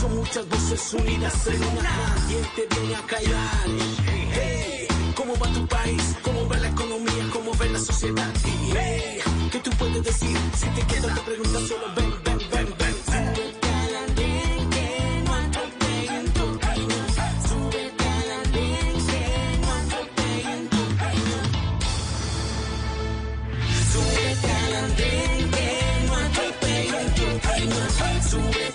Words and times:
Son 0.00 0.16
muchas 0.16 0.48
voces 0.48 0.94
unidas 0.94 1.46
en 1.46 1.62
una. 1.62 1.82
Nadie 1.82 2.40
te 2.56 2.66
viene 2.74 2.94
a 2.94 3.02
callar. 3.02 3.66
Hey, 4.32 4.88
¿cómo 5.14 5.34
va 5.38 5.52
tu 5.52 5.66
país? 5.66 6.16
¿Cómo 6.22 6.48
va 6.48 6.56
la 6.56 6.68
economía? 6.68 7.28
¿Cómo 7.32 7.52
va 7.54 7.66
la 7.66 7.78
sociedad? 7.78 8.32
Hey, 8.74 9.18
¿qué 9.52 9.58
tú 9.58 9.70
puedes 9.78 10.02
decir? 10.02 10.38
Si 10.56 10.66
te 10.68 10.82
quedas 10.86 11.14
te 11.14 11.20
preguntas 11.20 11.62
solo 11.68 11.86
ven, 11.96 12.14
ven, 12.24 12.38
ven, 12.50 12.74
ven. 12.78 12.94
Súbete 13.04 13.68
al 13.82 13.94
andén 14.04 14.70
que 14.70 15.22
no 15.26 15.34
atropellen 15.34 16.26
tu 16.32 16.42
opinión. 16.44 17.06
Súbete 17.48 18.08
al 18.08 18.30
andén 18.40 18.94
que 19.10 19.22
no 19.60 19.70
atropellen 19.80 20.68
tu 20.70 20.78
opinión. 20.94 21.44
Súbete 23.92 24.50
al 24.64 24.74
andén 24.84 25.50
que 25.50 25.68
no 26.06 26.14
atropellen 26.24 27.08
tu. 27.16 27.24
Súbete 28.30 28.69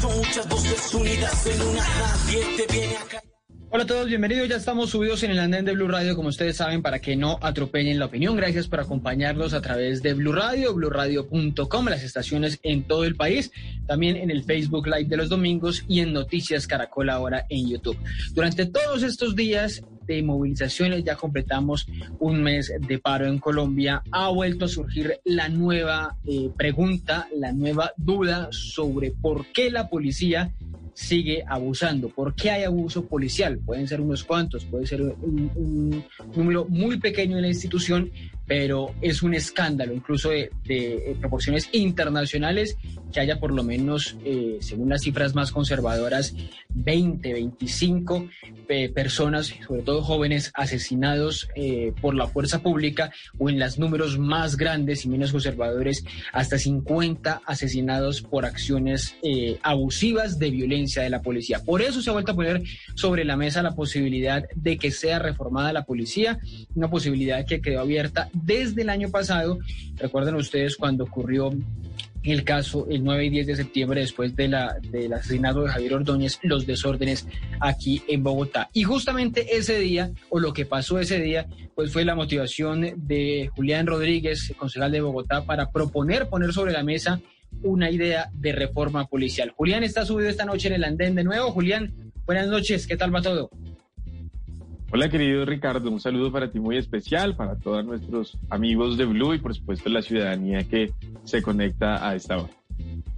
Son 0.00 0.16
muchas 0.16 0.48
voces 0.48 0.94
unidas 0.94 1.46
en 1.46 1.60
una. 1.60 1.80
Nadie 1.80 2.44
te 2.56 2.72
viene 2.72 2.96
a 2.96 3.04
callar. 3.04 3.24
Hola 3.70 3.82
a 3.82 3.86
todos, 3.86 4.06
bienvenidos. 4.06 4.48
Ya 4.48 4.56
estamos 4.56 4.90
subidos 4.90 5.22
en 5.24 5.32
el 5.32 5.40
andén 5.40 5.64
de 5.64 5.72
Blue 5.72 5.88
Radio, 5.88 6.14
como 6.14 6.28
ustedes 6.28 6.56
saben, 6.56 6.82
para 6.82 7.00
que 7.00 7.16
no 7.16 7.38
atropellen 7.42 7.98
la 7.98 8.06
opinión. 8.06 8.36
Gracias 8.36 8.68
por 8.68 8.80
acompañarnos 8.80 9.54
a 9.54 9.60
través 9.60 10.00
de 10.02 10.14
Blue 10.14 10.32
Radio, 10.32 10.72
bluradio.com, 10.72 11.86
las 11.86 12.02
estaciones 12.04 12.60
en 12.62 12.84
todo 12.84 13.04
el 13.04 13.16
país, 13.16 13.50
también 13.86 14.16
en 14.16 14.30
el 14.30 14.44
Facebook 14.44 14.86
Live 14.86 15.08
de 15.08 15.16
los 15.16 15.28
domingos 15.28 15.84
y 15.88 16.00
en 16.00 16.12
Noticias 16.12 16.66
Caracol 16.66 17.10
ahora 17.10 17.44
en 17.48 17.68
YouTube. 17.68 17.98
Durante 18.32 18.66
todos 18.66 19.02
estos 19.02 19.34
días 19.34 19.82
de 20.14 20.22
movilizaciones, 20.22 21.04
ya 21.04 21.16
completamos 21.16 21.86
un 22.18 22.42
mes 22.42 22.72
de 22.80 22.98
paro 22.98 23.26
en 23.26 23.38
Colombia, 23.38 24.02
ha 24.10 24.28
vuelto 24.30 24.64
a 24.64 24.68
surgir 24.68 25.20
la 25.24 25.48
nueva 25.48 26.16
eh, 26.26 26.50
pregunta, 26.56 27.28
la 27.34 27.52
nueva 27.52 27.92
duda 27.96 28.48
sobre 28.50 29.10
por 29.10 29.46
qué 29.52 29.70
la 29.70 29.88
policía 29.88 30.50
sigue 30.98 31.44
abusando. 31.46 32.08
¿Por 32.08 32.34
qué 32.34 32.50
hay 32.50 32.64
abuso 32.64 33.04
policial? 33.04 33.58
Pueden 33.58 33.86
ser 33.86 34.00
unos 34.00 34.24
cuantos, 34.24 34.64
puede 34.64 34.84
ser 34.84 35.00
un, 35.00 36.04
número 36.34 36.64
muy 36.64 36.98
pequeño 36.98 37.36
en 37.36 37.42
la 37.42 37.48
institución, 37.48 38.10
pero 38.48 38.92
es 39.00 39.22
un 39.22 39.32
escándalo, 39.32 39.94
incluso 39.94 40.30
de, 40.30 40.50
de, 40.64 41.16
proporciones 41.20 41.68
internacionales, 41.70 42.76
que 43.12 43.20
haya 43.20 43.38
por 43.38 43.52
lo 43.52 43.62
menos, 43.62 44.16
eh, 44.24 44.58
según 44.60 44.88
las 44.88 45.02
cifras 45.02 45.36
más 45.36 45.52
conservadoras, 45.52 46.34
20, 46.70 47.32
25 47.32 48.28
eh, 48.68 48.88
personas, 48.90 49.54
sobre 49.66 49.82
todo 49.82 50.02
jóvenes, 50.02 50.50
asesinados 50.54 51.48
eh, 51.54 51.92
por 52.00 52.14
la 52.14 52.26
fuerza 52.26 52.62
pública, 52.62 53.12
o 53.38 53.48
en 53.48 53.58
los 53.58 53.78
números 53.78 54.18
más 54.18 54.56
grandes 54.56 55.04
y 55.04 55.08
menos 55.08 55.32
conservadores, 55.32 56.04
hasta 56.32 56.58
50 56.58 57.42
asesinados 57.46 58.20
por 58.22 58.44
acciones 58.44 59.16
eh, 59.22 59.58
abusivas 59.62 60.38
de 60.38 60.50
violencia 60.50 60.87
de 60.96 61.10
la 61.10 61.22
policía. 61.22 61.60
Por 61.64 61.82
eso 61.82 62.02
se 62.02 62.10
ha 62.10 62.12
vuelto 62.12 62.32
a 62.32 62.34
poner 62.34 62.62
sobre 62.94 63.24
la 63.24 63.36
mesa 63.36 63.62
la 63.62 63.74
posibilidad 63.74 64.44
de 64.54 64.78
que 64.78 64.90
sea 64.90 65.18
reformada 65.18 65.72
la 65.72 65.84
policía, 65.84 66.38
una 66.74 66.90
posibilidad 66.90 67.44
que 67.46 67.60
quedó 67.60 67.80
abierta 67.80 68.28
desde 68.32 68.82
el 68.82 68.90
año 68.90 69.10
pasado. 69.10 69.58
Recuerden 69.96 70.34
ustedes 70.34 70.76
cuando 70.76 71.04
ocurrió 71.04 71.52
el 72.22 72.44
caso 72.44 72.86
el 72.90 73.04
9 73.04 73.26
y 73.26 73.30
10 73.30 73.46
de 73.46 73.56
septiembre 73.56 74.00
después 74.00 74.34
de 74.34 74.48
la, 74.48 74.76
del 74.90 75.12
asesinato 75.12 75.62
de 75.62 75.70
Javier 75.70 75.94
Ordóñez, 75.94 76.38
los 76.42 76.66
desórdenes 76.66 77.26
aquí 77.60 78.02
en 78.08 78.22
Bogotá. 78.22 78.68
Y 78.72 78.82
justamente 78.82 79.56
ese 79.56 79.78
día, 79.78 80.10
o 80.28 80.40
lo 80.40 80.52
que 80.52 80.66
pasó 80.66 80.98
ese 80.98 81.20
día, 81.20 81.46
pues 81.74 81.92
fue 81.92 82.04
la 82.04 82.14
motivación 82.14 82.92
de 82.96 83.50
Julián 83.54 83.86
Rodríguez, 83.86 84.52
concejal 84.58 84.92
de 84.92 85.00
Bogotá, 85.00 85.44
para 85.44 85.70
proponer 85.70 86.28
poner 86.28 86.52
sobre 86.52 86.72
la 86.72 86.82
mesa 86.82 87.20
una 87.62 87.90
idea 87.90 88.30
de 88.34 88.52
reforma 88.52 89.06
policial. 89.06 89.52
Julián 89.56 89.82
está 89.82 90.04
subido 90.04 90.28
esta 90.28 90.44
noche 90.44 90.68
en 90.68 90.74
el 90.74 90.84
andén 90.84 91.14
de 91.14 91.24
nuevo. 91.24 91.50
Julián, 91.50 91.92
buenas 92.26 92.48
noches, 92.48 92.86
¿qué 92.86 92.96
tal 92.96 93.14
va 93.14 93.22
todo? 93.22 93.50
Hola 94.90 95.10
querido 95.10 95.44
Ricardo, 95.44 95.90
un 95.90 96.00
saludo 96.00 96.32
para 96.32 96.50
ti 96.50 96.60
muy 96.60 96.78
especial, 96.78 97.36
para 97.36 97.56
todos 97.56 97.84
nuestros 97.84 98.38
amigos 98.48 98.96
de 98.96 99.04
Blue 99.04 99.34
y 99.34 99.38
por 99.38 99.54
supuesto 99.54 99.90
la 99.90 100.00
ciudadanía 100.00 100.64
que 100.64 100.92
se 101.24 101.42
conecta 101.42 102.08
a 102.08 102.14
esta 102.14 102.38
hora. 102.38 102.57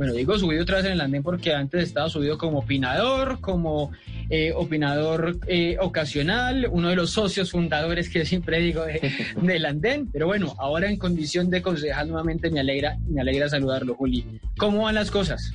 Bueno, 0.01 0.15
digo 0.15 0.39
subido 0.39 0.63
otra 0.63 0.79
vez 0.79 0.87
en 0.87 0.93
el 0.93 1.01
andén 1.03 1.23
porque 1.23 1.53
antes 1.53 1.85
estaba 1.85 2.09
subido 2.09 2.39
como 2.39 2.61
opinador, 2.61 3.39
como 3.43 3.91
eh, 4.31 4.51
opinador 4.57 5.37
eh, 5.47 5.77
ocasional, 5.79 6.67
uno 6.71 6.89
de 6.89 6.97
los 6.97 7.11
socios 7.11 7.51
fundadores 7.51 8.09
que 8.09 8.25
siempre 8.25 8.61
digo 8.61 8.83
de, 8.87 9.13
del 9.43 9.67
andén, 9.67 10.09
pero 10.11 10.27
bueno, 10.27 10.55
ahora 10.59 10.89
en 10.89 10.97
condición 10.97 11.51
de 11.51 11.61
concejal 11.61 12.09
nuevamente 12.09 12.51
me 12.51 12.61
alegra, 12.61 12.97
me 13.11 13.21
alegra 13.21 13.51
saludarlo, 13.51 13.95
Juli. 13.95 14.25
¿Cómo 14.57 14.85
van 14.85 14.95
las 14.95 15.11
cosas? 15.11 15.53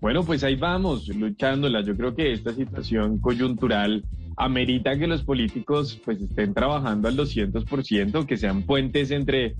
Bueno, 0.00 0.22
pues 0.22 0.44
ahí 0.44 0.54
vamos, 0.54 1.08
luchándola. 1.08 1.80
Yo 1.80 1.96
creo 1.96 2.14
que 2.14 2.32
esta 2.32 2.54
situación 2.54 3.18
coyuntural 3.18 4.04
amerita 4.36 4.96
que 4.96 5.08
los 5.08 5.24
políticos 5.24 6.00
pues 6.04 6.20
estén 6.20 6.54
trabajando 6.54 7.08
al 7.08 7.16
200%, 7.16 8.24
que 8.24 8.36
sean 8.36 8.62
puentes 8.62 9.10
entre 9.10 9.56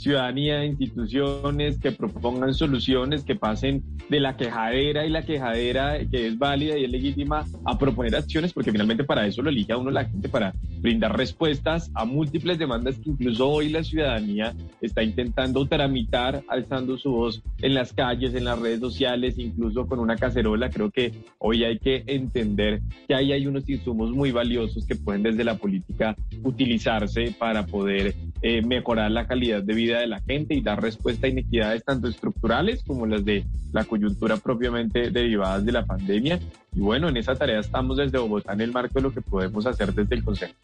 ciudadanía, 0.00 0.64
instituciones 0.64 1.78
que 1.78 1.92
propongan 1.92 2.54
soluciones, 2.54 3.22
que 3.22 3.36
pasen 3.36 3.82
de 4.08 4.18
la 4.18 4.36
quejadera 4.36 5.06
y 5.06 5.10
la 5.10 5.22
quejadera 5.22 5.98
que 6.10 6.26
es 6.26 6.38
válida 6.38 6.78
y 6.78 6.84
es 6.84 6.90
legítima 6.90 7.44
a 7.64 7.78
proponer 7.78 8.16
acciones, 8.16 8.52
porque 8.52 8.72
finalmente 8.72 9.04
para 9.04 9.26
eso 9.26 9.42
lo 9.42 9.50
elige 9.50 9.74
uno 9.74 9.90
la 9.90 10.06
gente, 10.06 10.28
para 10.28 10.52
brindar 10.80 11.16
respuestas 11.16 11.90
a 11.94 12.04
múltiples 12.04 12.58
demandas 12.58 12.98
que 12.98 13.10
incluso 13.10 13.48
hoy 13.48 13.68
la 13.68 13.84
ciudadanía 13.84 14.54
está 14.80 15.02
intentando 15.02 15.66
tramitar, 15.66 16.42
alzando 16.48 16.96
su 16.96 17.10
voz 17.10 17.42
en 17.60 17.74
las 17.74 17.92
calles, 17.92 18.34
en 18.34 18.44
las 18.44 18.58
redes 18.58 18.80
sociales, 18.80 19.38
incluso 19.38 19.86
con 19.86 19.98
una 19.98 20.16
cacerola. 20.16 20.70
Creo 20.70 20.90
que 20.90 21.12
hoy 21.38 21.64
hay 21.64 21.78
que 21.78 22.02
entender 22.06 22.80
que 23.06 23.14
ahí 23.14 23.32
hay 23.32 23.46
unos 23.46 23.68
insumos 23.68 24.10
muy 24.10 24.32
valiosos 24.32 24.86
que 24.86 24.96
pueden 24.96 25.22
desde 25.22 25.44
la 25.44 25.56
política 25.56 26.16
utilizarse 26.42 27.34
para 27.38 27.66
poder 27.66 28.14
eh, 28.42 28.62
mejorar 28.62 29.10
la 29.10 29.26
calidad 29.26 29.62
de 29.62 29.74
vida 29.74 30.00
de 30.00 30.06
la 30.06 30.20
gente 30.20 30.54
y 30.54 30.62
dar 30.62 30.80
respuesta 30.80 31.26
a 31.26 31.30
inequidades 31.30 31.84
tanto 31.84 32.08
estructurales 32.08 32.82
como 32.84 33.06
las 33.06 33.24
de 33.24 33.44
la 33.72 33.84
coyuntura 33.84 34.36
propiamente 34.38 35.10
derivadas 35.10 35.64
de 35.64 35.72
la 35.72 35.84
pandemia. 35.84 36.38
Y 36.72 36.80
bueno, 36.80 37.08
en 37.08 37.16
esa 37.16 37.34
tarea 37.34 37.60
estamos 37.60 37.96
desde 37.96 38.18
Bogotá 38.18 38.52
en 38.52 38.60
el 38.60 38.70
marco 38.70 38.94
de 38.94 39.02
lo 39.02 39.12
que 39.12 39.20
podemos 39.20 39.66
hacer 39.66 39.92
desde 39.92 40.14
el 40.14 40.22
Consejo. 40.22 40.54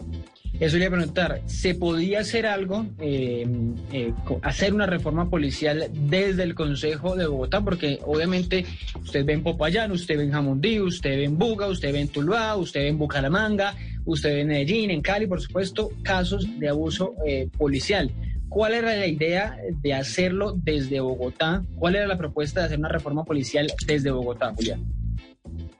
Eso 0.58 0.78
le 0.78 0.84
iba 0.84 0.94
a 0.94 0.98
preguntar, 0.98 1.42
¿se 1.46 1.74
podía 1.74 2.20
hacer 2.20 2.46
algo, 2.46 2.86
eh, 2.98 3.46
eh, 3.92 4.12
hacer 4.42 4.72
una 4.72 4.86
reforma 4.86 5.28
policial 5.28 5.90
desde 5.92 6.44
el 6.44 6.54
Consejo 6.54 7.16
de 7.16 7.26
Bogotá? 7.26 7.60
Porque 7.60 7.98
obviamente 8.06 8.64
usted 9.02 9.24
ve 9.24 9.34
en 9.34 9.42
Popayán, 9.42 9.90
usted 9.90 10.16
ve 10.16 10.24
en 10.24 10.32
Jamundí, 10.32 10.80
usted 10.80 11.10
ve 11.10 11.24
en 11.24 11.36
Buga, 11.36 11.66
usted 11.66 11.92
ve 11.92 12.00
en 12.00 12.08
Tuluá, 12.08 12.56
usted 12.56 12.80
ve 12.80 12.88
en 12.88 12.98
Bucaramanga, 12.98 13.74
usted 14.04 14.30
ve 14.30 14.40
en 14.42 14.48
Medellín, 14.48 14.90
en 14.90 15.02
Cali, 15.02 15.26
por 15.26 15.42
supuesto, 15.42 15.90
casos 16.02 16.46
de 16.58 16.68
abuso 16.68 17.14
eh, 17.26 17.48
policial. 17.58 18.10
¿Cuál 18.48 18.74
era 18.74 18.96
la 18.96 19.08
idea 19.08 19.58
de 19.82 19.92
hacerlo 19.92 20.54
desde 20.56 21.00
Bogotá? 21.00 21.64
¿Cuál 21.74 21.96
era 21.96 22.06
la 22.06 22.16
propuesta 22.16 22.60
de 22.60 22.66
hacer 22.66 22.78
una 22.78 22.88
reforma 22.88 23.24
policial 23.24 23.66
desde 23.86 24.10
Bogotá, 24.10 24.54
Julián? 24.54 24.80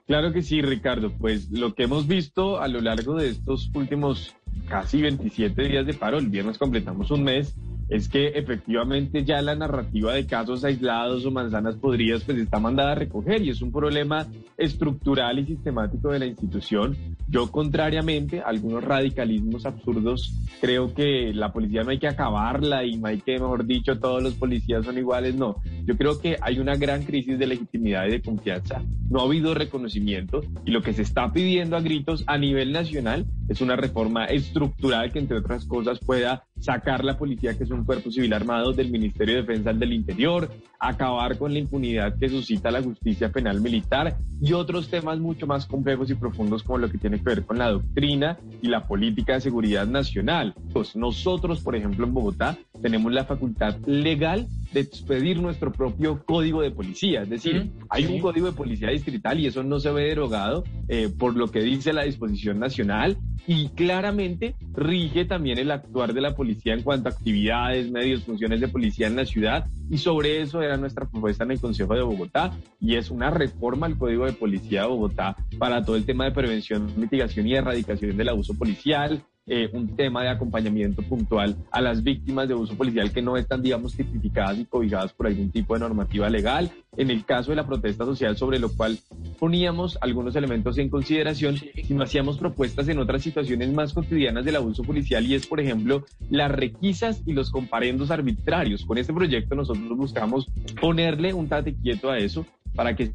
Claro 0.06 0.32
que 0.32 0.42
sí, 0.42 0.62
Ricardo. 0.62 1.12
Pues 1.18 1.50
lo 1.50 1.74
que 1.74 1.84
hemos 1.84 2.06
visto 2.06 2.60
a 2.60 2.68
lo 2.68 2.80
largo 2.80 3.16
de 3.16 3.28
estos 3.30 3.70
últimos 3.74 4.34
casi 4.68 5.02
27 5.02 5.68
días 5.68 5.86
de 5.86 5.94
paro, 5.94 6.18
el 6.18 6.28
viernes 6.28 6.58
completamos 6.58 7.10
un 7.10 7.24
mes, 7.24 7.56
es 7.88 8.08
que 8.08 8.28
efectivamente 8.28 9.24
ya 9.24 9.40
la 9.42 9.54
narrativa 9.54 10.14
de 10.14 10.26
casos 10.26 10.64
aislados 10.64 11.24
o 11.24 11.30
manzanas 11.30 11.76
podridas 11.76 12.24
pues 12.24 12.38
está 12.38 12.58
mandada 12.58 12.92
a 12.92 12.94
recoger 12.96 13.42
y 13.42 13.50
es 13.50 13.62
un 13.62 13.70
problema 13.70 14.26
estructural 14.56 15.38
y 15.38 15.46
sistemático 15.46 16.10
de 16.10 16.18
la 16.18 16.26
institución. 16.26 16.96
Yo 17.28 17.50
contrariamente 17.50 18.40
a 18.40 18.46
algunos 18.46 18.82
radicalismos 18.82 19.66
absurdos 19.66 20.34
creo 20.60 20.94
que 20.94 21.32
la 21.34 21.52
policía 21.52 21.84
no 21.84 21.90
hay 21.90 21.98
que 21.98 22.08
acabarla 22.08 22.84
y 22.84 22.96
no 22.96 23.08
hay 23.08 23.20
que, 23.20 23.32
mejor 23.32 23.66
dicho, 23.66 23.98
todos 23.98 24.22
los 24.22 24.34
policías 24.34 24.84
son 24.84 24.98
iguales, 24.98 25.34
no. 25.34 25.56
Yo 25.84 25.96
creo 25.96 26.20
que 26.20 26.36
hay 26.40 26.58
una 26.58 26.76
gran 26.76 27.04
crisis 27.04 27.38
de 27.38 27.46
legitimidad 27.46 28.06
y 28.06 28.12
de 28.12 28.22
confianza. 28.22 28.82
No 29.08 29.20
ha 29.20 29.24
habido 29.24 29.54
reconocimiento 29.54 30.42
y 30.64 30.70
lo 30.70 30.82
que 30.82 30.92
se 30.92 31.02
está 31.02 31.32
pidiendo 31.32 31.76
a 31.76 31.80
gritos 31.80 32.24
a 32.26 32.38
nivel 32.38 32.72
nacional 32.72 33.26
es 33.48 33.60
una 33.60 33.76
reforma 33.76 34.24
estructural 34.24 35.12
que 35.12 35.20
entre 35.20 35.38
otras 35.38 35.64
cosas 35.66 36.00
pueda 36.00 36.44
sacar 36.60 37.04
la 37.04 37.16
policía, 37.16 37.56
que 37.56 37.64
es 37.64 37.70
un 37.70 37.84
cuerpo 37.84 38.10
civil 38.10 38.32
armado 38.32 38.72
del 38.72 38.90
Ministerio 38.90 39.36
de 39.36 39.42
Defensa 39.42 39.72
del 39.72 39.92
Interior, 39.92 40.50
acabar 40.78 41.38
con 41.38 41.52
la 41.52 41.58
impunidad 41.58 42.18
que 42.18 42.28
suscita 42.28 42.70
la 42.70 42.82
justicia 42.82 43.30
penal 43.30 43.60
militar 43.60 44.16
y 44.40 44.52
otros 44.52 44.88
temas 44.88 45.18
mucho 45.18 45.46
más 45.46 45.66
complejos 45.66 46.10
y 46.10 46.14
profundos 46.14 46.62
como 46.62 46.78
lo 46.78 46.90
que 46.90 46.98
tiene 46.98 47.18
que 47.18 47.24
ver 47.24 47.44
con 47.44 47.58
la 47.58 47.70
doctrina 47.70 48.38
y 48.60 48.68
la 48.68 48.86
política 48.86 49.34
de 49.34 49.40
seguridad 49.40 49.86
nacional. 49.86 50.54
Pues 50.72 50.96
nosotros, 50.96 51.60
por 51.60 51.76
ejemplo, 51.76 52.06
en 52.06 52.14
Bogotá 52.14 52.58
tenemos 52.82 53.12
la 53.12 53.24
facultad 53.24 53.76
legal 53.86 54.46
de 54.72 54.80
expedir 54.80 55.40
nuestro 55.40 55.72
propio 55.72 56.22
código 56.24 56.60
de 56.60 56.70
policía. 56.70 57.22
Es 57.22 57.30
decir, 57.30 57.70
hay 57.88 58.06
un 58.06 58.20
código 58.20 58.46
de 58.46 58.52
policía 58.52 58.90
distrital 58.90 59.40
y 59.40 59.46
eso 59.46 59.62
no 59.62 59.80
se 59.80 59.90
ve 59.90 60.04
derogado 60.04 60.64
eh, 60.88 61.08
por 61.16 61.36
lo 61.36 61.50
que 61.50 61.60
dice 61.60 61.92
la 61.92 62.02
disposición 62.02 62.58
nacional 62.58 63.16
y 63.46 63.68
claramente 63.70 64.54
rige 64.74 65.24
también 65.24 65.58
el 65.58 65.70
actuar 65.70 66.12
de 66.12 66.20
la 66.20 66.34
policía 66.34 66.45
en 66.64 66.82
cuanto 66.82 67.08
a 67.08 67.12
actividades, 67.12 67.90
medios, 67.90 68.24
funciones 68.24 68.60
de 68.60 68.68
policía 68.68 69.06
en 69.06 69.16
la 69.16 69.24
ciudad 69.24 69.66
y 69.90 69.98
sobre 69.98 70.40
eso 70.40 70.62
era 70.62 70.76
nuestra 70.76 71.06
propuesta 71.08 71.44
en 71.44 71.52
el 71.52 71.60
Consejo 71.60 71.94
de 71.94 72.02
Bogotá 72.02 72.52
y 72.80 72.96
es 72.96 73.10
una 73.10 73.30
reforma 73.30 73.86
al 73.86 73.96
Código 73.96 74.26
de 74.26 74.32
Policía 74.32 74.82
de 74.82 74.88
Bogotá 74.88 75.36
para 75.58 75.84
todo 75.84 75.96
el 75.96 76.04
tema 76.04 76.24
de 76.24 76.32
prevención, 76.32 76.92
mitigación 76.96 77.46
y 77.46 77.54
erradicación 77.54 78.16
del 78.16 78.28
abuso 78.28 78.54
policial, 78.54 79.22
eh, 79.48 79.70
un 79.72 79.94
tema 79.94 80.22
de 80.22 80.28
acompañamiento 80.28 81.02
puntual 81.02 81.56
a 81.70 81.80
las 81.80 82.02
víctimas 82.02 82.48
de 82.48 82.54
abuso 82.54 82.76
policial 82.76 83.12
que 83.12 83.22
no 83.22 83.36
están, 83.36 83.62
digamos, 83.62 83.94
tipificadas 83.94 84.58
y 84.58 84.64
cobijadas 84.64 85.12
por 85.12 85.28
algún 85.28 85.50
tipo 85.50 85.74
de 85.74 85.80
normativa 85.80 86.28
legal. 86.28 86.70
En 86.96 87.10
el 87.10 87.24
caso 87.24 87.50
de 87.50 87.56
la 87.56 87.66
protesta 87.66 88.04
social, 88.04 88.36
sobre 88.36 88.58
lo 88.58 88.72
cual 88.72 88.98
poníamos 89.38 89.98
algunos 90.00 90.34
elementos 90.34 90.78
en 90.78 90.88
consideración, 90.88 91.56
sino 91.56 92.02
hacíamos 92.02 92.38
propuestas 92.38 92.88
en 92.88 92.98
otras 92.98 93.22
situaciones 93.22 93.72
más 93.72 93.92
cotidianas 93.92 94.44
del 94.44 94.56
abuso 94.56 94.82
policial 94.82 95.24
y 95.24 95.34
es, 95.34 95.46
por 95.46 95.60
ejemplo, 95.60 96.04
las 96.28 96.50
requisas 96.50 97.22
y 97.24 97.32
los 97.32 97.50
comparendos 97.50 98.10
arbitrarios. 98.10 98.84
Con 98.84 98.98
este 98.98 99.12
proyecto 99.12 99.54
nosotros 99.54 99.96
buscamos 99.96 100.46
ponerle 100.80 101.34
un 101.34 101.48
tate 101.48 101.74
quieto 101.74 102.10
a 102.10 102.18
eso 102.18 102.44
para 102.74 102.96
que 102.96 103.12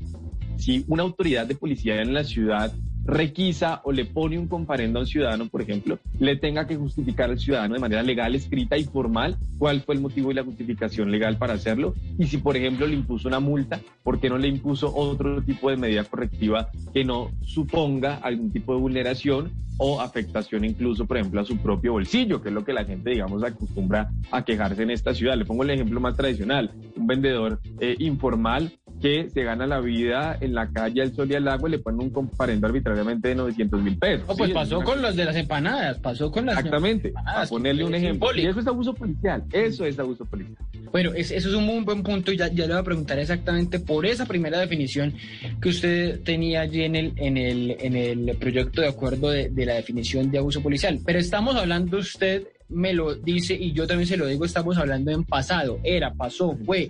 si 0.57 0.85
una 0.87 1.03
autoridad 1.03 1.45
de 1.45 1.55
policía 1.55 2.01
en 2.01 2.13
la 2.13 2.23
ciudad 2.23 2.71
requisa 3.05 3.81
o 3.83 3.91
le 3.91 4.05
pone 4.05 4.37
un 4.37 4.47
comparendo 4.47 4.99
a 4.99 5.01
un 5.01 5.07
ciudadano, 5.07 5.47
por 5.47 5.61
ejemplo, 5.61 5.99
le 6.19 6.35
tenga 6.35 6.67
que 6.67 6.75
justificar 6.75 7.29
al 7.29 7.39
ciudadano 7.39 7.73
de 7.73 7.79
manera 7.79 8.03
legal, 8.03 8.35
escrita 8.35 8.77
y 8.77 8.83
formal 8.83 9.37
cuál 9.57 9.81
fue 9.81 9.95
el 9.95 10.01
motivo 10.01 10.31
y 10.31 10.35
la 10.35 10.43
justificación 10.43 11.11
legal 11.11 11.37
para 11.37 11.53
hacerlo. 11.53 11.93
Y 12.17 12.27
si, 12.27 12.37
por 12.37 12.55
ejemplo, 12.57 12.87
le 12.87 12.95
impuso 12.95 13.27
una 13.27 13.39
multa, 13.39 13.79
¿por 14.03 14.19
qué 14.19 14.29
no 14.29 14.37
le 14.37 14.47
impuso 14.47 14.93
otro 14.95 15.41
tipo 15.41 15.69
de 15.69 15.77
medida 15.77 16.03
correctiva 16.03 16.69
que 16.93 17.03
no 17.03 17.31
suponga 17.43 18.15
algún 18.15 18.51
tipo 18.51 18.73
de 18.73 18.81
vulneración 18.81 19.51
o 19.83 19.99
afectación 19.99 20.63
incluso, 20.63 21.05
por 21.05 21.17
ejemplo, 21.17 21.41
a 21.41 21.45
su 21.45 21.57
propio 21.57 21.93
bolsillo, 21.93 22.41
que 22.41 22.49
es 22.49 22.53
lo 22.53 22.63
que 22.63 22.71
la 22.71 22.85
gente, 22.85 23.09
digamos, 23.09 23.43
acostumbra 23.43 24.11
a 24.31 24.43
quejarse 24.45 24.83
en 24.83 24.91
esta 24.91 25.15
ciudad. 25.15 25.35
Le 25.35 25.45
pongo 25.45 25.63
el 25.63 25.71
ejemplo 25.71 25.99
más 25.99 26.15
tradicional, 26.15 26.71
un 26.95 27.07
vendedor 27.07 27.59
eh, 27.79 27.95
informal 27.97 28.71
que 29.01 29.29
se 29.29 29.43
gana 29.43 29.65
la 29.67 29.79
vida 29.79 30.37
en 30.39 30.53
la 30.53 30.69
calle 30.69 31.01
al 31.01 31.13
sol 31.13 31.31
y 31.31 31.35
al 31.35 31.47
agua 31.47 31.67
y 31.67 31.73
le 31.73 31.79
ponen 31.79 32.01
un 32.01 32.09
comparendo 32.11 32.67
arbitrariamente 32.67 33.29
de 33.29 33.35
900 33.35 33.81
mil 33.81 33.97
pesos. 33.97 34.27
No, 34.27 34.35
pues 34.35 34.51
pasó 34.51 34.81
con 34.81 35.01
los 35.01 35.15
de 35.15 35.25
las 35.25 35.35
empanadas, 35.35 35.97
pasó 35.99 36.31
con 36.31 36.45
las 36.45 36.57
Exactamente, 36.57 37.13
a 37.15 37.45
ponerle 37.45 37.83
un 37.83 37.95
ejemplo. 37.95 38.29
Y 38.35 38.45
eso 38.45 38.59
es 38.59 38.67
abuso 38.67 38.93
policial, 38.93 39.43
eso 39.51 39.85
es 39.85 39.97
abuso 39.99 40.25
policial. 40.25 40.57
Bueno, 40.91 41.11
eso 41.15 41.35
es 41.35 41.45
un 41.45 41.65
muy 41.65 41.83
buen 41.83 42.03
punto 42.03 42.31
y 42.31 42.37
ya, 42.37 42.47
ya 42.47 42.67
le 42.67 42.73
voy 42.73 42.81
a 42.81 42.83
preguntar 42.83 43.17
exactamente 43.17 43.79
por 43.79 44.05
esa 44.05 44.25
primera 44.25 44.59
definición 44.59 45.13
que 45.61 45.69
usted 45.69 46.21
tenía 46.21 46.61
allí 46.61 46.83
en 46.83 46.95
el, 46.95 47.13
en 47.15 47.37
el, 47.37 47.77
en 47.79 47.95
el 47.95 48.37
proyecto 48.37 48.81
de 48.81 48.89
acuerdo 48.89 49.29
de, 49.29 49.49
de 49.49 49.65
la 49.65 49.75
definición 49.75 50.29
de 50.29 50.37
abuso 50.37 50.61
policial. 50.61 50.99
Pero 51.05 51.19
estamos 51.19 51.55
hablando 51.55 51.97
usted 51.97 52.43
me 52.71 52.93
lo 52.93 53.15
dice 53.15 53.53
y 53.53 53.73
yo 53.73 53.85
también 53.85 54.07
se 54.07 54.17
lo 54.17 54.25
digo, 54.25 54.45
estamos 54.45 54.77
hablando 54.77 55.11
en 55.11 55.23
pasado, 55.23 55.79
era, 55.83 56.13
pasó, 56.13 56.57
fue, 56.65 56.87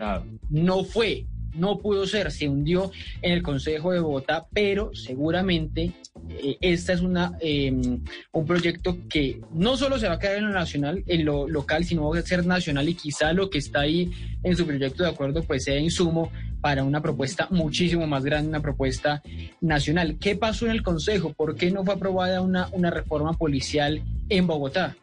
no 0.50 0.84
fue 0.84 1.26
no 1.54 1.80
pudo 1.80 2.06
ser, 2.08 2.32
se 2.32 2.48
hundió 2.48 2.92
en 3.22 3.34
el 3.34 3.42
Consejo 3.42 3.92
de 3.92 4.00
Bogotá, 4.00 4.48
pero 4.54 4.92
seguramente 4.94 5.92
eh, 6.30 6.58
esta 6.62 6.94
es 6.94 7.02
una 7.02 7.38
em, 7.40 8.02
un 8.32 8.46
proyecto 8.46 8.98
que 9.10 9.42
no 9.54 9.78
solo 9.78 10.00
se 10.00 10.08
va 10.08 10.16
a 10.16 10.20
quedar 10.20 10.38
en 10.38 10.46
lo 10.46 10.54
nacional, 10.54 11.04
en 11.08 11.26
lo 11.26 11.48
local, 11.48 11.84
sino 11.86 12.10
va 12.10 12.20
a 12.20 12.22
ser 12.22 12.46
nacional 12.46 12.88
y 12.90 12.96
quizá 12.96 13.34
lo 13.34 13.50
que 13.50 13.60
está 13.60 13.82
ahí 13.82 14.12
en 14.44 14.56
su 14.56 14.66
proyecto 14.66 15.04
de 15.04 15.10
acuerdo 15.10 15.44
pues 15.44 15.64
sea 15.64 15.78
insumo 15.78 16.32
para 16.62 16.84
una 16.84 17.02
propuesta 17.02 17.48
muchísimo 17.50 18.06
más 18.08 18.24
grande, 18.24 18.50
una 18.50 18.62
propuesta 18.62 19.22
nacional. 19.62 20.18
¿Qué 20.20 20.36
pasó 20.36 20.66
en 20.66 20.72
el 20.72 20.84
Consejo? 20.84 21.34
¿Por 21.34 21.56
qué 21.56 21.72
no 21.72 21.84
fue 21.84 21.96
aprobada 21.96 22.42
una, 22.42 22.70
una 22.72 22.92
reforma 22.92 23.34
policial 23.34 24.02
en 24.30 24.48
Bogotá? 24.48 24.96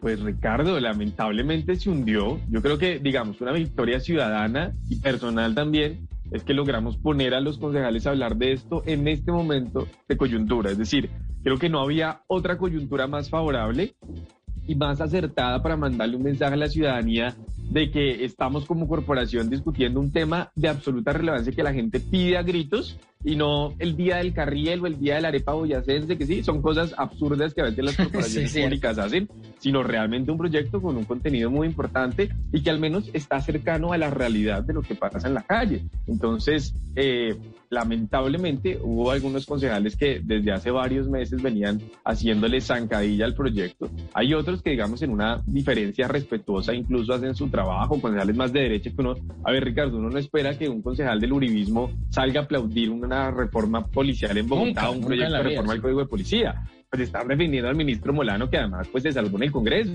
Pues 0.00 0.20
Ricardo, 0.20 0.78
lamentablemente 0.78 1.76
se 1.76 1.90
hundió. 1.90 2.40
Yo 2.48 2.62
creo 2.62 2.78
que, 2.78 2.98
digamos, 2.98 3.40
una 3.40 3.52
victoria 3.52 4.00
ciudadana 4.00 4.74
y 4.88 4.96
personal 4.96 5.54
también 5.54 6.08
es 6.30 6.42
que 6.44 6.54
logramos 6.54 6.96
poner 6.96 7.34
a 7.34 7.40
los 7.40 7.58
concejales 7.58 8.06
a 8.06 8.10
hablar 8.10 8.36
de 8.36 8.52
esto 8.52 8.82
en 8.86 9.08
este 9.08 9.32
momento 9.32 9.86
de 10.08 10.16
coyuntura. 10.16 10.70
Es 10.70 10.78
decir, 10.78 11.10
creo 11.42 11.58
que 11.58 11.68
no 11.68 11.80
había 11.80 12.22
otra 12.26 12.58
coyuntura 12.58 13.06
más 13.06 13.30
favorable 13.30 13.94
y 14.66 14.74
más 14.74 15.00
acertada 15.00 15.62
para 15.62 15.76
mandarle 15.76 16.16
un 16.16 16.24
mensaje 16.24 16.54
a 16.54 16.58
la 16.58 16.68
ciudadanía 16.68 17.34
de 17.70 17.90
que 17.90 18.24
estamos 18.24 18.64
como 18.64 18.88
corporación 18.88 19.50
discutiendo 19.50 20.00
un 20.00 20.12
tema 20.12 20.50
de 20.54 20.68
absoluta 20.68 21.12
relevancia 21.12 21.52
que 21.52 21.62
la 21.62 21.72
gente 21.72 22.00
pide 22.00 22.36
a 22.36 22.42
gritos 22.42 22.98
y 23.24 23.34
no 23.34 23.74
el 23.78 23.96
día 23.96 24.18
del 24.18 24.32
carriel 24.32 24.80
o 24.82 24.86
el 24.86 25.00
día 25.00 25.16
de 25.16 25.22
la 25.22 25.28
arepa 25.28 25.52
boyacense, 25.52 26.16
que 26.16 26.26
sí, 26.26 26.44
son 26.44 26.62
cosas 26.62 26.94
absurdas 26.96 27.54
que 27.54 27.60
a 27.60 27.64
veces 27.64 27.84
las 27.84 27.96
corporaciones 27.96 28.52
públicas 28.52 28.98
hacen, 28.98 29.28
sino 29.58 29.82
realmente 29.82 30.30
un 30.30 30.38
proyecto 30.38 30.80
con 30.80 30.96
un 30.96 31.04
contenido 31.04 31.50
muy 31.50 31.66
importante 31.66 32.28
y 32.52 32.62
que 32.62 32.70
al 32.70 32.78
menos 32.78 33.10
está 33.12 33.40
cercano 33.40 33.92
a 33.92 33.98
la 33.98 34.10
realidad 34.10 34.62
de 34.62 34.74
lo 34.74 34.82
que 34.82 34.94
pasa 34.94 35.26
en 35.26 35.34
la 35.34 35.42
calle. 35.42 35.82
Entonces, 36.06 36.74
eh, 36.94 37.36
lamentablemente 37.68 38.78
hubo 38.80 39.10
algunos 39.10 39.44
concejales 39.44 39.96
que 39.96 40.20
desde 40.22 40.52
hace 40.52 40.70
varios 40.70 41.08
meses 41.08 41.42
venían 41.42 41.80
haciéndole 42.04 42.60
zancadilla 42.60 43.24
al 43.24 43.34
proyecto. 43.34 43.90
Hay 44.14 44.34
otros 44.34 44.62
que, 44.62 44.70
digamos, 44.70 45.02
en 45.02 45.10
una 45.10 45.42
diferencia 45.46 46.06
respetuosa 46.06 46.74
incluso 46.74 47.12
hacen 47.12 47.34
su 47.34 47.48
trabajo, 47.56 48.00
concejales 48.00 48.36
más 48.36 48.52
de 48.52 48.60
derecha 48.60 48.90
que 48.90 49.00
uno, 49.00 49.14
a 49.44 49.50
ver 49.50 49.64
Ricardo, 49.64 49.96
uno 49.96 50.10
no 50.10 50.18
espera 50.18 50.56
que 50.58 50.68
un 50.68 50.82
concejal 50.82 51.18
del 51.20 51.32
uribismo 51.32 51.90
salga 52.10 52.40
a 52.40 52.44
aplaudir 52.44 52.90
una 52.90 53.30
reforma 53.30 53.86
policial 53.86 54.36
en 54.36 54.46
Bogotá, 54.46 54.90
un 54.90 55.00
proyecto 55.00 55.34
de 55.34 55.42
reforma 55.42 55.72
al 55.72 55.80
Código 55.80 56.00
de 56.00 56.06
Policía 56.06 56.66
pues 56.90 57.02
están 57.02 57.28
defendiendo 57.28 57.68
al 57.68 57.76
ministro 57.76 58.12
Molano, 58.12 58.48
que 58.48 58.58
además 58.58 58.88
pues 58.90 59.02
se 59.02 59.12
salvó 59.12 59.36
en 59.38 59.44
el 59.44 59.52
Congreso. 59.52 59.92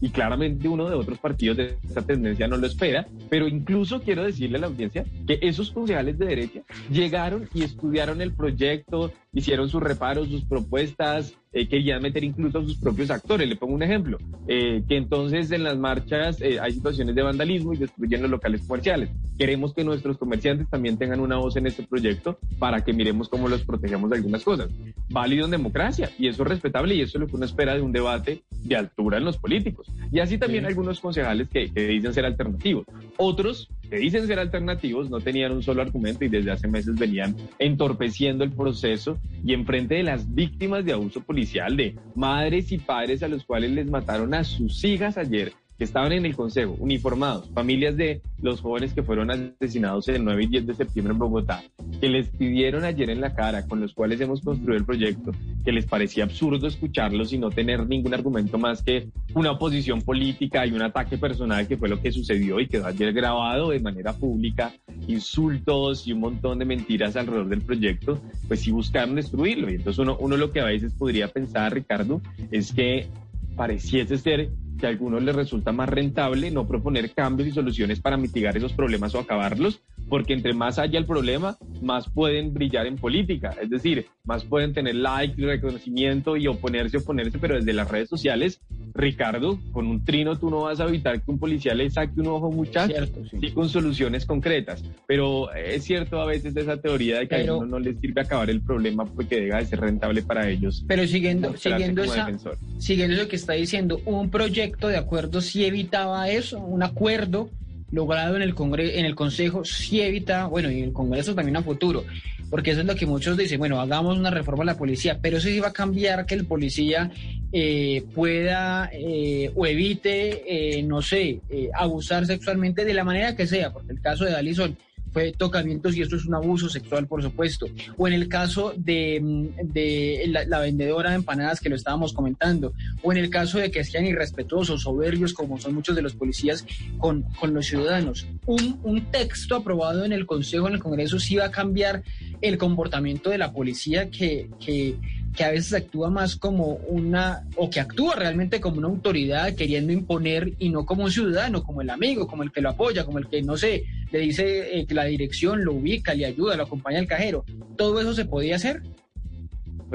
Y 0.00 0.10
claramente 0.10 0.68
uno 0.68 0.88
de 0.88 0.94
otros 0.94 1.18
partidos 1.18 1.56
de 1.56 1.78
esta 1.82 2.02
tendencia 2.02 2.46
no 2.46 2.56
lo 2.56 2.66
espera. 2.66 3.06
Pero 3.30 3.48
incluso 3.48 4.02
quiero 4.02 4.24
decirle 4.24 4.58
a 4.58 4.60
la 4.60 4.66
audiencia 4.66 5.04
que 5.26 5.38
esos 5.40 5.70
concejales 5.70 6.18
de 6.18 6.26
derecha 6.26 6.60
llegaron 6.90 7.48
y 7.54 7.62
estudiaron 7.62 8.20
el 8.20 8.32
proyecto, 8.32 9.10
hicieron 9.34 9.68
sus 9.68 9.82
reparos, 9.82 10.28
sus 10.28 10.44
propuestas, 10.44 11.34
eh, 11.52 11.68
querían 11.68 12.02
meter 12.02 12.24
incluso 12.24 12.58
a 12.58 12.62
sus 12.62 12.76
propios 12.76 13.10
actores. 13.10 13.48
Le 13.48 13.56
pongo 13.56 13.74
un 13.74 13.82
ejemplo, 13.82 14.18
eh, 14.48 14.82
que 14.88 14.96
entonces 14.96 15.50
en 15.50 15.64
las 15.64 15.76
marchas 15.76 16.40
eh, 16.40 16.58
hay 16.60 16.72
situaciones 16.72 17.14
de 17.14 17.22
vandalismo 17.22 17.72
y 17.72 17.76
destruyen 17.76 18.22
los 18.22 18.30
locales 18.30 18.62
comerciales. 18.66 19.10
Queremos 19.38 19.74
que 19.74 19.84
nuestros 19.84 20.18
comerciantes 20.18 20.68
también 20.68 20.96
tengan 20.96 21.20
una 21.20 21.36
voz 21.36 21.56
en 21.56 21.66
este 21.66 21.82
proyecto 21.82 22.38
para 22.58 22.84
que 22.84 22.92
miremos 22.92 23.28
cómo 23.28 23.48
los 23.48 23.62
protegemos 23.62 24.10
de 24.10 24.16
algunas 24.16 24.44
cosas. 24.44 24.70
Válido 25.10 25.44
en 25.44 25.50
democracia 25.50 26.10
y 26.18 26.28
eso 26.28 26.42
es 26.42 26.48
respetable 26.48 26.94
y 26.94 27.02
eso 27.02 27.18
es 27.18 27.20
lo 27.22 27.26
que 27.26 27.36
uno 27.36 27.44
espera 27.44 27.74
de 27.74 27.82
un 27.82 27.92
debate 27.92 28.42
de 28.50 28.76
altura 28.76 29.18
en 29.18 29.24
los 29.24 29.36
políticos. 29.38 29.88
Y 30.12 30.20
así 30.20 30.38
también 30.38 30.64
algunos 30.64 31.00
concejales 31.00 31.48
que, 31.48 31.72
que 31.72 31.86
dicen 31.88 32.14
ser 32.14 32.24
alternativos. 32.24 32.86
Otros 33.16 33.68
que 33.88 33.96
dicen 33.96 34.26
ser 34.26 34.38
alternativos 34.38 35.10
no 35.10 35.20
tenían 35.20 35.52
un 35.52 35.62
solo 35.62 35.82
argumento 35.82 36.24
y 36.24 36.28
desde 36.28 36.50
hace 36.50 36.68
meses 36.68 36.96
venían 36.96 37.36
entorpeciendo 37.58 38.44
el 38.44 38.52
proceso 38.52 39.18
y 39.44 39.52
enfrente 39.54 39.96
de 39.96 40.02
las 40.02 40.34
víctimas 40.34 40.84
de 40.84 40.92
abuso 40.92 41.20
policial, 41.20 41.76
de 41.76 41.96
madres 42.14 42.72
y 42.72 42.78
padres 42.78 43.22
a 43.22 43.28
los 43.28 43.44
cuales 43.44 43.72
les 43.72 43.90
mataron 43.90 44.34
a 44.34 44.44
sus 44.44 44.84
hijas 44.84 45.18
ayer, 45.18 45.52
que 45.78 45.84
estaban 45.84 46.12
en 46.12 46.24
el 46.24 46.36
Consejo, 46.36 46.76
uniformados, 46.78 47.50
familias 47.52 47.96
de 47.96 48.22
los 48.40 48.60
jóvenes 48.60 48.92
que 48.92 49.02
fueron 49.02 49.30
asesinados 49.30 50.08
el 50.08 50.24
9 50.24 50.44
y 50.44 50.46
10 50.46 50.66
de 50.66 50.74
septiembre 50.74 51.12
en 51.12 51.18
Bogotá, 51.18 51.64
que 52.00 52.08
les 52.08 52.28
pidieron 52.28 52.84
ayer 52.84 53.10
en 53.10 53.20
la 53.20 53.34
cara, 53.34 53.66
con 53.66 53.80
los 53.80 53.94
cuales 53.94 54.20
hemos 54.20 54.40
construido 54.40 54.78
el 54.78 54.84
proyecto, 54.84 55.32
que 55.64 55.72
les 55.72 55.86
parecía 55.86 56.24
absurdo 56.24 56.66
escucharlos 56.66 57.32
y 57.32 57.38
no 57.38 57.50
tener 57.50 57.86
ningún 57.86 58.14
argumento 58.14 58.58
más 58.58 58.82
que 58.82 59.08
una 59.34 59.52
oposición 59.52 60.02
política 60.02 60.66
y 60.66 60.72
un 60.72 60.82
ataque 60.82 61.18
personal, 61.18 61.66
que 61.66 61.76
fue 61.76 61.88
lo 61.88 62.00
que 62.00 62.12
sucedió 62.12 62.60
y 62.60 62.68
quedó 62.68 62.86
ayer 62.86 63.12
grabado 63.12 63.70
de 63.70 63.80
manera 63.80 64.12
pública, 64.12 64.72
insultos 65.08 66.06
y 66.06 66.12
un 66.12 66.20
montón 66.20 66.58
de 66.58 66.64
mentiras 66.64 67.16
alrededor 67.16 67.48
del 67.48 67.62
proyecto, 67.62 68.20
pues 68.46 68.60
sí 68.60 68.70
buscaron 68.70 69.16
destruirlo. 69.16 69.70
Y 69.70 69.76
entonces 69.76 69.98
uno, 69.98 70.16
uno 70.20 70.36
lo 70.36 70.52
que 70.52 70.60
a 70.60 70.66
veces 70.66 70.92
podría 70.94 71.28
pensar, 71.28 71.74
Ricardo, 71.74 72.20
es 72.50 72.72
que 72.72 73.08
pareciese 73.56 74.18
ser 74.18 74.50
que 74.78 74.86
a 74.86 74.88
algunos 74.88 75.22
les 75.22 75.34
resulta 75.34 75.72
más 75.72 75.88
rentable 75.88 76.50
no 76.50 76.66
proponer 76.66 77.12
cambios 77.12 77.48
y 77.48 77.52
soluciones 77.52 78.00
para 78.00 78.16
mitigar 78.16 78.56
esos 78.56 78.72
problemas 78.72 79.14
o 79.14 79.20
acabarlos, 79.20 79.80
porque 80.08 80.32
entre 80.32 80.52
más 80.52 80.78
haya 80.78 80.98
el 80.98 81.06
problema, 81.06 81.56
más 81.82 82.08
pueden 82.08 82.52
brillar 82.52 82.86
en 82.86 82.96
política, 82.96 83.54
es 83.60 83.70
decir, 83.70 84.06
más 84.24 84.44
pueden 84.44 84.72
tener 84.72 84.94
like, 84.94 85.40
reconocimiento 85.40 86.36
y 86.36 86.46
oponerse, 86.46 86.98
oponerse, 86.98 87.38
pero 87.38 87.56
desde 87.56 87.72
las 87.72 87.90
redes 87.90 88.08
sociales 88.08 88.60
Ricardo, 88.94 89.58
con 89.72 89.88
un 89.88 90.04
trino 90.04 90.38
tú 90.38 90.50
no 90.50 90.62
vas 90.62 90.78
a 90.78 90.86
evitar 90.86 91.20
que 91.20 91.30
un 91.30 91.38
policía 91.38 91.74
le 91.74 91.90
saque 91.90 92.20
un 92.20 92.28
ojo 92.28 92.52
muchacho, 92.52 92.94
sí. 93.28 93.50
con 93.50 93.68
soluciones 93.68 94.24
concretas. 94.24 94.84
Pero 95.06 95.52
es 95.52 95.82
cierto 95.82 96.20
a 96.20 96.26
veces 96.26 96.56
esa 96.56 96.80
teoría 96.80 97.18
de 97.18 97.28
que 97.28 97.48
a 97.48 97.56
uno 97.56 97.66
no 97.66 97.78
les 97.80 97.98
sirve 97.98 98.20
acabar 98.20 98.48
el 98.50 98.60
problema 98.60 99.04
porque 99.04 99.40
deja 99.40 99.58
de 99.58 99.66
ser 99.66 99.80
rentable 99.80 100.22
para 100.22 100.48
ellos. 100.48 100.84
Pero 100.86 101.06
siguiendo, 101.08 101.56
siguiendo, 101.56 102.04
esa, 102.04 102.30
siguiendo 102.78 103.16
lo 103.16 103.26
que 103.26 103.36
está 103.36 103.54
diciendo, 103.54 104.00
un 104.04 104.30
proyecto 104.30 104.63
de 104.88 104.96
acuerdo 104.96 105.40
sí 105.40 105.64
evitaba 105.64 106.28
eso, 106.28 106.58
un 106.58 106.82
acuerdo 106.82 107.50
logrado 107.90 108.36
en 108.36 108.42
el 108.42 108.54
Congreso, 108.54 108.98
en 108.98 109.04
el 109.04 109.14
Consejo 109.14 109.64
sí 109.64 110.00
evita, 110.00 110.46
bueno, 110.46 110.70
y 110.70 110.78
en 110.78 110.84
el 110.84 110.92
Congreso 110.92 111.34
también 111.34 111.56
a 111.56 111.62
futuro, 111.62 112.04
porque 112.50 112.72
eso 112.72 112.80
es 112.80 112.86
lo 112.86 112.94
que 112.94 113.06
muchos 113.06 113.36
dicen, 113.36 113.58
bueno, 113.58 113.80
hagamos 113.80 114.18
una 114.18 114.30
reforma 114.30 114.62
a 114.62 114.66
la 114.66 114.76
policía, 114.76 115.18
pero 115.20 115.38
eso 115.38 115.48
sí 115.48 115.60
va 115.60 115.68
a 115.68 115.72
cambiar 115.72 116.26
que 116.26 116.34
el 116.34 116.44
policía 116.44 117.10
eh, 117.52 118.04
pueda 118.14 118.90
eh, 118.92 119.52
o 119.54 119.66
evite, 119.66 120.78
eh, 120.78 120.82
no 120.82 121.02
sé, 121.02 121.40
abusar 121.72 122.26
sexualmente 122.26 122.84
de 122.84 122.94
la 122.94 123.04
manera 123.04 123.36
que 123.36 123.46
sea, 123.46 123.72
porque 123.72 123.92
el 123.92 124.00
caso 124.00 124.24
de 124.24 124.32
Dalison 124.32 124.76
fue 125.14 125.32
tocamientos 125.32 125.96
y 125.96 126.02
esto 126.02 126.16
es 126.16 126.26
un 126.26 126.34
abuso 126.34 126.68
sexual, 126.68 127.06
por 127.06 127.22
supuesto. 127.22 127.66
O 127.96 128.08
en 128.08 128.14
el 128.14 128.28
caso 128.28 128.74
de, 128.76 129.20
mm, 129.22 130.48
la, 130.48 130.58
vendedora 130.58 131.10
de 131.10 131.16
empanadas 131.16 131.60
que 131.60 131.68
lo 131.68 131.76
estábamos 131.76 132.12
comentando, 132.12 132.72
o 133.00 133.12
en 133.12 133.18
el 133.18 133.30
caso 133.30 133.58
de 133.58 133.70
que 133.70 133.84
sean 133.84 134.06
irrespetuosos, 134.06 134.82
soberbios, 134.82 135.32
como 135.32 135.58
son 135.58 135.74
muchos 135.74 135.94
de 135.94 136.02
los 136.02 136.14
policías 136.14 136.66
con, 136.98 137.22
con 137.38 137.54
los 137.54 137.66
ciudadanos. 137.66 138.26
Un, 138.46 139.04
texto 139.12 139.54
aprobado 139.54 140.04
en 140.04 140.12
el 140.12 140.26
Consejo, 140.26 140.66
en 140.66 140.74
el 140.74 140.80
Congreso, 140.80 141.20
sí 141.20 141.36
va 141.36 141.46
a 141.46 141.50
cambiar 141.50 142.02
el 142.40 142.58
comportamiento 142.58 143.30
de 143.30 143.38
la 143.38 143.52
policía 143.52 144.10
que, 144.10 144.50
que 144.58 144.96
que 145.36 145.44
a 145.44 145.50
veces 145.50 145.72
actúa 145.74 146.10
más 146.10 146.36
como 146.36 146.74
una, 146.86 147.44
o 147.56 147.68
que 147.68 147.80
actúa 147.80 148.14
realmente 148.14 148.60
como 148.60 148.78
una 148.78 148.88
autoridad 148.88 149.54
queriendo 149.54 149.92
imponer 149.92 150.52
y 150.58 150.68
no 150.68 150.86
como 150.86 151.04
un 151.04 151.10
ciudadano, 151.10 151.62
como 151.62 151.82
el 151.82 151.90
amigo, 151.90 152.26
como 152.26 152.42
el 152.42 152.52
que 152.52 152.60
lo 152.60 152.70
apoya, 152.70 153.04
como 153.04 153.18
el 153.18 153.28
que, 153.28 153.42
no 153.42 153.56
sé, 153.56 153.84
le 154.12 154.20
dice 154.20 154.78
eh, 154.78 154.86
que 154.86 154.94
la 154.94 155.04
dirección 155.04 155.64
lo 155.64 155.72
ubica, 155.72 156.14
le 156.14 156.26
ayuda, 156.26 156.56
lo 156.56 156.64
acompaña 156.64 157.00
al 157.00 157.06
cajero. 157.06 157.44
¿Todo 157.76 158.00
eso 158.00 158.14
se 158.14 158.24
podía 158.24 158.56
hacer? 158.56 158.82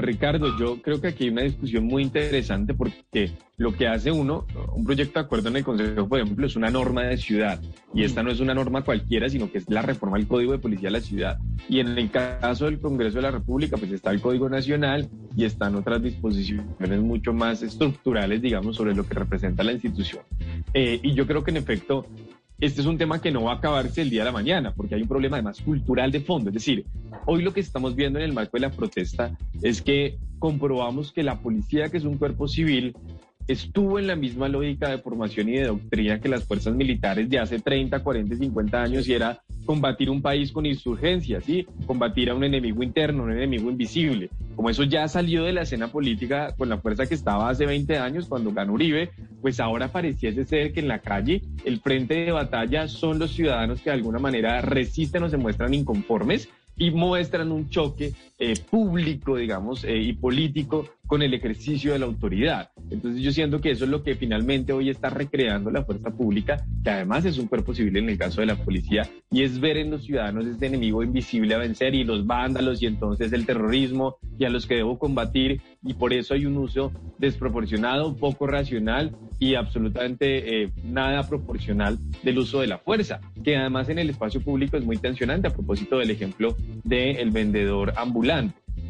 Ricardo, 0.00 0.58
yo 0.58 0.80
creo 0.82 1.00
que 1.00 1.08
aquí 1.08 1.24
hay 1.24 1.30
una 1.30 1.42
discusión 1.42 1.84
muy 1.84 2.02
interesante 2.02 2.74
porque 2.74 3.32
lo 3.56 3.74
que 3.74 3.86
hace 3.86 4.10
uno, 4.10 4.46
un 4.74 4.84
proyecto 4.84 5.20
de 5.20 5.26
acuerdo 5.26 5.48
en 5.48 5.56
el 5.56 5.64
Consejo, 5.64 6.08
por 6.08 6.20
ejemplo, 6.20 6.46
es 6.46 6.56
una 6.56 6.70
norma 6.70 7.04
de 7.04 7.16
ciudad 7.16 7.60
y 7.92 8.04
esta 8.04 8.22
no 8.22 8.30
es 8.30 8.40
una 8.40 8.54
norma 8.54 8.82
cualquiera, 8.82 9.28
sino 9.28 9.50
que 9.50 9.58
es 9.58 9.68
la 9.68 9.82
reforma 9.82 10.16
del 10.16 10.26
Código 10.26 10.52
de 10.52 10.58
Policía 10.58 10.88
de 10.88 10.92
la 10.92 11.00
ciudad. 11.00 11.38
Y 11.68 11.80
en 11.80 11.88
el 11.98 12.10
caso 12.10 12.66
del 12.66 12.80
Congreso 12.80 13.16
de 13.16 13.22
la 13.22 13.30
República, 13.30 13.76
pues 13.76 13.92
está 13.92 14.10
el 14.10 14.20
Código 14.20 14.48
Nacional 14.48 15.08
y 15.36 15.44
están 15.44 15.74
otras 15.74 16.02
disposiciones 16.02 17.00
mucho 17.00 17.32
más 17.32 17.62
estructurales, 17.62 18.40
digamos, 18.40 18.76
sobre 18.76 18.94
lo 18.94 19.06
que 19.06 19.14
representa 19.14 19.62
la 19.62 19.72
institución. 19.72 20.22
Eh, 20.74 21.00
y 21.02 21.14
yo 21.14 21.26
creo 21.26 21.44
que 21.44 21.50
en 21.50 21.58
efecto 21.58 22.06
este 22.60 22.82
es 22.82 22.86
un 22.86 22.98
tema 22.98 23.20
que 23.20 23.30
no 23.30 23.44
va 23.44 23.52
a 23.52 23.56
acabarse 23.56 24.02
el 24.02 24.10
día 24.10 24.20
de 24.20 24.26
la 24.26 24.32
mañana, 24.32 24.74
porque 24.74 24.94
hay 24.94 25.02
un 25.02 25.08
problema 25.08 25.36
además 25.36 25.60
cultural 25.60 26.12
de 26.12 26.20
fondo. 26.20 26.50
Es 26.50 26.54
decir, 26.54 26.84
hoy 27.26 27.42
lo 27.42 27.54
que 27.54 27.60
estamos 27.60 27.96
viendo 27.96 28.18
en 28.18 28.26
el 28.26 28.32
marco 28.34 28.52
de 28.54 28.60
la 28.60 28.70
protesta 28.70 29.36
es 29.62 29.80
que 29.80 30.18
comprobamos 30.38 31.12
que 31.12 31.22
la 31.22 31.40
policía, 31.40 31.88
que 31.88 31.96
es 31.96 32.04
un 32.04 32.18
cuerpo 32.18 32.48
civil, 32.48 32.94
estuvo 33.52 33.98
en 33.98 34.06
la 34.06 34.14
misma 34.14 34.48
lógica 34.48 34.88
de 34.88 34.98
formación 34.98 35.48
y 35.48 35.56
de 35.56 35.66
doctrina 35.66 36.20
que 36.20 36.28
las 36.28 36.44
fuerzas 36.44 36.74
militares 36.74 37.28
de 37.28 37.40
hace 37.40 37.58
30, 37.58 38.00
40, 38.00 38.36
50 38.36 38.82
años 38.82 39.08
y 39.08 39.14
era 39.14 39.40
combatir 39.66 40.08
un 40.08 40.22
país 40.22 40.52
con 40.52 40.66
insurgencia, 40.66 41.40
¿sí? 41.40 41.66
combatir 41.86 42.30
a 42.30 42.34
un 42.34 42.44
enemigo 42.44 42.82
interno, 42.82 43.24
un 43.24 43.32
enemigo 43.32 43.68
invisible. 43.68 44.30
Como 44.54 44.70
eso 44.70 44.84
ya 44.84 45.08
salió 45.08 45.44
de 45.44 45.52
la 45.52 45.62
escena 45.62 45.88
política 45.88 46.54
con 46.56 46.68
la 46.68 46.78
fuerza 46.78 47.06
que 47.06 47.14
estaba 47.14 47.50
hace 47.50 47.66
20 47.66 47.98
años 47.98 48.28
cuando 48.28 48.52
ganó 48.52 48.74
Uribe, 48.74 49.10
pues 49.40 49.58
ahora 49.58 49.88
pareciese 49.88 50.44
ser 50.44 50.72
que 50.72 50.80
en 50.80 50.88
la 50.88 51.00
calle 51.00 51.42
el 51.64 51.80
frente 51.80 52.14
de 52.24 52.32
batalla 52.32 52.86
son 52.86 53.18
los 53.18 53.32
ciudadanos 53.32 53.80
que 53.80 53.90
de 53.90 53.96
alguna 53.96 54.18
manera 54.20 54.60
resisten 54.60 55.24
o 55.24 55.28
se 55.28 55.36
muestran 55.36 55.74
inconformes 55.74 56.48
y 56.76 56.90
muestran 56.92 57.52
un 57.52 57.68
choque 57.68 58.12
eh, 58.42 58.54
público, 58.70 59.36
digamos, 59.36 59.84
eh, 59.84 59.98
y 59.98 60.14
político 60.14 60.88
con 61.06 61.20
el 61.22 61.34
ejercicio 61.34 61.92
de 61.92 61.98
la 61.98 62.06
autoridad. 62.06 62.70
Entonces 62.88 63.20
yo 63.20 63.32
siento 63.32 63.60
que 63.60 63.72
eso 63.72 63.84
es 63.84 63.90
lo 63.90 64.02
que 64.02 64.14
finalmente 64.14 64.72
hoy 64.72 64.88
está 64.88 65.10
recreando 65.10 65.70
la 65.70 65.84
fuerza 65.84 66.10
pública, 66.10 66.64
que 66.82 66.88
además 66.88 67.24
es 67.26 67.36
un 67.36 67.48
cuerpo 67.48 67.74
civil 67.74 67.98
en 67.98 68.08
el 68.08 68.16
caso 68.16 68.40
de 68.40 68.46
la 68.46 68.56
policía, 68.56 69.10
y 69.30 69.42
es 69.42 69.60
ver 69.60 69.76
en 69.76 69.90
los 69.90 70.04
ciudadanos 70.04 70.46
este 70.46 70.66
enemigo 70.66 71.02
invisible 71.02 71.54
a 71.54 71.58
vencer 71.58 71.94
y 71.94 72.04
los 72.04 72.26
vándalos 72.26 72.80
y 72.80 72.86
entonces 72.86 73.32
el 73.32 73.44
terrorismo 73.44 74.16
y 74.38 74.44
a 74.44 74.50
los 74.50 74.66
que 74.66 74.76
debo 74.76 74.98
combatir, 74.98 75.60
y 75.84 75.94
por 75.94 76.14
eso 76.14 76.32
hay 76.32 76.46
un 76.46 76.56
uso 76.56 76.92
desproporcionado, 77.18 78.16
poco 78.16 78.46
racional 78.46 79.14
y 79.38 79.54
absolutamente 79.54 80.62
eh, 80.62 80.70
nada 80.84 81.28
proporcional 81.28 81.98
del 82.22 82.38
uso 82.38 82.60
de 82.60 82.68
la 82.68 82.78
fuerza, 82.78 83.20
que 83.42 83.56
además 83.56 83.88
en 83.88 83.98
el 83.98 84.08
espacio 84.08 84.40
público 84.40 84.76
es 84.76 84.84
muy 84.84 84.96
tensionante 84.96 85.48
a 85.48 85.52
propósito 85.52 85.98
del 85.98 86.10
ejemplo 86.10 86.56
del 86.84 87.30
vendedor 87.32 87.92
ambulante. 87.96 88.29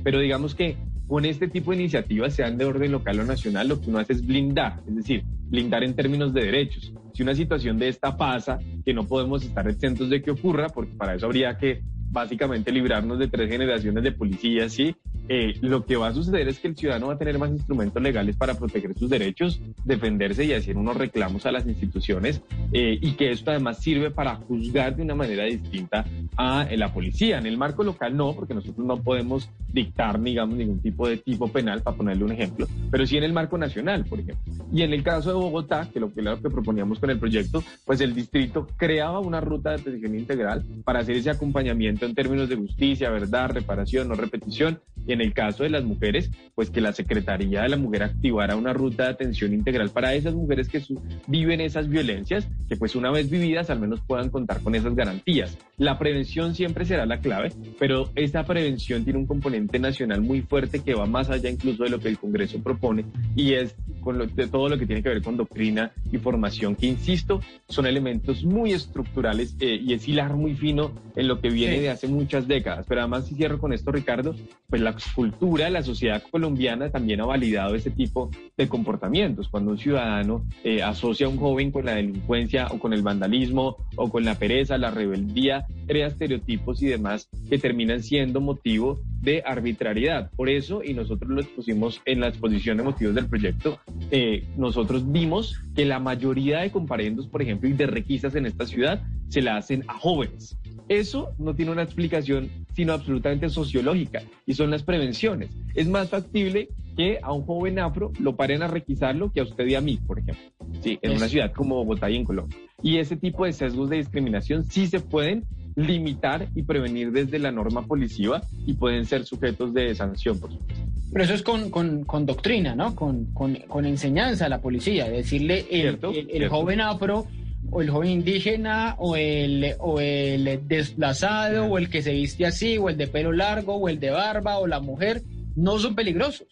Pero 0.02 0.20
digamos 0.20 0.54
que 0.54 0.76
con 1.06 1.25
este 1.25 1.49
tipo 1.49 1.73
de 1.73 1.78
iniciativas, 1.78 2.35
sean 2.35 2.56
de 2.56 2.64
orden 2.64 2.92
local 2.92 3.18
o 3.18 3.25
nacional, 3.25 3.68
lo 3.68 3.80
que 3.80 3.90
uno 3.90 3.99
hace 3.99 4.12
es 4.12 4.25
blindar, 4.25 4.80
es 4.87 4.94
decir, 4.94 5.25
blindar 5.49 5.82
en 5.82 5.94
términos 5.94 6.32
de 6.32 6.44
derechos. 6.44 6.92
Si 7.12 7.25
una 7.25 7.35
situación 7.35 7.78
de 7.78 7.88
esta 7.88 8.16
pasa, 8.16 8.61
que 8.85 8.94
no 8.94 9.06
podemos 9.06 9.42
estar 9.42 9.68
exentos 9.68 10.09
de 10.09 10.23
que 10.23 10.30
ocurra, 10.30 10.68
porque 10.68 10.92
para 10.92 11.16
eso 11.16 11.26
habría 11.26 11.59
que 11.59 11.82
básicamente 12.11 12.73
librarnos 12.73 13.19
de 13.19 13.29
tres 13.29 13.49
generaciones 13.49 14.02
de 14.02 14.12
policías, 14.12 14.73
¿sí? 14.73 14.95
Eh, 15.29 15.55
lo 15.61 15.87
que 15.87 15.97
va 15.97 16.09
a 16.09 16.12
suceder 16.12 16.49
es 16.49 16.59
que 16.59 16.67
el 16.67 16.76
ciudadano 16.76 17.07
va 17.07 17.12
a 17.12 17.19
tener 17.19 17.38
más 17.38 17.50
instrumentos 17.50 18.02
legales 18.02 18.35
para 18.35 18.55
proteger 18.55 18.99
sus 18.99 19.09
derechos, 19.09 19.61
defenderse 19.85 20.45
y 20.45 20.52
hacer 20.52 20.76
unos 20.76 20.97
reclamos 20.97 21.47
a 21.47 21.52
las 21.52 21.67
instituciones 21.67 22.43
eh, 22.73 22.99
y 23.00 23.12
que 23.12 23.31
esto 23.31 23.52
además 23.52 23.79
sirve 23.79 24.11
para 24.11 24.35
juzgar 24.35 24.97
de 24.97 25.02
una 25.02 25.14
manera 25.14 25.45
distinta 25.45 26.05
a 26.37 26.67
eh, 26.69 26.76
la 26.76 26.93
policía. 26.93 27.38
En 27.38 27.47
el 27.47 27.57
marco 27.57 27.85
local 27.85 28.17
no, 28.17 28.35
porque 28.35 28.55
nosotros 28.55 28.85
no 28.85 29.00
podemos 29.00 29.49
dictar, 29.73 30.21
digamos, 30.21 30.57
ningún 30.57 30.81
tipo 30.81 31.07
de 31.07 31.19
tipo 31.19 31.47
penal, 31.47 31.81
para 31.83 31.97
ponerle 31.97 32.25
un 32.25 32.33
ejemplo, 32.33 32.67
pero 32.90 33.07
sí 33.07 33.17
en 33.17 33.23
el 33.23 33.33
marco 33.33 33.57
nacional, 33.57 34.05
por 34.07 34.19
ejemplo. 34.19 34.52
Y 34.73 34.83
en 34.83 34.93
el 34.93 35.05
caso 35.05 35.29
de 35.29 35.37
Bogotá, 35.37 35.88
que 35.93 36.00
lo 36.00 36.12
que, 36.12 36.23
lo 36.23 36.43
que 36.43 36.50
proponíamos 36.50 36.99
con 36.99 37.09
el 37.09 37.21
proyecto, 37.21 37.62
pues 37.85 38.00
el 38.00 38.14
distrito 38.14 38.67
creaba 38.76 39.21
una 39.21 39.40
ruta 39.40 39.71
de 39.71 39.76
atención 39.76 40.17
integral 40.17 40.64
para 40.85 41.00
hacer 41.00 41.17
ese 41.17 41.31
acompañamiento 41.31 42.00
en 42.07 42.14
términos 42.14 42.49
de 42.49 42.57
justicia, 42.57 43.11
verdad, 43.11 43.50
reparación, 43.50 44.09
no 44.09 44.14
repetición 44.14 44.80
y 45.07 45.12
en 45.12 45.21
el 45.21 45.33
caso 45.33 45.62
de 45.62 45.71
las 45.71 45.85
mujeres, 45.85 46.30
pues 46.54 46.71
que 46.71 46.80
la 46.80 46.92
Secretaría 46.92 47.62
de 47.62 47.69
la 47.69 47.76
Mujer 47.76 48.02
activara 48.02 48.57
una 48.57 48.73
ruta 48.73 49.04
de 49.04 49.11
atención 49.11 49.52
integral 49.52 49.90
para 49.90 50.14
esas 50.14 50.35
mujeres 50.35 50.69
que 50.69 50.83
viven 51.26 51.61
esas 51.61 51.88
violencias, 51.88 52.49
que 52.69 52.76
pues 52.76 52.95
una 52.97 53.11
vez 53.11 53.30
vividas 53.30 53.71
al 53.71 53.80
menos 53.80 54.00
puedan 54.07 54.30
contar 54.30 54.61
con 54.61 54.75
esas 54.75 54.95
garantías. 54.95 55.57
La 55.76 55.99
prevención 55.99 56.54
siempre 56.54 56.85
será 56.85 57.07
la 57.07 57.21
clave, 57.21 57.52
pero 57.78 58.11
esa 58.14 58.45
prevención 58.45 59.04
tiene 59.04 59.19
un 59.19 59.26
componente 59.26 59.78
nacional 59.78 60.21
muy 60.21 60.42
fuerte 60.42 60.80
que 60.80 60.95
va 60.95 61.07
más 61.07 61.30
allá 61.30 61.50
incluso 61.50 61.85
de 61.85 61.90
lo 61.90 62.00
que 62.00 62.09
el 62.09 62.19
Congreso 62.19 62.62
propone 62.62 63.04
y 63.35 63.54
es 63.54 63.75
con 64.00 64.19
de 64.35 64.47
todo 64.47 64.69
lo 64.69 64.78
que 64.78 64.87
tiene 64.87 65.02
que 65.02 65.09
ver 65.09 65.23
con 65.23 65.37
doctrina 65.37 65.92
y 66.11 66.19
formación, 66.19 66.75
que 66.75 66.87
insisto, 66.87 67.40
son 67.69 67.87
elementos 67.87 68.45
muy 68.45 68.73
estructurales 68.73 69.57
eh, 69.61 69.80
y 69.83 69.92
es 69.92 70.09
hilar 70.09 70.35
muy 70.35 70.54
fino 70.54 70.92
en 71.16 71.28
lo 71.28 71.40
que 71.40 71.50
viene 71.50 71.80
de 71.80 71.90
hace 71.90 72.09
muchas 72.09 72.49
décadas. 72.49 72.87
Pero 72.88 73.02
además, 73.02 73.26
si 73.26 73.35
cierro 73.35 73.59
con 73.59 73.73
esto, 73.73 73.92
Ricardo, 73.92 74.35
pues 74.69 74.83
la 74.83 74.89
cultura, 75.14 75.70
la 75.70 75.82
sociedad 75.82 76.23
colombiana 76.30 76.90
también 76.90 77.20
ha 77.20 77.26
validado 77.26 77.75
ese 77.75 77.90
tipo 77.90 78.30
de 78.56 78.68
comportamientos. 78.68 79.49
Cuando 79.49 79.73
un 79.73 79.78
ciudadano 79.78 80.44
eh, 80.64 80.82
asocia 80.82 81.26
a 81.26 81.28
un 81.28 81.37
joven 81.37 81.70
con 81.70 81.85
la 81.85 81.94
delincuencia 81.94 82.68
o 82.70 82.78
con 82.78 82.92
el 82.92 83.02
vandalismo 83.02 83.76
o 83.97 84.09
con 84.09 84.25
la 84.25 84.37
pereza, 84.37 84.78
la 84.78 84.90
rebeldía, 84.90 85.66
crea 85.87 86.09
estereotipos 86.09 86.82
y 86.82 86.87
demás 86.87 87.28
que 87.49 87.59
terminan 87.59 88.02
siendo 88.02 88.40
motivo 88.40 89.00
de 89.20 89.42
arbitrariedad. 89.44 90.30
Por 90.37 90.49
eso, 90.49 90.82
y 90.82 90.94
nosotros 90.94 91.30
lo 91.30 91.40
expusimos 91.40 92.00
en 92.04 92.20
la 92.20 92.28
exposición 92.28 92.76
de 92.76 92.85
motivos 92.85 93.14
del 93.14 93.26
proyecto, 93.26 93.78
eh, 94.11 94.44
nosotros 94.56 95.11
vimos 95.11 95.61
que 95.75 95.85
la 95.85 95.99
mayoría 95.99 96.61
de 96.61 96.70
comparendos, 96.70 97.26
por 97.26 97.42
ejemplo, 97.42 97.68
y 97.68 97.73
de 97.73 97.87
requisas 97.87 98.35
en 98.35 98.47
esta 98.47 98.66
ciudad 98.66 99.02
se 99.28 99.42
la 99.42 99.56
hacen 99.56 99.85
a 99.87 99.94
jóvenes. 99.94 100.56
Eso 100.90 101.37
no 101.38 101.54
tiene 101.54 101.70
una 101.70 101.85
explicación 101.85 102.50
sino 102.75 102.92
absolutamente 102.92 103.49
sociológica 103.49 104.23
y 104.44 104.54
son 104.54 104.73
las 104.73 104.82
prevenciones. 104.82 105.49
Es 105.76 105.87
más 105.87 106.09
factible 106.09 106.68
que 106.97 107.20
a 107.23 107.32
un 107.32 107.47
joven 107.47 107.78
afro 107.78 108.11
lo 108.18 108.35
paren 108.35 108.64
a 108.64 108.66
requisarlo 108.66 109.30
que 109.30 109.38
a 109.38 109.44
usted 109.44 109.68
y 109.68 109.76
a 109.76 109.80
mí, 109.80 110.00
por 110.04 110.18
ejemplo, 110.18 110.42
sí, 110.82 110.99
en 111.00 111.12
una 111.12 111.28
ciudad 111.28 111.52
como 111.52 111.76
Bogotá 111.76 112.11
y 112.11 112.16
en 112.16 112.25
Colombia. 112.25 112.59
Y 112.82 112.99
ese 112.99 113.16
tipo 113.16 113.44
de 113.44 113.52
sesgos 113.52 113.88
de 113.88 113.99
discriminación 113.99 114.64
sí 114.64 114.88
se 114.88 114.99
pueden 114.99 115.44
limitar 115.76 116.49
y 116.56 116.64
prevenir 116.64 117.12
desde 117.12 117.38
la 117.38 117.52
norma 117.52 117.87
policiva 117.87 118.42
y 118.66 118.73
pueden 118.75 119.06
ser 119.06 119.25
sujetos 119.25 119.73
de 119.73 119.94
sanción, 119.94 120.40
por 120.40 120.50
supuesto. 120.50 120.75
Pero 121.12 121.25
eso 121.25 121.35
es 121.35 121.42
con, 121.42 121.70
con, 121.70 122.26
doctrina, 122.26 122.75
¿no? 122.75 122.97
Con, 122.97 123.26
con, 123.26 123.85
enseñanza 123.85 124.47
a 124.47 124.49
la 124.49 124.61
policía, 124.61 125.09
decirle 125.09 125.66
el, 125.70 125.99
el, 126.30 126.49
joven 126.49 126.80
afro 126.80 127.26
o 127.70 127.82
el 127.82 127.90
joven 127.90 128.10
indígena 128.10 128.94
o 128.98 129.16
el, 129.16 129.74
o 129.78 130.00
el 130.00 130.66
desplazado 130.66 131.66
o 131.66 131.78
el 131.78 131.88
que 131.88 132.02
se 132.02 132.12
viste 132.12 132.46
así 132.46 132.78
o 132.78 132.88
el 132.88 132.96
de 132.96 133.06
pelo 133.06 133.32
largo 133.32 133.74
o 133.74 133.88
el 133.88 134.00
de 134.00 134.10
barba 134.10 134.58
o 134.58 134.66
la 134.66 134.80
mujer 134.80 135.22
no 135.56 135.78
son 135.78 135.94
peligrosos. 135.94 136.46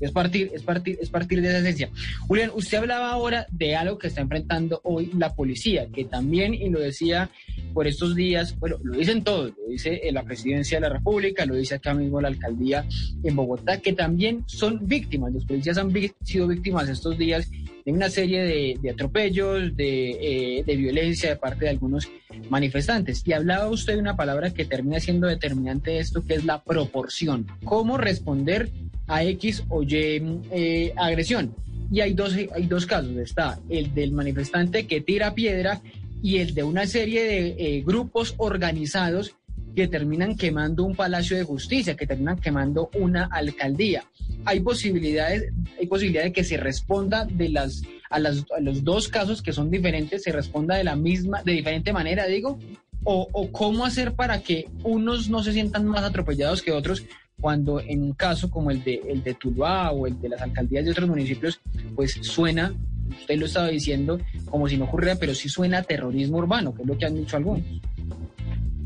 Es 0.00 0.10
partir, 0.12 0.50
es 0.54 0.62
partir, 0.62 0.98
es 1.00 1.10
partir 1.10 1.40
de 1.40 1.48
esa 1.48 1.58
esencia. 1.58 1.90
Julián, 2.26 2.50
usted 2.54 2.78
hablaba 2.78 3.10
ahora 3.10 3.46
de 3.50 3.76
algo 3.76 3.98
que 3.98 4.08
está 4.08 4.20
enfrentando 4.20 4.80
hoy 4.84 5.10
la 5.16 5.34
policía, 5.34 5.86
que 5.92 6.04
también, 6.04 6.54
y 6.54 6.68
lo 6.68 6.80
decía 6.80 7.30
por 7.72 7.86
estos 7.86 8.14
días, 8.14 8.58
bueno, 8.58 8.76
lo 8.82 8.96
dicen 8.96 9.24
todos, 9.24 9.52
lo 9.58 9.70
dice 9.70 10.00
la 10.12 10.22
presidencia 10.22 10.78
de 10.78 10.88
la 10.88 10.94
República, 10.94 11.44
lo 11.46 11.54
dice 11.54 11.76
acá 11.76 11.94
mismo 11.94 12.20
la 12.20 12.28
alcaldía 12.28 12.84
en 13.22 13.36
Bogotá, 13.36 13.80
que 13.80 13.92
también 13.92 14.44
son 14.46 14.86
víctimas, 14.86 15.32
los 15.32 15.44
policías 15.44 15.78
han 15.78 15.92
sido 16.22 16.46
víctimas 16.46 16.88
estos 16.88 17.18
días 17.18 17.50
de 17.84 17.92
una 17.92 18.08
serie 18.08 18.78
de, 18.80 18.90
atropellos, 18.90 19.76
de, 19.76 20.58
eh, 20.58 20.64
de, 20.64 20.76
violencia 20.76 21.28
de 21.28 21.36
parte 21.36 21.66
de 21.66 21.70
algunos 21.70 22.08
manifestantes. 22.48 23.22
Y 23.26 23.32
hablaba 23.32 23.68
usted 23.68 23.94
de 23.94 24.00
una 24.00 24.16
palabra 24.16 24.50
que 24.50 24.64
termina 24.64 25.00
siendo 25.00 25.26
determinante 25.26 25.92
de 25.92 25.98
esto, 25.98 26.24
que 26.24 26.34
es 26.34 26.44
la 26.44 26.62
proporción. 26.62 27.46
¿Cómo 27.64 27.98
responder 27.98 28.70
a 29.06 29.22
X 29.24 29.64
o 29.68 29.82
Y 29.82 30.22
eh, 30.50 30.92
agresión? 30.96 31.54
Y 31.90 32.00
hay 32.00 32.14
dos, 32.14 32.34
hay 32.34 32.66
dos 32.66 32.86
casos. 32.86 33.16
Está 33.16 33.58
el 33.68 33.94
del 33.94 34.12
manifestante 34.12 34.86
que 34.86 35.00
tira 35.00 35.34
piedra 35.34 35.80
y 36.22 36.38
el 36.38 36.54
de 36.54 36.62
una 36.62 36.86
serie 36.86 37.22
de 37.24 37.48
eh, 37.58 37.82
grupos 37.82 38.34
organizados 38.38 39.34
que 39.74 39.88
terminan 39.88 40.36
quemando 40.36 40.84
un 40.84 40.94
palacio 40.94 41.36
de 41.36 41.42
justicia, 41.42 41.96
que 41.96 42.06
terminan 42.06 42.38
quemando 42.38 42.90
una 42.94 43.28
alcaldía. 43.30 44.04
Hay 44.44 44.60
posibilidades, 44.60 45.52
hay 45.78 45.86
posibilidad 45.86 46.24
de 46.24 46.32
que 46.32 46.44
se 46.44 46.56
responda 46.56 47.24
de 47.24 47.48
las 47.48 47.82
a, 48.08 48.18
las 48.18 48.44
a 48.56 48.60
los 48.60 48.84
dos 48.84 49.08
casos 49.08 49.42
que 49.42 49.52
son 49.52 49.70
diferentes, 49.70 50.22
se 50.22 50.32
responda 50.32 50.76
de 50.76 50.84
la 50.84 50.94
misma, 50.94 51.42
de 51.42 51.52
diferente 51.52 51.92
manera, 51.92 52.26
digo, 52.26 52.58
o, 53.02 53.28
o 53.32 53.50
cómo 53.50 53.84
hacer 53.84 54.14
para 54.14 54.40
que 54.40 54.68
unos 54.84 55.28
no 55.28 55.42
se 55.42 55.52
sientan 55.52 55.84
más 55.86 56.04
atropellados 56.04 56.62
que 56.62 56.72
otros 56.72 57.04
cuando 57.44 57.78
en 57.78 58.02
un 58.02 58.14
caso 58.14 58.50
como 58.50 58.70
el 58.70 58.82
de, 58.82 59.02
el 59.06 59.22
de 59.22 59.34
Tuluá 59.34 59.90
o 59.90 60.06
el 60.06 60.18
de 60.18 60.30
las 60.30 60.40
alcaldías 60.40 60.82
de 60.82 60.92
otros 60.92 61.06
municipios, 61.06 61.60
pues 61.94 62.18
suena, 62.22 62.72
usted 63.20 63.38
lo 63.38 63.44
estaba 63.44 63.68
diciendo, 63.68 64.18
como 64.46 64.66
si 64.66 64.78
no 64.78 64.86
ocurriera, 64.86 65.16
pero 65.20 65.34
sí 65.34 65.50
suena 65.50 65.82
terrorismo 65.82 66.38
urbano, 66.38 66.74
que 66.74 66.80
es 66.80 66.88
lo 66.88 66.96
que 66.96 67.04
han 67.04 67.14
dicho 67.16 67.36
algunos. 67.36 67.62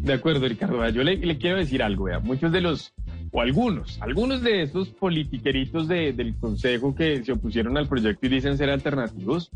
De 0.03 0.13
acuerdo, 0.13 0.49
Ricardo. 0.49 0.89
Yo 0.89 1.05
le, 1.05 1.39
quiero 1.39 1.59
decir 1.59 1.85
algo, 1.85 2.07
vea. 2.07 2.19
Muchos 2.19 2.51
de 2.51 2.61
los, 2.61 2.93
o 3.31 3.41
algunos, 3.41 4.03
algunos 4.03 4.43
de 4.43 4.63
estos 4.63 4.89
politiqueritos 4.89 5.87
del 5.87 6.35
Consejo 6.41 6.97
que 6.97 7.23
se 7.23 7.31
opusieron 7.31 7.79
al 7.79 7.87
proyecto 7.87 8.27
y 8.27 8.29
dicen 8.29 8.59
ser 8.59 8.71
alternativos, 8.71 9.53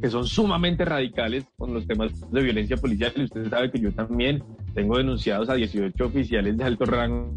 que 0.00 0.08
son 0.08 0.24
sumamente 0.24 0.84
radicales 0.84 1.46
con 1.58 1.74
los 1.74 1.84
temas 1.88 2.12
de 2.30 2.42
violencia 2.42 2.76
policial. 2.76 3.12
Y 3.16 3.24
usted 3.24 3.50
sabe 3.50 3.72
que 3.72 3.80
yo 3.80 3.90
también 3.90 4.44
tengo 4.72 4.98
denunciados 4.98 5.48
a 5.48 5.54
18 5.54 6.06
oficiales 6.06 6.56
de 6.56 6.62
alto 6.62 6.84
rango 6.84 7.34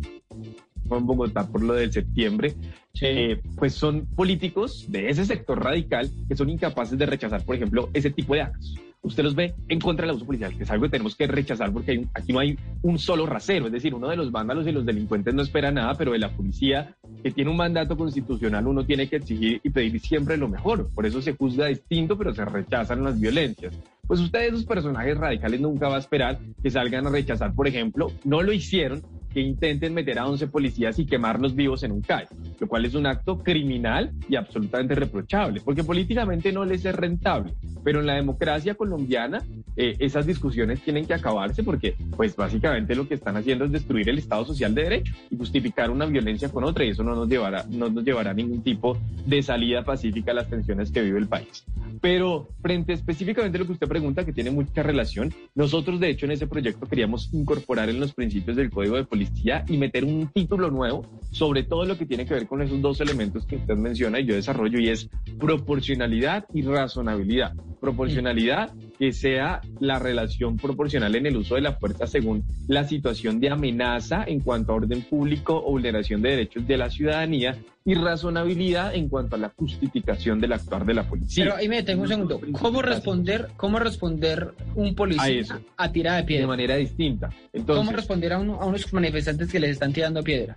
en 0.98 1.06
Bogotá 1.06 1.48
por 1.48 1.64
lo 1.64 1.74
del 1.74 1.92
septiembre, 1.92 2.56
eh, 3.02 3.40
pues 3.56 3.74
son 3.74 4.06
políticos 4.08 4.86
de 4.90 5.10
ese 5.10 5.26
sector 5.26 5.64
radical 5.64 6.10
que 6.28 6.36
son 6.36 6.50
incapaces 6.50 6.98
de 6.98 7.06
rechazar, 7.06 7.44
por 7.44 7.56
ejemplo, 7.56 7.90
ese 7.94 8.10
tipo 8.10 8.34
de 8.34 8.42
actos. 8.42 8.76
Usted 9.02 9.24
los 9.24 9.34
ve 9.34 9.56
en 9.70 9.80
contra 9.80 10.04
del 10.04 10.12
abuso 10.12 10.26
policial, 10.26 10.56
que 10.58 10.64
es 10.64 10.72
algo 10.72 10.84
que 10.84 10.90
tenemos 10.90 11.16
que 11.16 11.26
rechazar 11.26 11.72
porque 11.72 12.06
aquí 12.14 12.34
no 12.34 12.40
hay 12.40 12.58
un 12.82 13.00
solo 13.00 13.26
rasero, 13.26 13.68
es 13.68 13.72
decir, 13.72 13.94
uno 13.94 14.10
de 14.10 14.18
los 14.18 14.30
vándalos 14.30 14.68
y 14.68 14.74
los 14.74 14.86
delincuentes 14.86 15.34
no 15.34 15.42
espera 15.42 15.72
nada, 15.72 15.96
pero 15.96 16.12
de 16.12 16.20
la 16.20 16.36
policía 16.36 16.96
que 17.24 17.32
tiene 17.32 17.50
un 17.50 17.56
mandato 17.56 17.96
constitucional 17.96 18.68
uno 18.68 18.86
tiene 18.86 19.08
que 19.08 19.16
exigir 19.18 19.62
y 19.64 19.70
pedir 19.70 20.00
siempre 20.02 20.36
lo 20.36 20.50
mejor, 20.50 20.90
por 20.94 21.06
eso 21.06 21.22
se 21.22 21.34
juzga 21.34 21.68
distinto, 21.68 22.18
pero 22.18 22.34
se 22.34 22.44
rechazan 22.44 23.04
las 23.04 23.18
violencias. 23.18 23.74
Pues 24.06 24.20
usted 24.20 24.48
esos 24.48 24.66
personajes 24.66 25.18
radicales 25.18 25.62
nunca 25.62 25.88
va 25.88 25.96
a 25.96 26.00
esperar 26.00 26.40
que 26.62 26.70
salgan 26.70 27.08
a 27.08 27.10
rechazar, 27.10 27.54
por 27.54 27.68
ejemplo, 27.68 28.12
no 28.26 28.42
lo 28.42 28.52
hicieron, 28.52 29.02
que 29.34 29.42
intenten 29.42 29.94
meter 29.94 30.20
a 30.20 30.28
11 30.28 30.48
policías 30.48 30.98
y 31.00 31.06
quemarlos 31.06 31.56
vivos 31.56 31.84
en 31.84 31.92
un 31.92 32.02
CAI, 32.02 32.28
lo 32.60 32.68
cual 32.68 32.86
es 32.86 32.96
un 32.96 33.06
acto 33.06 33.40
criminal 33.40 34.12
y 34.28 34.36
absolutamente 34.36 34.96
reprochable, 34.96 35.62
porque 35.62 35.84
políticamente 35.84 36.52
no 36.52 36.66
les 36.66 36.86
es 36.86 36.96
rentable, 36.96 37.54
pero 37.84 38.00
en 38.00 38.08
la 38.08 38.16
democracia 38.16 38.76
colombiana 38.76 39.44
eh, 39.82 39.96
esas 40.00 40.26
discusiones 40.26 40.82
tienen 40.82 41.06
que 41.06 41.14
acabarse 41.14 41.64
porque 41.64 41.96
pues 42.18 42.36
básicamente 42.36 42.96
lo 42.96 43.08
que 43.08 43.14
están 43.14 43.38
haciendo 43.38 43.64
es 43.64 43.72
destruir 43.72 44.10
el 44.10 44.18
Estado 44.18 44.44
social 44.44 44.76
de 44.76 44.84
derecho 44.84 45.14
y 45.32 45.38
justificar 45.38 45.90
una 45.90 46.06
violencia 46.06 46.50
con 46.50 46.66
otra 46.66 46.84
y 46.84 46.90
eso 46.90 47.02
no 47.02 47.16
nos 47.16 47.30
llevará, 47.30 47.64
no 47.70 47.90
nos 47.90 48.04
llevará 48.04 48.32
a 48.32 48.34
ningún 48.34 48.62
tipo 48.62 48.98
de 49.26 49.42
salida 49.42 49.86
pacífica 49.86 50.32
a 50.32 50.34
las 50.34 50.50
tensiones 50.50 50.92
que 50.92 51.02
vive 51.02 51.18
el 51.20 51.30
país. 51.30 51.64
Pero 52.02 52.50
frente 52.62 52.92
específicamente 52.92 53.58
a 53.58 53.62
lo 53.62 53.68
que 53.68 53.72
usted 53.72 53.88
pregunta, 53.88 54.26
que 54.26 54.34
tiene 54.34 54.52
mucha 54.52 54.84
relación, 54.84 55.34
nosotros 55.56 56.02
de 56.02 56.10
hecho 56.10 56.26
en 56.26 56.34
ese 56.34 56.46
proyecto 56.46 56.86
queríamos 56.86 57.34
incorporar 57.34 57.90
en 57.90 58.02
los 58.02 58.14
principios 58.14 58.58
del 58.58 58.72
Código 58.72 58.98
de 58.98 59.06
Policía 59.06 59.64
y 59.70 59.78
meter 59.78 60.04
un 60.04 60.28
título 60.28 60.70
nuevo 60.70 61.06
sobre 61.32 61.64
todo 61.64 61.86
lo 61.86 61.98
que 61.98 62.06
tiene 62.06 62.26
que 62.26 62.34
ver 62.34 62.48
con 62.48 62.62
esos 62.62 62.82
dos 62.82 63.00
elementos 63.00 63.46
que 63.46 63.56
usted 63.56 63.78
menciona 63.78 64.20
y 64.20 64.26
yo 64.26 64.36
desarrollo 64.36 64.78
y 64.78 64.90
es 64.90 65.10
proporcionalidad 65.40 66.46
y 66.54 66.64
razonabilidad. 66.64 67.54
Proporcionalidad 67.80 68.74
que 68.98 69.14
sea 69.14 69.62
la 69.80 70.00
relación 70.00 70.58
proporcional 70.58 71.16
en 71.16 71.26
el 71.26 71.38
uso 71.38 71.56
de 71.56 71.62
la 71.62 71.74
fuerza 71.74 72.08
según 72.08 72.44
la 72.68 72.84
situación 72.84 73.40
de 73.40 73.50
amenaza 73.50 74.24
en 74.28 74.40
cuanto 74.40 74.72
a 74.72 74.76
orden 74.76 75.02
público 75.02 75.56
o 75.56 75.72
vulneración 75.72 76.22
de 76.22 76.30
derechos 76.30 76.68
de 76.68 76.78
la 76.78 76.90
ciudadanía 76.90 77.58
y 77.86 77.96
razonabilidad 77.96 78.94
en 78.94 79.10
cuanto 79.10 79.36
a 79.36 79.40
la 79.40 79.50
justificación 79.50 80.40
del 80.40 80.54
actuar 80.54 80.86
de 80.86 80.94
la 80.94 81.08
policía. 81.08 81.46
Pero 81.46 81.56
ahí 81.56 81.68
me 81.68 81.78
detengo 81.78 82.04
un 82.04 82.08
segundo. 82.08 82.42
¿Cómo 82.52 82.82
responder, 82.82 83.48
cómo 83.58 83.80
responder 83.80 84.54
un 84.76 84.94
policía 84.94 85.60
a, 85.76 85.92
tirada 85.92 86.18
de 86.18 86.24
piedra? 86.24 86.42
De 86.42 86.48
manera 86.48 86.76
distinta. 86.76 87.30
Entonces, 87.52 87.86
¿Cómo 87.86 87.96
responder 87.96 88.34
a, 88.34 88.36
a 88.36 88.40
unos 88.40 88.94
manifestantes 88.94 89.52
que 89.52 89.60
les 89.60 89.72
están 89.72 89.92
tirando 89.92 90.22
piedra? 90.22 90.56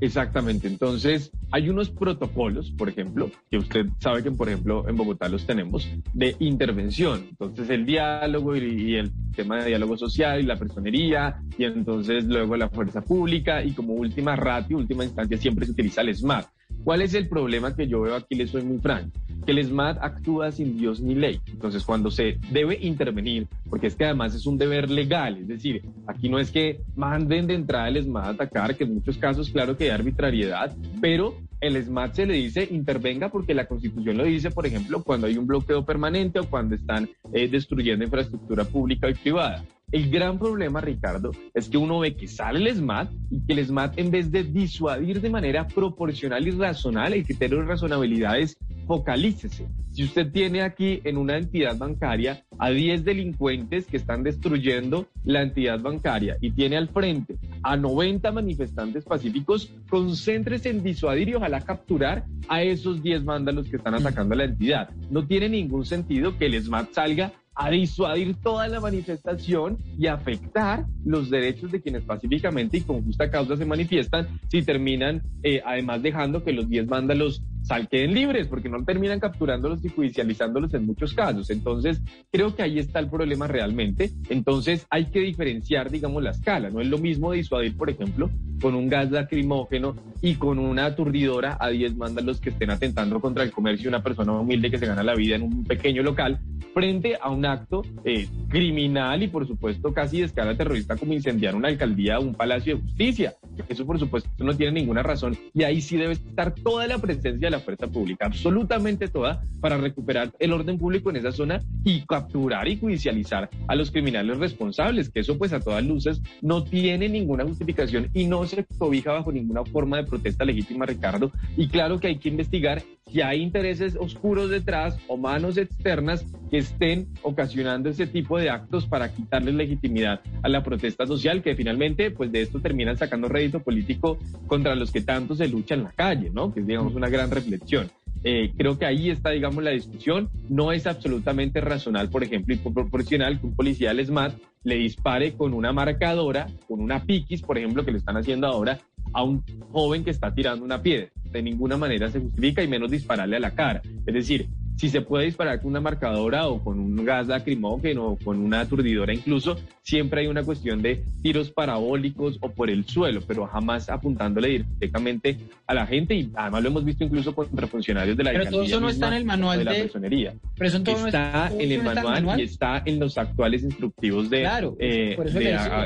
Exactamente. 0.00 0.66
Entonces, 0.66 1.30
hay 1.52 1.68
unos 1.68 1.88
protocolos, 1.88 2.72
por 2.72 2.88
ejemplo, 2.88 3.30
que 3.48 3.58
usted 3.58 3.86
sabe 4.00 4.24
que, 4.24 4.32
por 4.32 4.48
ejemplo, 4.48 4.88
en 4.88 4.96
Bogotá 4.96 5.28
los 5.28 5.46
tenemos, 5.46 5.88
de 6.12 6.34
intervención. 6.40 7.26
Entonces, 7.30 7.70
el 7.70 7.86
diálogo 7.86 8.41
y, 8.56 8.96
el 8.96 9.10
tema 9.34 9.58
de 9.58 9.68
diálogo 9.68 9.96
social 9.96 10.40
y 10.40 10.44
la 10.44 10.56
personería, 10.56 11.40
y 11.56 11.64
entonces 11.64 12.24
luego 12.24 12.56
la 12.56 12.68
fuerza 12.68 13.00
pública, 13.00 13.64
y 13.64 13.72
como 13.72 13.94
última 13.94 14.36
ratio, 14.36 14.76
última 14.76 15.04
instancia, 15.04 15.38
siempre 15.38 15.66
se 15.66 15.72
utiliza 15.72 16.02
el 16.02 16.14
SMAT. 16.14 16.46
¿Cuál 16.84 17.02
es 17.02 17.14
el 17.14 17.28
problema 17.28 17.74
que 17.74 17.86
yo 17.86 18.02
veo 18.02 18.16
aquí? 18.16 18.34
Le 18.34 18.46
soy 18.46 18.62
muy 18.64 18.78
franco. 18.78 19.16
Que 19.46 19.52
el 19.52 19.64
SMAT 19.64 19.98
actúa 20.00 20.50
sin 20.50 20.76
Dios 20.76 21.00
ni 21.00 21.14
ley. 21.14 21.40
Entonces, 21.46 21.84
cuando 21.84 22.10
se 22.10 22.38
debe 22.50 22.78
intervenir, 22.80 23.46
porque 23.70 23.86
es 23.86 23.94
que 23.94 24.04
además 24.04 24.34
es 24.34 24.46
un 24.46 24.58
deber 24.58 24.90
legal, 24.90 25.38
es 25.38 25.48
decir, 25.48 25.82
aquí 26.06 26.28
no 26.28 26.38
es 26.38 26.50
que 26.50 26.80
manden 26.96 27.46
de 27.46 27.54
entrada 27.54 27.88
el 27.88 28.02
SMAT 28.02 28.24
a 28.24 28.30
atacar, 28.30 28.76
que 28.76 28.84
en 28.84 28.94
muchos 28.94 29.16
casos, 29.18 29.50
claro 29.50 29.76
que 29.76 29.84
hay 29.84 29.90
arbitrariedad, 29.90 30.74
pero 31.00 31.36
el 31.62 31.82
SMAT 31.82 32.14
se 32.14 32.26
le 32.26 32.34
dice 32.34 32.68
intervenga 32.70 33.28
porque 33.30 33.54
la 33.54 33.66
Constitución 33.66 34.18
lo 34.18 34.24
dice, 34.24 34.50
por 34.50 34.66
ejemplo, 34.66 35.02
cuando 35.02 35.28
hay 35.28 35.38
un 35.38 35.46
bloqueo 35.46 35.84
permanente 35.84 36.40
o 36.40 36.50
cuando 36.50 36.74
están 36.74 37.08
eh, 37.32 37.48
destruyendo 37.48 38.04
infraestructura 38.04 38.64
pública 38.64 39.08
y 39.08 39.14
privada. 39.14 39.64
El 39.92 40.10
gran 40.10 40.38
problema, 40.38 40.80
Ricardo, 40.80 41.32
es 41.52 41.68
que 41.68 41.76
uno 41.76 41.98
ve 41.98 42.16
que 42.16 42.26
sale 42.26 42.58
el 42.58 42.76
SMAT 42.76 43.12
y 43.30 43.44
que 43.44 43.52
el 43.52 43.66
SMAT, 43.66 43.98
en 43.98 44.10
vez 44.10 44.32
de 44.32 44.42
disuadir 44.42 45.20
de 45.20 45.28
manera 45.28 45.68
proporcional 45.68 46.48
y 46.48 46.50
razonable, 46.50 47.16
el 47.16 47.26
criterio 47.26 47.58
de 47.58 47.66
razonabilidad 47.66 48.38
es 48.38 48.56
focalícese. 48.86 49.68
Si 49.90 50.04
usted 50.04 50.32
tiene 50.32 50.62
aquí 50.62 51.00
en 51.04 51.18
una 51.18 51.36
entidad 51.36 51.76
bancaria 51.76 52.42
a 52.58 52.70
10 52.70 53.04
delincuentes 53.04 53.86
que 53.86 53.98
están 53.98 54.22
destruyendo 54.22 55.06
la 55.24 55.42
entidad 55.42 55.80
bancaria 55.80 56.38
y 56.40 56.52
tiene 56.52 56.78
al 56.78 56.88
frente 56.88 57.36
a 57.62 57.76
90 57.76 58.32
manifestantes 58.32 59.04
pacíficos, 59.04 59.70
concéntrese 59.90 60.70
en 60.70 60.82
disuadir 60.82 61.28
y 61.28 61.34
ojalá 61.34 61.60
capturar 61.60 62.24
a 62.48 62.62
esos 62.62 63.02
10 63.02 63.24
vándalos 63.26 63.68
que 63.68 63.76
están 63.76 63.94
atacando 63.94 64.34
a 64.34 64.38
la 64.38 64.44
entidad. 64.44 64.88
No 65.10 65.26
tiene 65.26 65.50
ningún 65.50 65.84
sentido 65.84 66.38
que 66.38 66.46
el 66.46 66.62
SMAT 66.62 66.92
salga 66.92 67.32
a 67.54 67.70
disuadir 67.70 68.34
toda 68.36 68.66
la 68.68 68.80
manifestación 68.80 69.78
y 69.98 70.06
afectar 70.06 70.86
los 71.04 71.28
derechos 71.30 71.70
de 71.70 71.82
quienes 71.82 72.02
pacíficamente 72.04 72.78
y 72.78 72.80
con 72.80 73.04
justa 73.04 73.30
causa 73.30 73.56
se 73.56 73.64
manifiestan 73.64 74.28
si 74.48 74.62
terminan 74.62 75.22
eh, 75.42 75.62
además 75.64 76.02
dejando 76.02 76.42
que 76.42 76.52
los 76.52 76.68
10 76.68 76.86
vándalos 76.86 77.42
sal 77.62 77.88
queden 77.88 78.14
libres 78.14 78.48
porque 78.48 78.68
no 78.68 78.84
terminan 78.84 79.20
capturándolos 79.20 79.84
y 79.84 79.88
judicializándolos 79.88 80.74
en 80.74 80.86
muchos 80.86 81.14
casos. 81.14 81.50
Entonces, 81.50 82.02
creo 82.30 82.54
que 82.54 82.62
ahí 82.62 82.78
está 82.78 82.98
el 82.98 83.08
problema 83.08 83.46
realmente. 83.46 84.10
Entonces, 84.28 84.86
hay 84.90 85.06
que 85.06 85.20
diferenciar, 85.20 85.90
digamos, 85.90 86.22
la 86.22 86.30
escala. 86.30 86.70
No 86.70 86.80
es 86.80 86.88
lo 86.88 86.98
mismo 86.98 87.32
disuadir, 87.32 87.76
por 87.76 87.90
ejemplo, 87.90 88.30
con 88.60 88.74
un 88.74 88.88
gas 88.88 89.10
lacrimógeno 89.10 89.96
y 90.20 90.36
con 90.36 90.58
una 90.58 90.86
aturdidora 90.86 91.56
a 91.60 91.68
10 91.68 91.96
vándalos 91.96 92.40
que 92.40 92.50
estén 92.50 92.70
atentando 92.70 93.20
contra 93.20 93.42
el 93.42 93.50
comercio 93.50 93.84
de 93.84 93.96
una 93.96 94.02
persona 94.02 94.32
humilde 94.32 94.70
que 94.70 94.78
se 94.78 94.86
gana 94.86 95.02
la 95.02 95.14
vida 95.14 95.36
en 95.36 95.42
un 95.42 95.64
pequeño 95.64 96.02
local 96.02 96.40
frente 96.72 97.18
a 97.20 97.30
un 97.30 97.44
acto 97.44 97.82
eh, 98.04 98.28
criminal 98.48 99.22
y 99.22 99.28
por 99.28 99.46
supuesto 99.46 99.92
casi 99.92 100.20
de 100.20 100.26
escala 100.26 100.56
terrorista 100.56 100.96
como 100.96 101.12
incendiar 101.12 101.54
una 101.54 101.68
alcaldía 101.68 102.18
o 102.18 102.22
un 102.22 102.34
palacio 102.34 102.76
de 102.76 102.82
justicia. 102.82 103.34
Eso, 103.68 103.86
por 103.86 103.98
supuesto, 103.98 104.30
no 104.38 104.56
tiene 104.56 104.80
ninguna 104.80 105.02
razón. 105.02 105.36
Y 105.54 105.62
ahí 105.62 105.80
sí 105.80 105.96
debe 105.96 106.14
estar 106.14 106.54
toda 106.54 106.86
la 106.86 106.98
presencia 106.98 107.46
de 107.46 107.50
la 107.50 107.60
fuerza 107.60 107.86
pública, 107.86 108.26
absolutamente 108.26 109.08
toda, 109.08 109.42
para 109.60 109.76
recuperar 109.76 110.32
el 110.38 110.52
orden 110.52 110.78
público 110.78 111.10
en 111.10 111.16
esa 111.16 111.32
zona 111.32 111.62
y 111.84 112.04
capturar 112.06 112.68
y 112.68 112.78
judicializar 112.78 113.50
a 113.68 113.74
los 113.74 113.90
criminales 113.90 114.38
responsables, 114.38 115.10
que 115.10 115.20
eso, 115.20 115.38
pues, 115.38 115.52
a 115.52 115.60
todas 115.60 115.84
luces, 115.84 116.20
no 116.40 116.64
tiene 116.64 117.08
ninguna 117.08 117.44
justificación 117.44 118.08
y 118.12 118.26
no 118.26 118.46
se 118.46 118.64
cobija 118.78 119.12
bajo 119.12 119.32
ninguna 119.32 119.64
forma 119.64 119.98
de 119.98 120.04
protesta 120.04 120.44
legítima, 120.44 120.86
Ricardo. 120.86 121.30
Y 121.56 121.68
claro 121.68 121.98
que 122.00 122.08
hay 122.08 122.18
que 122.18 122.28
investigar 122.28 122.82
si 123.12 123.20
hay 123.20 123.42
intereses 123.42 123.94
oscuros 123.96 124.48
detrás 124.48 124.96
o 125.06 125.18
manos 125.18 125.58
externas 125.58 126.24
que 126.50 126.58
estén 126.58 127.08
ocasionando 127.22 127.90
ese 127.90 128.06
tipo 128.06 128.38
de 128.38 128.48
actos 128.48 128.86
para 128.86 129.12
quitarle 129.12 129.52
legitimidad 129.52 130.20
a 130.42 130.48
la 130.48 130.62
protesta 130.62 131.06
social, 131.06 131.42
que 131.42 131.54
finalmente, 131.54 132.10
pues 132.10 132.32
de 132.32 132.42
esto 132.42 132.60
terminan 132.60 132.96
sacando 132.96 133.28
rédito 133.28 133.60
político 133.60 134.18
contra 134.46 134.74
los 134.74 134.90
que 134.90 135.02
tanto 135.02 135.34
se 135.34 135.48
lucha 135.48 135.74
en 135.74 135.84
la 135.84 135.92
calle, 135.92 136.30
¿no? 136.32 136.54
Que 136.54 136.60
es, 136.60 136.66
digamos, 136.66 136.94
una 136.94 137.10
gran 137.10 137.30
reflexión. 137.30 137.90
Eh, 138.24 138.52
creo 138.56 138.78
que 138.78 138.86
ahí 138.86 139.10
está, 139.10 139.30
digamos, 139.30 139.62
la 139.62 139.72
discusión. 139.72 140.30
No 140.48 140.72
es 140.72 140.86
absolutamente 140.86 141.60
racional, 141.60 142.08
por 142.08 142.22
ejemplo, 142.22 142.54
y 142.54 142.58
proporcional 142.58 143.40
que 143.40 143.46
un 143.46 143.54
policía 143.54 143.92
del 143.92 144.06
SMAT 144.06 144.34
le 144.64 144.76
dispare 144.76 145.32
con 145.32 145.52
una 145.52 145.72
marcadora, 145.72 146.46
con 146.68 146.80
una 146.80 147.04
piquis, 147.04 147.42
por 147.42 147.58
ejemplo, 147.58 147.84
que 147.84 147.92
le 147.92 147.98
están 147.98 148.16
haciendo 148.16 148.46
ahora 148.46 148.78
a 149.12 149.22
un 149.22 149.42
joven 149.70 150.04
que 150.04 150.10
está 150.10 150.32
tirando 150.32 150.64
una 150.64 150.80
piedra. 150.80 151.10
De 151.32 151.42
ninguna 151.42 151.76
manera 151.76 152.10
se 152.10 152.20
justifica 152.20 152.62
y 152.62 152.68
menos 152.68 152.90
dispararle 152.90 153.36
a 153.36 153.40
la 153.40 153.54
cara. 153.54 153.80
Es 154.06 154.14
decir, 154.14 154.48
si 154.76 154.88
se 154.88 155.00
puede 155.00 155.26
disparar 155.26 155.60
con 155.60 155.70
una 155.70 155.80
marcadora 155.80 156.48
o 156.48 156.62
con 156.62 156.78
un 156.78 157.04
gas 157.04 157.28
lacrimógeno 157.28 158.06
o 158.06 158.16
con 158.16 158.38
una 158.38 158.60
aturdidora 158.60 159.14
incluso, 159.14 159.56
siempre 159.82 160.22
hay 160.22 160.26
una 160.26 160.42
cuestión 160.42 160.82
de 160.82 161.04
tiros 161.22 161.50
parabólicos 161.50 162.38
o 162.40 162.50
por 162.50 162.70
el 162.70 162.84
suelo, 162.84 163.20
pero 163.26 163.46
jamás 163.46 163.88
apuntándole 163.88 164.64
directamente 164.80 165.38
a 165.66 165.74
la 165.74 165.86
gente 165.86 166.14
y 166.14 166.30
además 166.34 166.62
lo 166.62 166.68
hemos 166.70 166.84
visto 166.84 167.04
incluso 167.04 167.34
contra 167.34 167.66
funcionarios 167.66 168.16
de 168.16 168.24
la 168.24 168.32
Pero 168.32 168.50
todo 168.50 168.62
eso 168.62 168.80
no 168.80 168.88
está 168.88 169.08
en 169.08 169.14
el 169.14 169.24
manual 169.24 169.58
de 169.58 169.64
la 169.64 169.72
personería. 169.72 170.34
Pero 170.56 170.68
eso 170.68 170.82
todo 170.82 171.06
está 171.06 171.50
en 171.52 171.72
el 171.72 171.82
manual, 171.82 172.40
y 172.40 172.42
está 172.42 172.82
en 172.84 172.98
los 172.98 173.18
actuales 173.18 173.62
instructivos 173.62 174.30
de, 174.30 174.48
eh, 174.78 175.16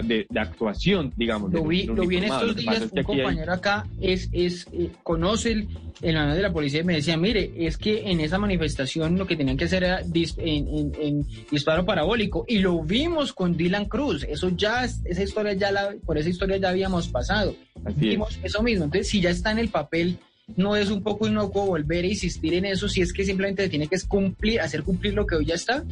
de, 0.05 0.27
actuación, 0.39 1.13
digamos. 1.17 1.53
Lo 1.53 1.65
vi, 1.65 1.87
lo 1.87 2.07
vi 2.07 2.19
en 2.19 2.25
estos 2.25 2.57
días, 2.57 2.89
un 2.93 3.03
compañero 3.03 3.53
acá 3.53 3.87
es, 4.01 4.29
es, 4.33 4.67
eh, 4.73 4.91
conoce 5.03 5.53
el, 5.53 5.69
el 6.03 6.15
manual 6.15 6.37
de 6.37 6.43
la 6.43 6.53
policía 6.53 6.81
y 6.81 6.85
me 6.85 6.95
decía, 6.95 7.17
mire, 7.17 7.53
es 7.57 7.77
que 7.77 8.11
en 8.11 8.21
esa 8.21 8.39
manifestación 8.39 8.76
lo 9.11 9.27
que 9.27 9.37
tenían 9.37 9.57
que 9.57 9.65
hacer 9.65 9.85
era 9.85 10.01
en, 10.03 11.27
disparo 11.51 11.85
parabólico 11.85 12.45
y 12.49 12.59
lo 12.59 12.83
vimos 12.83 13.33
con 13.33 13.57
Dylan 13.57 13.87
Cruz. 13.87 14.25
Eso 14.29 14.51
ya, 14.51 14.85
esa 14.85 15.23
historia 15.23 15.53
ya 15.55 15.71
la, 15.71 15.95
por 16.05 16.19
esa 16.19 16.29
historia 16.29 16.57
ya 16.57 16.71
habíamos 16.71 17.09
pasado. 17.09 17.55
vimos 17.97 18.39
eso 18.43 18.63
mismo. 18.63 18.85
Entonces, 18.85 19.09
si 19.09 19.21
ya 19.21 19.31
está 19.31 19.53
en 19.53 19.59
el 19.59 19.69
papel, 19.69 20.19
no 20.57 20.77
es 20.77 20.91
un 20.91 21.03
poco 21.03 21.27
inocuo 21.27 21.67
volver 21.67 22.05
a 22.05 22.09
insistir 22.09 22.55
en 22.55 22.67
eso 22.67 22.89
si 22.89 23.01
es 23.01 23.13
que 23.13 23.25
simplemente 23.25 23.69
tiene 23.69 23.89
que 23.89 23.97
cumplir, 24.07 24.61
hacer 24.61 24.83
cumplir 24.83 25.15
lo 25.15 25.27
que 25.27 25.37
hoy 25.37 25.47
ya 25.47 25.55
está. 25.55 25.85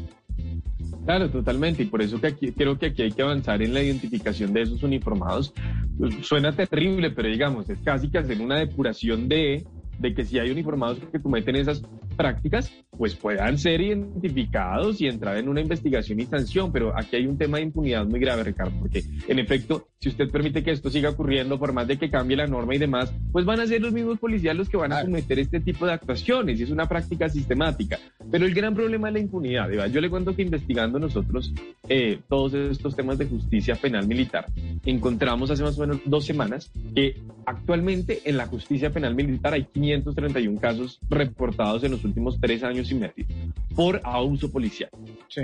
Claro, 1.04 1.28
totalmente. 1.28 1.82
Y 1.82 1.86
por 1.86 2.02
eso 2.02 2.20
que 2.20 2.28
aquí 2.28 2.52
creo 2.52 2.78
que 2.78 2.86
aquí 2.86 3.02
hay 3.02 3.12
que 3.12 3.22
avanzar 3.22 3.62
en 3.62 3.74
la 3.74 3.82
identificación 3.82 4.52
de 4.52 4.62
esos 4.62 4.82
uniformados. 4.82 5.52
Pues, 5.98 6.14
suena 6.22 6.54
terrible, 6.54 7.10
pero 7.10 7.28
digamos, 7.28 7.68
es 7.68 7.78
casi 7.84 8.08
que 8.08 8.18
hacer 8.18 8.40
una 8.40 8.58
depuración 8.58 9.28
de 9.28 9.64
de 9.98 10.14
que 10.14 10.24
si 10.24 10.38
hay 10.38 10.50
uniformados 10.50 10.98
que 11.10 11.20
cometen 11.20 11.56
esas 11.56 11.82
prácticas, 12.16 12.72
pues 12.96 13.14
puedan 13.14 13.58
ser 13.58 13.80
identificados 13.80 15.00
y 15.00 15.06
entrar 15.06 15.36
en 15.36 15.48
una 15.48 15.60
investigación 15.60 16.20
y 16.20 16.26
sanción. 16.26 16.72
Pero 16.72 16.96
aquí 16.96 17.16
hay 17.16 17.26
un 17.26 17.36
tema 17.36 17.58
de 17.58 17.64
impunidad 17.64 18.06
muy 18.06 18.20
grave, 18.20 18.44
Ricardo, 18.44 18.72
porque 18.80 19.02
en 19.28 19.38
efecto, 19.38 19.88
si 20.00 20.08
usted 20.08 20.30
permite 20.30 20.62
que 20.62 20.70
esto 20.70 20.90
siga 20.90 21.10
ocurriendo, 21.10 21.58
por 21.58 21.72
más 21.72 21.86
de 21.86 21.98
que 21.98 22.10
cambie 22.10 22.36
la 22.36 22.46
norma 22.46 22.74
y 22.74 22.78
demás, 22.78 23.12
pues 23.32 23.44
van 23.44 23.60
a 23.60 23.66
ser 23.66 23.80
los 23.80 23.92
mismos 23.92 24.18
policías 24.18 24.56
los 24.56 24.68
que 24.68 24.76
van 24.76 24.92
a 24.92 25.02
cometer 25.02 25.38
este 25.38 25.60
tipo 25.60 25.86
de 25.86 25.92
actuaciones 25.92 26.60
y 26.60 26.62
es 26.62 26.70
una 26.70 26.88
práctica 26.88 27.28
sistemática. 27.28 27.98
Pero 28.30 28.46
el 28.46 28.54
gran 28.54 28.74
problema 28.74 29.08
es 29.08 29.14
la 29.14 29.20
impunidad. 29.20 29.70
Yo 29.88 30.00
le 30.00 30.10
cuento 30.10 30.34
que 30.34 30.42
investigando 30.42 30.98
nosotros 30.98 31.52
eh, 31.88 32.20
todos 32.28 32.54
estos 32.54 32.94
temas 32.94 33.18
de 33.18 33.26
justicia 33.26 33.74
penal 33.74 34.06
militar, 34.06 34.46
encontramos 34.84 35.50
hace 35.50 35.62
más 35.62 35.78
o 35.78 35.80
menos 35.82 36.00
dos 36.04 36.24
semanas 36.24 36.70
que 36.94 37.16
actualmente 37.46 38.22
en 38.24 38.36
la 38.36 38.46
justicia 38.46 38.90
penal 38.90 39.14
militar 39.14 39.54
hay 39.54 39.64
531 39.84 40.60
casos 40.60 40.98
reportados 41.08 41.84
en 41.84 41.92
los 41.92 42.04
últimos 42.04 42.38
tres 42.40 42.62
años 42.62 42.90
y 42.90 42.94
medio 42.94 43.26
por 43.74 44.00
abuso 44.04 44.50
policial. 44.50 44.90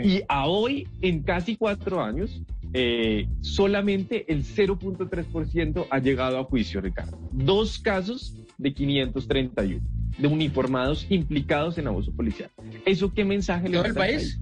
Y 0.02 0.22
a 0.28 0.46
hoy, 0.46 0.86
en 1.02 1.22
casi 1.22 1.56
cuatro 1.56 2.02
años, 2.02 2.42
eh, 2.72 3.26
solamente 3.40 4.32
el 4.32 4.44
0.3% 4.44 5.86
ha 5.90 5.98
llegado 5.98 6.38
a 6.38 6.44
juicio, 6.44 6.80
Ricardo. 6.80 7.18
Dos 7.32 7.78
casos 7.78 8.36
de 8.58 8.72
531 8.72 9.80
de 10.18 10.28
uniformados 10.28 11.06
implicados 11.08 11.78
en 11.78 11.88
abuso 11.88 12.12
policial. 12.12 12.50
¿Eso 12.84 13.12
qué 13.12 13.24
mensaje 13.24 13.68
le 13.68 13.78
da 13.78 13.84
al 13.84 13.94
país? 13.94 14.40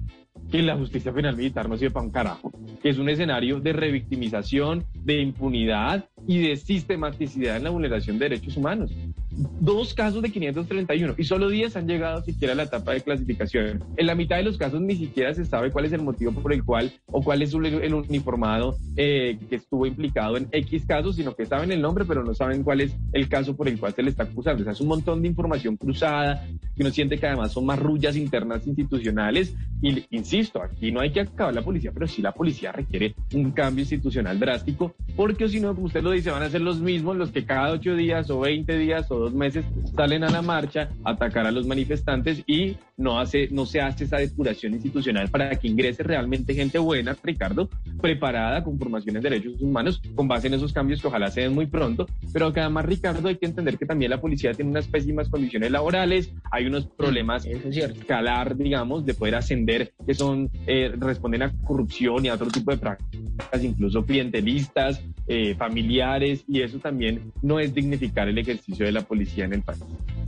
que 0.51 0.61
la 0.63 0.75
justicia 0.75 1.13
penal 1.13 1.35
militar 1.35 1.69
no 1.69 1.77
sirve 1.77 1.91
para 1.91 2.05
un 2.05 2.11
carajo, 2.11 2.51
que 2.81 2.89
es 2.89 2.97
un 2.97 3.09
escenario 3.09 3.59
de 3.59 3.73
revictimización, 3.73 4.83
de 5.03 5.21
impunidad 5.21 6.05
y 6.27 6.39
de 6.39 6.55
sistematicidad 6.57 7.57
en 7.57 7.65
la 7.65 7.69
vulneración 7.69 8.17
de 8.17 8.29
derechos 8.29 8.57
humanos 8.57 8.91
dos 9.31 9.93
casos 9.93 10.21
de 10.21 10.31
531 10.31 11.15
y 11.17 11.23
solo 11.23 11.49
10 11.49 11.75
han 11.75 11.87
llegado 11.87 12.21
siquiera 12.23 12.53
a 12.53 12.55
la 12.55 12.63
etapa 12.63 12.93
de 12.93 13.01
clasificación. 13.01 13.83
En 13.97 14.07
la 14.07 14.15
mitad 14.15 14.37
de 14.37 14.43
los 14.43 14.57
casos 14.57 14.81
ni 14.81 14.95
siquiera 14.95 15.33
se 15.33 15.45
sabe 15.45 15.71
cuál 15.71 15.85
es 15.85 15.93
el 15.93 16.01
motivo 16.01 16.31
por 16.31 16.53
el 16.53 16.63
cual 16.63 16.91
o 17.07 17.21
cuál 17.21 17.41
es 17.41 17.53
el 17.53 17.93
uniformado 17.93 18.77
eh, 18.95 19.37
que 19.49 19.57
estuvo 19.57 19.85
implicado 19.85 20.37
en 20.37 20.47
X 20.51 20.85
casos, 20.85 21.15
sino 21.15 21.35
que 21.35 21.45
saben 21.45 21.71
el 21.71 21.81
nombre, 21.81 22.05
pero 22.05 22.23
no 22.23 22.33
saben 22.33 22.63
cuál 22.63 22.81
es 22.81 22.95
el 23.13 23.29
caso 23.29 23.55
por 23.55 23.67
el 23.67 23.79
cual 23.79 23.93
se 23.93 24.03
le 24.03 24.09
está 24.09 24.23
acusando. 24.23 24.61
O 24.61 24.63
sea, 24.63 24.73
es 24.73 24.81
un 24.81 24.87
montón 24.87 25.21
de 25.21 25.27
información 25.27 25.77
cruzada, 25.77 26.45
que 26.75 26.81
uno 26.81 26.91
siente 26.91 27.17
que 27.17 27.27
además 27.27 27.51
son 27.51 27.65
marrullas 27.65 28.15
internas 28.15 28.65
institucionales. 28.67 29.55
Y 29.81 30.05
insisto, 30.09 30.61
aquí 30.61 30.91
no 30.91 30.99
hay 30.99 31.11
que 31.11 31.21
acabar 31.21 31.53
la 31.53 31.61
policía, 31.61 31.91
pero 31.93 32.07
sí 32.07 32.21
la 32.21 32.33
policía 32.33 32.71
requiere 32.71 33.15
un 33.33 33.51
cambio 33.51 33.83
institucional 33.83 34.39
drástico, 34.39 34.95
porque 35.15 35.47
si 35.47 35.59
no, 35.59 35.73
como 35.73 35.87
usted 35.87 36.03
lo 36.03 36.11
dice, 36.11 36.31
van 36.31 36.43
a 36.43 36.49
ser 36.49 36.61
los 36.61 36.79
mismos 36.81 37.15
los 37.15 37.31
que 37.31 37.45
cada 37.45 37.71
ocho 37.71 37.95
días 37.95 38.29
o 38.29 38.39
20 38.41 38.77
días 38.77 39.09
o 39.11 39.18
dos 39.19 39.33
meses 39.33 39.65
salen 39.95 40.23
a 40.23 40.29
la 40.29 40.41
marcha 40.41 40.89
a 41.03 41.11
atacar 41.11 41.45
a 41.45 41.51
los 41.51 41.67
manifestantes 41.67 42.43
y 42.47 42.77
no, 42.97 43.19
hace, 43.19 43.47
no 43.51 43.65
se 43.65 43.81
hace 43.81 44.03
esa 44.03 44.17
depuración 44.17 44.73
institucional 44.73 45.29
para 45.29 45.55
que 45.55 45.67
ingrese 45.67 46.03
realmente 46.03 46.53
gente 46.53 46.77
buena, 46.77 47.15
Ricardo, 47.23 47.69
preparada 48.01 48.63
con 48.63 48.77
formación 48.77 49.15
en 49.15 49.23
derechos 49.23 49.61
humanos, 49.61 50.01
con 50.15 50.27
base 50.27 50.47
en 50.47 50.55
esos 50.55 50.73
cambios 50.73 51.01
que 51.01 51.07
ojalá 51.07 51.31
se 51.31 51.41
den 51.41 51.53
muy 51.53 51.65
pronto, 51.65 52.07
pero 52.33 52.51
que 52.51 52.59
además, 52.59 52.85
Ricardo, 52.85 53.29
hay 53.29 53.37
que 53.37 53.45
entender 53.45 53.77
que 53.77 53.85
también 53.85 54.11
la 54.11 54.19
policía 54.19 54.53
tiene 54.53 54.71
unas 54.71 54.87
pésimas 54.87 55.29
condiciones 55.29 55.71
laborales, 55.71 56.33
hay 56.51 56.65
unos 56.65 56.87
problemas 56.87 57.45
escalar, 57.45 58.57
digamos, 58.57 59.05
de 59.05 59.13
poder 59.13 59.35
ascender, 59.35 59.93
que 60.05 60.13
son, 60.13 60.49
eh, 60.67 60.91
responden 60.97 61.43
a 61.43 61.51
corrupción 61.63 62.25
y 62.25 62.29
a 62.29 62.33
otro 62.33 62.47
tipo 62.47 62.71
de 62.71 62.77
prácticas, 62.77 63.63
incluso 63.63 64.05
clientelistas, 64.05 65.01
eh, 65.27 65.55
familiares, 65.55 66.43
y 66.47 66.61
eso 66.61 66.79
también 66.79 67.31
no 67.41 67.59
es 67.59 67.73
dignificar 67.73 68.27
el 68.27 68.37
ejercicio 68.37 68.85
de 68.85 68.91
la 68.91 69.01
policía 69.09 69.45
en 69.45 69.53
el 69.53 69.61
país. 69.63 69.81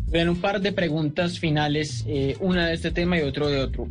Bien, 0.08 0.28
un 0.28 0.42
par 0.42 0.60
de 0.60 0.74
preguntas 0.74 1.40
finales, 1.40 2.04
eh, 2.06 2.36
una 2.42 2.68
de 2.68 2.74
este 2.74 2.92
tema 2.92 3.18
y 3.18 3.22
otro 3.22 3.48
de 3.48 3.62
otro. 3.62 3.88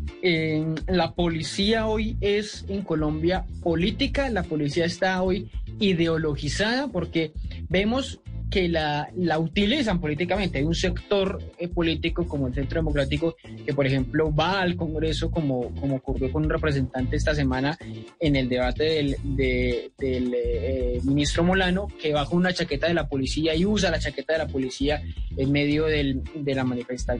la 0.86 1.12
policía 1.14 1.86
hoy 1.86 2.18
es 2.20 2.66
en 2.68 2.82
Colombia 2.82 3.46
política, 3.62 4.28
la 4.28 4.42
policía 4.42 4.84
está 4.84 5.22
hoy 5.22 5.48
ideologizada 5.78 6.88
porque 6.88 7.32
vemos 7.70 8.20
que 8.50 8.68
la, 8.68 9.08
la 9.16 9.38
utilizan 9.38 10.00
políticamente. 10.00 10.58
Hay 10.58 10.64
un 10.64 10.74
sector 10.74 11.38
eh, 11.58 11.68
político 11.68 12.26
como 12.26 12.48
el 12.48 12.54
Centro 12.54 12.80
Democrático 12.80 13.36
que, 13.64 13.72
por 13.72 13.86
ejemplo, 13.86 14.34
va 14.34 14.60
al 14.60 14.76
Congreso, 14.76 15.30
como, 15.30 15.70
como 15.76 15.96
ocurrió 15.96 16.30
con 16.32 16.44
un 16.44 16.50
representante 16.50 17.16
esta 17.16 17.34
semana 17.34 17.78
en 18.18 18.36
el 18.36 18.48
debate 18.48 18.84
del, 18.84 19.16
del 19.24 20.34
eh, 20.34 21.00
ministro 21.04 21.44
Molano, 21.44 21.86
que 22.00 22.12
con 22.28 22.38
una 22.38 22.52
chaqueta 22.52 22.88
de 22.88 22.94
la 22.94 23.08
policía 23.08 23.54
y 23.54 23.64
usa 23.64 23.90
la 23.90 23.98
chaqueta 23.98 24.32
de 24.34 24.40
la 24.40 24.46
policía 24.46 25.00
en 25.36 25.52
medio 25.52 25.86
del, 25.86 26.22
de 26.34 26.54
la 26.54 26.64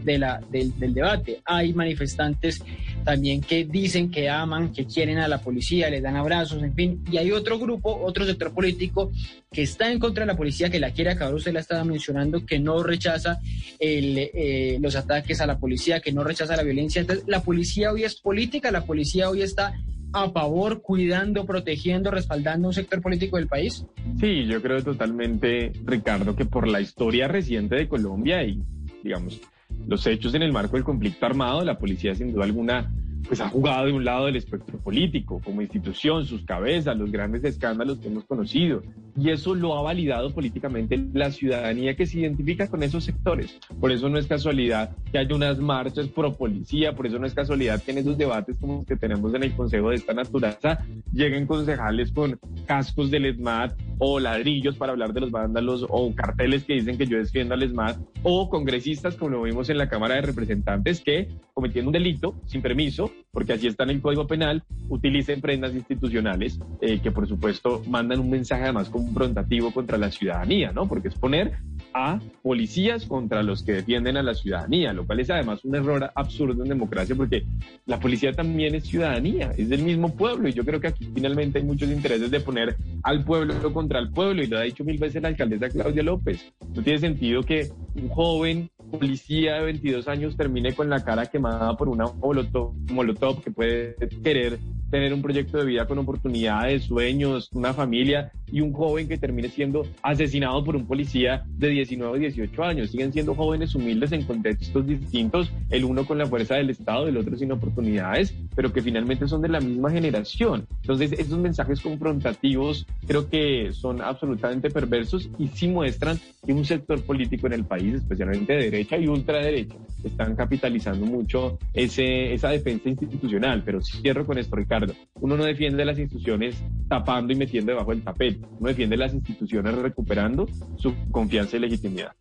de 0.05 0.19
la, 0.19 0.41
del, 0.51 0.79
del 0.79 0.95
debate. 0.95 1.41
Hay 1.45 1.73
manifestantes 1.73 2.63
también 3.05 3.41
que 3.41 3.65
dicen 3.65 4.11
que 4.11 4.29
aman, 4.29 4.73
que 4.73 4.85
quieren 4.85 5.19
a 5.19 5.29
la 5.29 5.41
policía, 5.41 5.89
les 5.91 6.03
dan 6.03 6.17
abrazos, 6.17 6.63
en 6.63 6.75
fin. 6.75 7.05
Y 7.11 7.17
hay 7.17 7.33
otro 7.33 7.59
grupo, 7.59 7.99
otro 8.03 8.25
sector 8.27 8.53
político 8.53 9.11
que 9.53 9.63
está 9.63 9.91
en 9.91 9.99
contra 9.99 10.25
de 10.25 10.33
la 10.33 10.37
policía, 10.37 10.71
que 10.71 10.81
la 10.81 10.93
quiere 10.93 11.11
acabar, 11.21 11.35
usted 11.35 11.53
la 11.53 11.61
estaba 11.61 11.85
mencionando, 11.85 12.45
que 12.47 12.59
no 12.59 12.83
rechaza 12.83 13.39
eh, 13.79 14.79
los 14.81 14.97
ataques 14.97 15.41
a 15.41 15.47
la 15.47 15.59
policía, 15.59 16.01
que 16.01 16.13
no 16.13 16.25
rechaza 16.25 16.57
la 16.57 16.63
violencia. 16.63 17.01
Entonces, 17.01 17.25
la 17.29 17.43
policía 17.43 17.93
hoy 17.93 18.05
es 18.05 18.21
política, 18.21 18.71
la 18.71 18.85
policía 18.85 19.29
hoy 19.29 19.43
está 19.43 19.75
a 20.13 20.29
favor, 20.31 20.83
cuidando, 20.83 21.47
protegiendo, 21.47 22.11
respaldando 22.11 22.69
un 22.69 22.75
sector 22.75 23.01
político 23.01 23.37
del 23.37 23.47
país? 23.47 23.85
Sí, 24.19 24.45
yo 24.47 24.61
creo 24.61 24.83
totalmente, 24.83 25.73
Ricardo, 25.85 26.35
que 26.35 26.45
por 26.45 26.67
la 26.67 26.81
historia 26.81 27.29
reciente 27.29 27.77
de 27.77 27.89
Colombia 27.89 28.43
y, 28.43 28.61
digamos, 29.05 29.41
los 29.87 30.05
hechos 30.07 30.35
en 30.35 30.43
el 30.43 30.53
marco 30.53 30.77
del 30.77 30.85
conflicto 30.85 31.27
armado, 31.27 31.65
la 31.65 31.79
policía 31.79 32.15
sin 32.15 32.33
duda 32.33 32.45
alguna 32.45 32.93
pues 33.27 33.41
ha 33.41 33.49
jugado 33.49 33.87
de 33.87 33.93
un 33.93 34.05
lado 34.05 34.27
del 34.27 34.37
espectro 34.37 34.79
político, 34.79 35.41
como 35.45 35.63
institución, 35.63 36.25
sus 36.27 36.45
cabezas, 36.45 36.97
los 36.97 37.11
grandes 37.11 37.45
escándalos 37.45 37.99
que 37.99 38.09
hemos 38.09 38.25
conocido. 38.25 38.83
Y 39.17 39.31
eso 39.31 39.55
lo 39.55 39.77
ha 39.77 39.83
validado 39.83 40.33
políticamente 40.33 41.03
la 41.13 41.31
ciudadanía 41.31 41.97
que 41.97 42.07
se 42.07 42.21
identifica 42.21 42.69
con 42.69 42.83
esos 42.83 43.05
sectores. 43.05 43.59
Por 43.81 43.93
eso 43.93 44.09
no 44.09 44.19
es 44.19 44.27
casualidad 44.27 44.97
que 45.13 45.19
haya 45.19 45.35
unas 45.35 45.59
marchas 45.59 46.09
pro 46.09 46.35
policía, 46.35 46.95
por 46.95 47.07
eso 47.07 47.19
no 47.19 47.27
es 47.27 47.35
casualidad 47.35 47.83
que 47.83 47.91
en 47.91 47.99
esos 47.99 48.17
debates 48.17 48.57
como 48.59 48.77
los 48.79 48.87
que 48.87 48.97
tenemos 48.97 49.35
en 49.35 49.43
el 49.43 49.53
Consejo 49.53 49.91
de 49.91 49.97
esta 49.97 50.15
naturaleza 50.15 50.85
lleguen 51.13 51.47
concejales 51.47 52.13
con 52.13 52.39
cascos 52.67 53.11
del 53.11 53.27
ESMAD 53.27 53.73
o 53.99 54.19
ladrillos 54.19 54.77
para 54.77 54.93
hablar 54.93 55.13
de 55.13 55.21
los 55.21 55.31
vándalos 55.31 55.85
o 55.89 56.15
carteles 56.15 56.65
que 56.65 56.75
dicen 56.75 56.97
que 56.97 57.07
yo 57.07 57.19
defiendo 57.19 57.55
al 57.55 57.63
ESMAD 57.63 57.97
o 58.23 58.49
congresistas 58.49 59.17
como 59.17 59.31
lo 59.31 59.43
vimos 59.43 59.69
en 59.71 59.79
la 59.79 59.89
Cámara 59.89 60.15
de 60.15 60.23
Representantes 60.23 61.01
que 61.01 61.29
cometiendo 61.61 61.91
un 61.91 61.93
delito 61.93 62.35
sin 62.47 62.63
permiso 62.63 63.11
porque 63.33 63.53
así 63.53 63.67
está 63.67 63.85
en 63.85 63.91
el 63.91 64.01
Código 64.01 64.27
Penal, 64.27 64.63
utilicen 64.89 65.43
prendas 65.43 65.75
institucionales 65.75 66.59
eh, 66.81 67.01
que 67.01 67.11
por 67.11 67.29
supuesto 67.29 67.83
mandan 67.87 68.19
un 68.19 68.31
mensaje 68.31 68.65
además 68.65 68.89
confrontativo 68.89 69.71
contra 69.73 69.99
la 69.99 70.11
ciudadanía, 70.11 70.73
¿no? 70.73 70.89
Porque 70.89 71.09
es 71.09 71.15
poner 71.15 71.53
a 71.93 72.19
policías 72.43 73.05
contra 73.05 73.43
los 73.43 73.63
que 73.63 73.73
defienden 73.73 74.17
a 74.17 74.23
la 74.23 74.35
ciudadanía, 74.35 74.93
lo 74.93 75.07
cual 75.07 75.21
es 75.21 75.31
además 75.31 75.65
un 75.65 75.75
error 75.75 76.11
absurdo 76.15 76.63
en 76.63 76.69
democracia 76.71 77.15
porque 77.15 77.45
la 77.87 78.01
policía 78.01 78.33
también 78.33 78.75
es 78.75 78.85
ciudadanía, 78.85 79.53
es 79.57 79.69
del 79.69 79.83
mismo 79.83 80.15
pueblo 80.15 80.49
y 80.49 80.53
yo 80.53 80.65
creo 80.65 80.81
que 80.81 80.89
aquí 80.89 81.09
finalmente 81.15 81.59
hay 81.59 81.65
muchos 81.65 81.91
intereses 81.91 82.31
de 82.31 82.41
poner 82.41 82.77
al 83.03 83.23
pueblo 83.25 83.55
contra 83.73 83.99
el 83.99 84.11
pueblo 84.11 84.43
y 84.43 84.47
lo 84.47 84.59
ha 84.59 84.63
dicho 84.63 84.85
mil 84.85 84.99
veces 84.99 85.23
la 85.23 85.29
alcaldesa 85.29 85.69
Claudia 85.69 86.03
López. 86.03 86.53
No 86.75 86.83
tiene 86.83 86.99
sentido 86.99 87.43
que 87.43 87.69
un 87.95 88.09
joven 88.09 88.71
policía 88.91 89.55
de 89.55 89.65
22 89.65 90.09
años 90.09 90.37
termine 90.37 90.75
con 90.75 90.91
la 90.91 91.05
cara 91.05 91.27
quemada 91.27 91.77
por 91.77 91.89
una 91.89 92.07
molotov, 92.07 92.75
molotov 92.91 93.43
que 93.43 93.51
puede 93.51 93.95
querer 94.23 94.59
tener 94.91 95.15
un 95.15 95.23
proyecto 95.23 95.59
de 95.59 95.65
vida 95.65 95.87
con 95.87 95.99
oportunidades, 95.99 96.85
sueños, 96.85 97.49
una 97.53 97.73
familia 97.73 98.33
y 98.53 98.61
un 98.61 98.73
joven 98.73 99.07
que 99.07 99.17
termine 99.17 99.49
siendo 99.49 99.87
asesinado 100.03 100.65
por 100.65 100.75
un 100.75 100.87
policía 100.87 101.45
de 101.57 101.69
19 101.69 102.13
o 102.13 102.19
18 102.19 102.65
años. 102.65 102.91
Siguen 102.91 103.13
siendo 103.13 103.35
jóvenes 103.35 103.75
humildes 103.75 104.11
en 104.13 104.25
contextos 104.25 104.87
distintos, 104.87 105.53
el 105.71 105.85
uno 105.85 106.05
con 106.05 106.19
la 106.19 106.27
fuerza 106.27 106.57
del 106.57 106.71
Estado, 106.71 107.07
el 107.07 107.17
otro 107.17 107.37
sin 107.37 107.53
oportunidades, 107.53 108.35
pero 108.57 108.73
que 108.73 108.83
finalmente 108.83 109.29
son 109.29 109.43
de 109.43 109.49
la 109.49 109.61
misma 109.61 109.91
generación. 109.91 110.67
Entonces, 110.81 111.13
esos 111.13 111.39
mensajes 111.39 111.81
confrontativos 111.81 112.87
creo 113.07 113.29
que 113.29 113.71
son 113.73 114.03
absolutamente 114.03 114.71
perversos 114.71 115.31
y 115.39 115.49
sí 115.49 115.69
muestran 115.69 116.19
que 116.45 116.53
un 116.53 116.65
sector 116.65 117.01
político 117.03 117.47
en 117.47 117.53
el 117.53 117.65
país, 117.65 117.95
especialmente 117.95 118.55
de 118.55 118.65
derecha 118.65 118.80
y 118.99 119.07
ultraderecha, 119.07 119.77
están 120.05 120.35
capitalizando 120.35 121.07
mucho 121.07 121.59
ese, 121.73 122.33
esa 122.33 122.51
defensa 122.51 122.89
institucional. 122.89 123.63
Pero 123.65 123.81
cierro 123.83 124.27
con 124.27 124.39
esto, 124.39 124.57
Ricardo. 124.57 124.95
Uno 125.15 125.37
no 125.37 125.45
defiende 125.45 125.85
las 125.85 125.99
instituciones 125.99 126.57
tapando 126.89 127.33
y 127.33 127.37
metiendo 127.37 127.73
debajo 127.73 127.91
del 127.91 128.03
tapete. 128.03 128.41
Uno 128.59 128.69
defiende 128.69 128.97
las 128.97 129.15
instituciones 129.15 129.75
recuperando 129.75 130.49
su 130.77 130.95
confianza 131.11 131.57
y 131.57 131.61
legitimidad. 131.61 132.13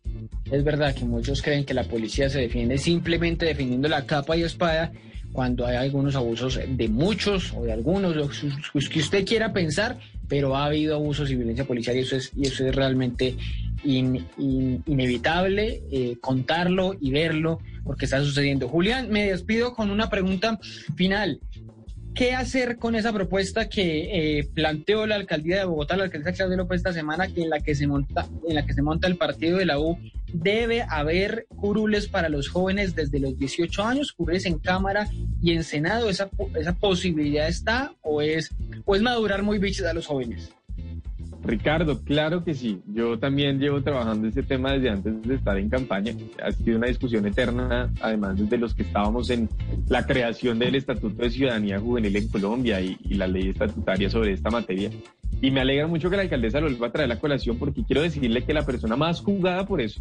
Es 0.50 0.64
verdad 0.64 0.94
que 0.94 1.04
muchos 1.04 1.42
creen 1.42 1.64
que 1.64 1.74
la 1.74 1.84
policía 1.84 2.28
se 2.28 2.40
defiende 2.40 2.78
simplemente 2.78 3.46
defendiendo 3.46 3.88
la 3.88 4.04
capa 4.06 4.36
y 4.36 4.42
espada 4.42 4.92
cuando 5.32 5.66
hay 5.66 5.76
algunos 5.76 6.16
abusos 6.16 6.58
de 6.68 6.88
muchos 6.88 7.52
o 7.54 7.62
de 7.62 7.72
algunos, 7.72 8.16
los 8.16 8.88
que 8.88 8.98
usted 8.98 9.24
quiera 9.24 9.52
pensar, 9.52 9.98
pero 10.28 10.56
ha 10.56 10.66
habido 10.66 10.96
abusos 10.96 11.30
y 11.30 11.36
violencia 11.36 11.64
policial 11.64 11.96
y 11.96 12.00
eso 12.00 12.16
es, 12.16 12.32
y 12.36 12.46
eso 12.46 12.66
es 12.66 12.74
realmente 12.74 13.36
inevitable 13.84 15.82
eh, 15.90 16.16
contarlo 16.20 16.94
y 17.00 17.10
verlo 17.10 17.60
porque 17.84 18.04
está 18.04 18.22
sucediendo. 18.22 18.68
Julián, 18.68 19.10
me 19.10 19.30
despido 19.30 19.74
con 19.74 19.90
una 19.90 20.10
pregunta 20.10 20.58
final. 20.96 21.40
¿Qué 22.14 22.34
hacer 22.34 22.76
con 22.76 22.96
esa 22.96 23.12
propuesta 23.12 23.68
que 23.68 24.38
eh, 24.38 24.48
planteó 24.52 25.06
la 25.06 25.14
alcaldía 25.14 25.58
de 25.58 25.64
Bogotá, 25.64 25.96
la 25.96 26.04
alcaldesa 26.04 26.32
Claudia 26.32 26.56
López 26.56 26.78
esta 26.78 26.92
semana, 26.92 27.28
que 27.28 27.42
en 27.42 27.50
la 27.50 27.60
que 27.60 27.74
se 27.74 27.86
monta, 27.86 28.26
en 28.48 28.56
la 28.56 28.66
que 28.66 28.74
se 28.74 28.82
monta 28.82 29.06
el 29.06 29.16
partido 29.16 29.58
de 29.58 29.64
la 29.64 29.78
U, 29.78 29.96
debe 30.32 30.84
haber 30.88 31.46
curules 31.56 32.08
para 32.08 32.28
los 32.28 32.48
jóvenes 32.48 32.96
desde 32.96 33.20
los 33.20 33.38
18 33.38 33.84
años, 33.84 34.12
curules 34.12 34.44
en 34.44 34.58
Cámara 34.58 35.08
y 35.40 35.52
en 35.52 35.62
Senado, 35.62 36.10
esa, 36.10 36.28
esa 36.58 36.74
posibilidad 36.74 37.46
está 37.46 37.94
o 38.02 38.20
es, 38.20 38.50
o 38.84 38.96
es 38.96 39.02
madurar 39.02 39.42
muy 39.42 39.58
bichos 39.58 39.86
a 39.86 39.94
los 39.94 40.06
jóvenes. 40.06 40.52
Ricardo, 41.50 42.00
claro 42.04 42.44
que 42.44 42.54
sí. 42.54 42.80
Yo 42.86 43.18
también 43.18 43.58
llevo 43.58 43.82
trabajando 43.82 44.28
este 44.28 44.44
tema 44.44 44.72
desde 44.72 44.90
antes 44.90 45.20
de 45.22 45.34
estar 45.34 45.58
en 45.58 45.68
campaña. 45.68 46.14
Ha 46.42 46.52
sido 46.52 46.78
una 46.78 46.86
discusión 46.86 47.26
eterna, 47.26 47.92
además 48.00 48.38
desde 48.38 48.56
los 48.56 48.72
que 48.72 48.82
estábamos 48.82 49.30
en 49.30 49.48
la 49.88 50.06
creación 50.06 50.60
del 50.60 50.76
Estatuto 50.76 51.22
de 51.22 51.30
Ciudadanía 51.30 51.80
Juvenil 51.80 52.14
en 52.14 52.28
Colombia 52.28 52.80
y, 52.80 52.96
la 53.10 53.26
ley 53.26 53.48
estatutaria 53.48 54.08
sobre 54.08 54.32
esta 54.32 54.50
materia. 54.50 54.90
Y 55.42 55.50
me 55.50 55.60
alegra 55.60 55.88
mucho 55.88 56.08
que 56.08 56.16
la 56.16 56.22
alcaldesa 56.22 56.60
lo 56.60 56.68
vuelva 56.68 56.86
a 56.86 56.92
traer 56.92 57.08
la 57.08 57.18
colación 57.18 57.58
porque 57.58 57.82
quiero 57.84 58.02
decirle 58.02 58.44
que 58.44 58.54
la 58.54 58.64
persona 58.64 58.94
más 58.94 59.20
jugada 59.20 59.66
por 59.66 59.80
eso, 59.80 60.00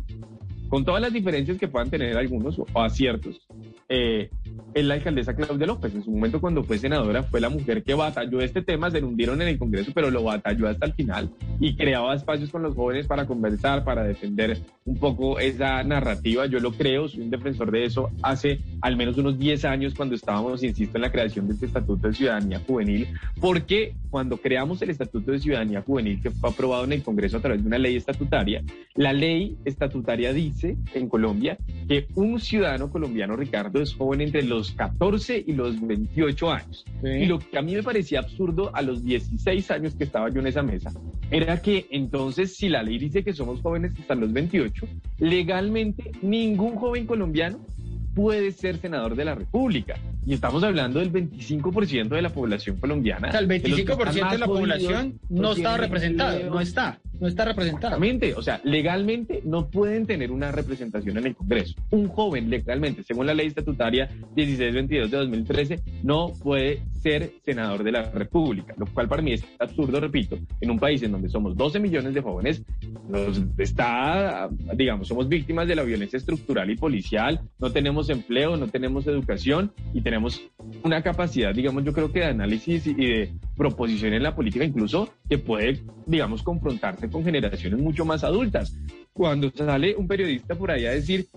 con 0.69 0.85
todas 0.85 1.01
las 1.01 1.11
diferencias 1.11 1.57
que 1.57 1.67
puedan 1.67 1.89
tener 1.89 2.15
algunos 2.15 2.59
o 2.59 2.81
aciertos, 2.81 3.41
eh, 3.89 4.29
es 4.73 4.85
la 4.85 4.95
alcaldesa 4.95 5.35
Claudia 5.35 5.67
López. 5.67 5.93
En 5.95 6.03
su 6.03 6.11
momento, 6.11 6.39
cuando 6.39 6.63
fue 6.63 6.77
senadora, 6.77 7.23
fue 7.23 7.41
la 7.41 7.49
mujer 7.49 7.83
que 7.83 7.93
batalló 7.93 8.41
este 8.41 8.61
tema, 8.61 8.91
se 8.91 9.03
hundieron 9.03 9.41
en 9.41 9.47
el 9.47 9.57
Congreso, 9.57 9.91
pero 9.93 10.11
lo 10.11 10.23
batalló 10.23 10.67
hasta 10.67 10.85
el 10.85 10.93
final 10.93 11.29
y 11.59 11.75
creaba 11.75 12.15
espacios 12.15 12.49
con 12.49 12.63
los 12.63 12.75
jóvenes 12.75 13.07
para 13.07 13.25
conversar, 13.25 13.83
para 13.83 14.03
defender 14.03 14.57
un 14.85 14.97
poco 14.97 15.39
esa 15.39 15.83
narrativa. 15.83 16.45
Yo 16.45 16.59
lo 16.59 16.71
creo, 16.71 17.07
soy 17.07 17.21
un 17.21 17.29
defensor 17.29 17.71
de 17.71 17.85
eso 17.85 18.11
hace 18.21 18.59
al 18.81 18.95
menos 18.95 19.17
unos 19.17 19.37
10 19.37 19.65
años 19.65 19.93
cuando 19.95 20.15
estábamos, 20.15 20.63
insisto, 20.63 20.97
en 20.97 21.01
la 21.01 21.11
creación 21.11 21.47
de 21.47 21.53
este 21.53 21.65
Estatuto 21.65 22.07
de 22.07 22.13
Ciudadanía 22.13 22.61
Juvenil, 22.65 23.07
porque 23.39 23.95
cuando 24.09 24.37
creamos 24.37 24.81
el 24.81 24.89
Estatuto 24.89 25.31
de 25.31 25.39
Ciudadanía 25.39 25.81
Juvenil, 25.81 26.21
que 26.21 26.31
fue 26.31 26.49
aprobado 26.49 26.83
en 26.83 26.93
el 26.93 27.03
Congreso 27.03 27.37
a 27.37 27.41
través 27.41 27.61
de 27.61 27.67
una 27.67 27.77
ley 27.77 27.95
estatutaria, 27.95 28.63
la 28.95 29.13
ley 29.13 29.57
estatutaria 29.65 30.33
dice 30.33 30.77
en 30.93 31.09
Colombia 31.09 31.57
que 31.87 32.07
un 32.15 32.39
ciudadano 32.39 32.89
colombiano, 32.89 33.35
Ricardo, 33.35 33.81
es 33.81 33.93
joven 33.93 34.21
entre 34.21 34.38
los 34.43 34.71
14 34.71 35.43
y 35.45 35.53
los 35.53 35.79
28 35.85 36.51
años. 36.51 36.85
Y 37.03 37.25
lo 37.25 37.39
que 37.39 37.57
a 37.57 37.61
mí 37.61 37.73
me 37.73 37.83
parecía 37.83 38.19
absurdo 38.19 38.71
a 38.73 38.81
los 38.81 39.03
16 39.03 39.71
años 39.71 39.95
que 39.95 40.03
estaba 40.03 40.29
yo 40.29 40.39
en 40.39 40.47
esa 40.47 40.63
mesa, 40.63 40.91
era 41.31 41.61
que 41.61 41.87
entonces 41.91 42.55
si 42.55 42.69
la 42.69 42.83
ley 42.83 42.97
dice 42.97 43.23
que 43.23 43.33
somos 43.33 43.61
jóvenes 43.61 43.93
hasta 43.99 44.15
los 44.15 44.33
28, 44.33 44.87
legalmente 45.19 46.11
ningún 46.21 46.75
joven 46.75 47.05
colombiano 47.05 47.59
puede 48.15 48.51
ser 48.51 48.77
senador 48.77 49.15
de 49.15 49.25
la 49.25 49.35
República. 49.35 49.95
Y 50.25 50.33
estamos 50.33 50.63
hablando 50.63 50.99
del 50.99 51.11
25% 51.11 52.09
de 52.09 52.21
la 52.21 52.29
población 52.29 52.77
colombiana. 52.77 53.29
O 53.29 53.31
sea, 53.31 53.39
el 53.39 53.47
25% 53.47 54.31
de, 54.31 54.37
la 54.37 54.45
población 54.45 55.19
no 55.29 55.53
está 55.53 55.77
representado, 55.77 56.49
no 56.49 56.59
está 56.59 56.99
no 57.19 57.27
está 57.27 57.45
representado. 57.45 57.95
Exactamente, 57.95 58.33
o 58.35 58.41
sea, 58.41 58.61
legalmente 58.63 59.41
no 59.45 59.69
pueden 59.69 60.05
tener 60.05 60.31
una 60.31 60.51
representación 60.51 61.17
en 61.17 61.27
el 61.27 61.35
Congreso. 61.35 61.75
Un 61.91 62.07
joven 62.07 62.49
legalmente, 62.49 63.03
según 63.03 63.27
la 63.27 63.33
ley 63.33 63.47
estatutaria 63.47 64.09
1622 64.35 65.11
de 65.11 65.17
2013, 65.17 65.79
no 66.03 66.33
puede 66.41 66.81
ser 67.01 67.33
senador 67.45 67.83
de 67.83 67.91
la 67.91 68.03
República, 68.11 68.73
lo 68.77 68.85
cual 68.85 69.07
para 69.07 69.21
mí 69.21 69.33
es 69.33 69.43
absurdo, 69.57 69.99
repito, 69.99 70.37
en 70.59 70.71
un 70.71 70.79
país 70.79 71.01
en 71.03 71.11
donde 71.11 71.29
somos 71.29 71.55
12 71.55 71.79
millones 71.79 72.13
de 72.13 72.21
jóvenes, 72.21 72.63
nos 73.07 73.41
está, 73.57 74.49
digamos, 74.75 75.07
somos 75.07 75.27
víctimas 75.27 75.67
de 75.67 75.75
la 75.75 75.83
violencia 75.83 76.17
estructural 76.17 76.69
y 76.69 76.75
policial, 76.75 77.39
no 77.59 77.71
tenemos 77.71 78.09
empleo, 78.09 78.57
no 78.57 78.67
tenemos 78.67 79.07
educación 79.07 79.71
y 79.93 80.01
tenemos 80.01 80.41
una 80.83 81.01
capacidad, 81.01 81.53
digamos, 81.53 81.83
yo 81.83 81.93
creo 81.93 82.11
que 82.11 82.19
de 82.19 82.25
análisis 82.25 82.85
y 82.87 82.93
de 82.93 83.33
proposición 83.55 84.13
en 84.13 84.23
la 84.23 84.35
política 84.35 84.65
incluso 84.65 85.09
que 85.29 85.37
puede, 85.37 85.81
digamos, 86.05 86.43
confrontarse 86.43 87.08
con 87.09 87.23
generaciones 87.23 87.79
mucho 87.79 88.05
más 88.05 88.23
adultas. 88.23 88.75
Cuando 89.13 89.49
sale 89.51 89.95
un 89.95 90.07
periodista 90.07 90.55
por 90.55 90.71
ahí 90.71 90.85
a 90.85 90.91
decir, 90.91 91.27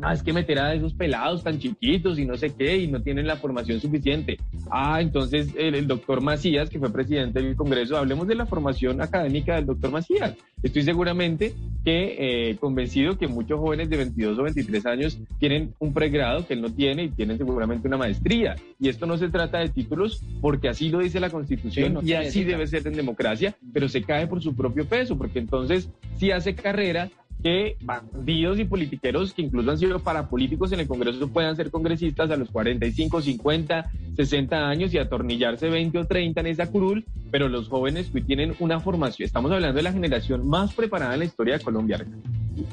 no, 0.00 0.10
es 0.10 0.22
que 0.22 0.32
meter 0.32 0.58
a 0.58 0.74
esos 0.74 0.94
pelados 0.94 1.42
tan 1.42 1.58
chiquitos 1.58 2.18
y 2.18 2.24
no 2.24 2.36
sé 2.36 2.52
qué, 2.54 2.76
y 2.76 2.86
no 2.86 3.02
tienen 3.02 3.26
la 3.26 3.36
formación 3.36 3.80
suficiente. 3.80 4.38
Ah, 4.70 5.00
entonces 5.00 5.48
el, 5.56 5.86
doctor 5.86 6.20
Macías, 6.20 6.68
que 6.68 6.78
fue 6.78 6.92
presidente 6.92 7.40
del 7.40 7.56
Congreso, 7.56 7.96
hablemos 7.96 8.26
de 8.26 8.34
la 8.34 8.46
formación 8.46 9.00
académica 9.00 9.56
del 9.56 9.66
doctor 9.66 9.90
Macías. 9.90 10.34
Estoy 10.62 10.82
seguramente 10.82 11.54
que 11.84 12.50
eh, 12.50 12.56
convencido 12.56 13.16
que 13.16 13.28
muchos 13.28 13.60
jóvenes 13.60 13.88
de 13.88 13.96
22 13.98 14.38
o 14.38 14.42
23 14.42 14.86
años 14.86 15.18
tienen 15.38 15.74
un 15.78 15.92
pregrado 15.92 16.46
que 16.46 16.54
él 16.54 16.62
no 16.62 16.72
tiene 16.72 17.04
y 17.04 17.08
tienen 17.10 17.38
seguramente 17.38 17.86
una 17.86 17.96
maestría. 17.96 18.56
Y 18.80 18.88
esto 18.88 19.06
no 19.06 19.16
se 19.16 19.28
trata 19.28 19.58
de 19.58 19.68
títulos 19.68 20.22
porque 20.40 20.68
así 20.68 20.88
lo 20.88 20.98
dice 20.98 21.20
la 21.20 21.30
Constitución 21.30 22.00
y 22.02 22.14
así 22.14 22.44
debe 22.44 22.66
ser 22.66 22.86
en 22.86 22.94
democracia, 22.94 23.54
pero 23.72 23.88
se 23.88 24.02
cae 24.02 24.26
por 24.26 24.42
su 24.42 24.54
propio 24.54 24.84
peso, 24.86 25.16
porque 25.16 25.38
entonces 25.38 25.88
si 26.18 26.30
hace 26.30 26.54
carrera 26.54 27.10
que 27.42 27.76
bandidos 27.80 28.58
y 28.58 28.64
politiqueros 28.64 29.32
que 29.32 29.42
incluso 29.42 29.70
han 29.70 29.78
sido 29.78 29.98
parapolíticos 30.00 30.72
en 30.72 30.80
el 30.80 30.88
Congreso 30.88 31.28
puedan 31.28 31.56
ser 31.56 31.70
congresistas 31.70 32.30
a 32.30 32.36
los 32.36 32.50
45, 32.50 33.22
50, 33.22 33.90
60 34.16 34.68
años 34.68 34.94
y 34.94 34.98
atornillarse 34.98 35.68
20 35.68 35.98
o 35.98 36.04
30 36.06 36.40
en 36.40 36.46
esa 36.46 36.70
curul, 36.70 37.04
pero 37.30 37.48
los 37.48 37.68
jóvenes 37.68 38.10
que 38.10 38.20
tienen 38.20 38.54
una 38.60 38.80
formación, 38.80 39.26
estamos 39.26 39.52
hablando 39.52 39.76
de 39.76 39.82
la 39.82 39.92
generación 39.92 40.46
más 40.48 40.74
preparada 40.74 41.14
en 41.14 41.20
la 41.20 41.24
historia 41.26 41.58
de 41.58 41.64
Colombia, 41.64 42.04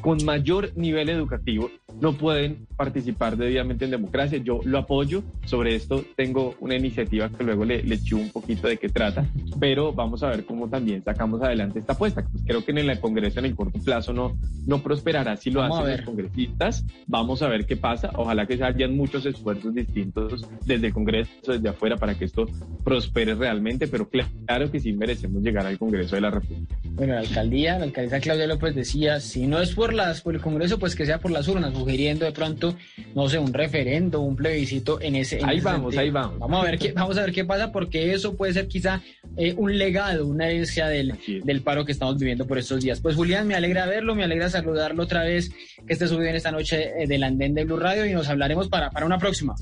con 0.01 0.23
mayor 0.23 0.71
nivel 0.75 1.09
educativo, 1.09 1.69
no 1.99 2.13
pueden 2.13 2.67
participar 2.75 3.37
debidamente 3.37 3.85
en 3.85 3.91
democracia. 3.91 4.37
Yo 4.37 4.61
lo 4.63 4.77
apoyo. 4.77 5.23
Sobre 5.45 5.75
esto 5.75 6.03
tengo 6.15 6.55
una 6.59 6.75
iniciativa 6.75 7.29
que 7.29 7.43
luego 7.43 7.65
le, 7.65 7.83
le 7.83 7.99
un 8.13 8.29
poquito 8.29 8.67
de 8.67 8.77
qué 8.77 8.89
trata, 8.89 9.25
pero 9.59 9.93
vamos 9.93 10.23
a 10.23 10.29
ver 10.29 10.45
cómo 10.45 10.69
también 10.69 11.03
sacamos 11.03 11.41
adelante 11.41 11.79
esta 11.79 11.93
apuesta. 11.93 12.25
Pues 12.29 12.43
creo 12.45 12.63
que 12.63 12.71
en 12.71 12.77
el 12.79 12.99
Congreso 12.99 13.39
en 13.39 13.45
el 13.45 13.55
corto 13.55 13.79
plazo 13.79 14.13
no, 14.13 14.37
no 14.65 14.81
prosperará 14.81 15.37
si 15.37 15.51
lo 15.51 15.61
hacen 15.61 15.97
los 15.97 16.01
congresistas. 16.01 16.85
Vamos 17.07 17.41
a 17.41 17.47
ver 17.47 17.65
qué 17.65 17.77
pasa. 17.77 18.11
Ojalá 18.15 18.45
que 18.45 18.57
se 18.57 18.63
hayan 18.63 18.95
muchos 18.95 19.25
esfuerzos 19.25 19.73
distintos 19.73 20.47
desde 20.65 20.87
el 20.87 20.93
Congreso, 20.93 21.31
desde 21.47 21.69
afuera, 21.69 21.97
para 21.97 22.15
que 22.15 22.25
esto 22.25 22.47
prospere 22.83 23.35
realmente, 23.35 23.87
pero 23.87 24.09
claro 24.09 24.71
que 24.71 24.79
sí 24.79 24.93
merecemos 24.93 25.41
llegar 25.41 25.65
al 25.65 25.77
Congreso 25.77 26.15
de 26.15 26.21
la 26.21 26.31
República. 26.31 26.77
Bueno, 26.91 27.13
la 27.13 27.21
alcaldía, 27.21 27.77
la 27.77 27.85
alcaldesa 27.85 28.19
Claudia 28.19 28.47
López 28.47 28.75
decía, 28.75 29.19
si 29.19 29.47
no 29.47 29.59
es 29.59 29.73
por 29.73 29.93
las 29.93 30.21
por 30.21 30.35
el 30.35 30.41
Congreso, 30.41 30.79
pues 30.79 30.95
que 30.95 31.05
sea 31.05 31.19
por 31.19 31.31
las 31.31 31.47
urnas, 31.47 31.73
sugiriendo 31.73 32.25
de 32.25 32.31
pronto, 32.31 32.75
no 33.15 33.27
sé, 33.29 33.39
un 33.39 33.53
referendo, 33.53 34.21
un 34.21 34.35
plebiscito 34.35 35.01
en 35.01 35.15
ese. 35.15 35.39
ahí 35.43 35.59
vamos, 35.59 35.97
ahí 35.97 36.09
vamos. 36.09 36.39
Vamos 36.39 36.61
a 36.61 36.63
ver 36.63 36.79
qué, 36.79 36.91
vamos 36.91 37.17
a 37.17 37.21
ver 37.21 37.31
qué 37.31 37.45
pasa, 37.45 37.71
porque 37.71 38.13
eso 38.13 38.35
puede 38.35 38.53
ser 38.53 38.67
quizá 38.67 39.01
eh, 39.37 39.53
un 39.57 39.77
legado, 39.77 40.27
una 40.27 40.47
herencia 40.47 40.87
del, 40.87 41.13
del 41.43 41.61
paro 41.61 41.85
que 41.85 41.91
estamos 41.91 42.17
viviendo 42.17 42.45
por 42.45 42.57
estos 42.57 42.81
días. 42.81 43.01
Pues 43.01 43.15
Julián, 43.15 43.47
me 43.47 43.55
alegra 43.55 43.85
verlo, 43.85 44.15
me 44.15 44.23
alegra 44.23 44.49
saludarlo 44.49 45.03
otra 45.03 45.23
vez, 45.23 45.49
que 45.85 45.93
esté 45.93 46.07
subido 46.07 46.29
en 46.29 46.35
esta 46.35 46.51
noche 46.51 46.91
eh, 46.97 47.07
del 47.07 47.23
andén 47.23 47.53
de 47.53 47.65
Blue 47.65 47.77
Radio 47.77 48.05
y 48.05 48.13
nos 48.13 48.29
hablaremos 48.29 48.69
para, 48.69 48.89
para 48.91 49.05
una 49.05 49.17
próxima. 49.17 49.55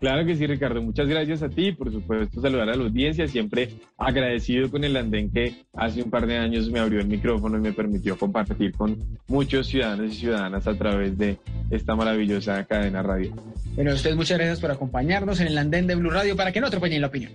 Claro 0.00 0.24
que 0.24 0.36
sí, 0.36 0.46
Ricardo. 0.46 0.80
Muchas 0.80 1.08
gracias 1.08 1.42
a 1.42 1.48
ti. 1.48 1.72
Por 1.72 1.90
supuesto, 1.90 2.40
saludar 2.40 2.68
a 2.70 2.76
la 2.76 2.84
audiencia. 2.84 3.26
Siempre 3.26 3.70
agradecido 3.96 4.70
con 4.70 4.84
el 4.84 4.96
andén 4.96 5.30
que 5.30 5.64
hace 5.74 6.02
un 6.02 6.10
par 6.10 6.26
de 6.26 6.38
años 6.38 6.70
me 6.70 6.78
abrió 6.78 7.00
el 7.00 7.08
micrófono 7.08 7.58
y 7.58 7.60
me 7.60 7.72
permitió 7.72 8.16
compartir 8.16 8.72
con 8.72 8.96
muchos 9.26 9.66
ciudadanos 9.66 10.14
y 10.14 10.16
ciudadanas 10.16 10.66
a 10.68 10.74
través 10.74 11.18
de 11.18 11.38
esta 11.70 11.96
maravillosa 11.96 12.64
cadena 12.64 13.02
radio. 13.02 13.34
Bueno, 13.74 13.92
ustedes 13.92 14.16
muchas 14.16 14.38
gracias 14.38 14.60
por 14.60 14.70
acompañarnos 14.70 15.40
en 15.40 15.48
el 15.48 15.58
andén 15.58 15.86
de 15.86 15.96
Blue 15.96 16.10
Radio 16.10 16.36
para 16.36 16.52
que 16.52 16.60
no 16.60 16.68
atropellen 16.68 17.00
la 17.00 17.08
opinión. 17.08 17.32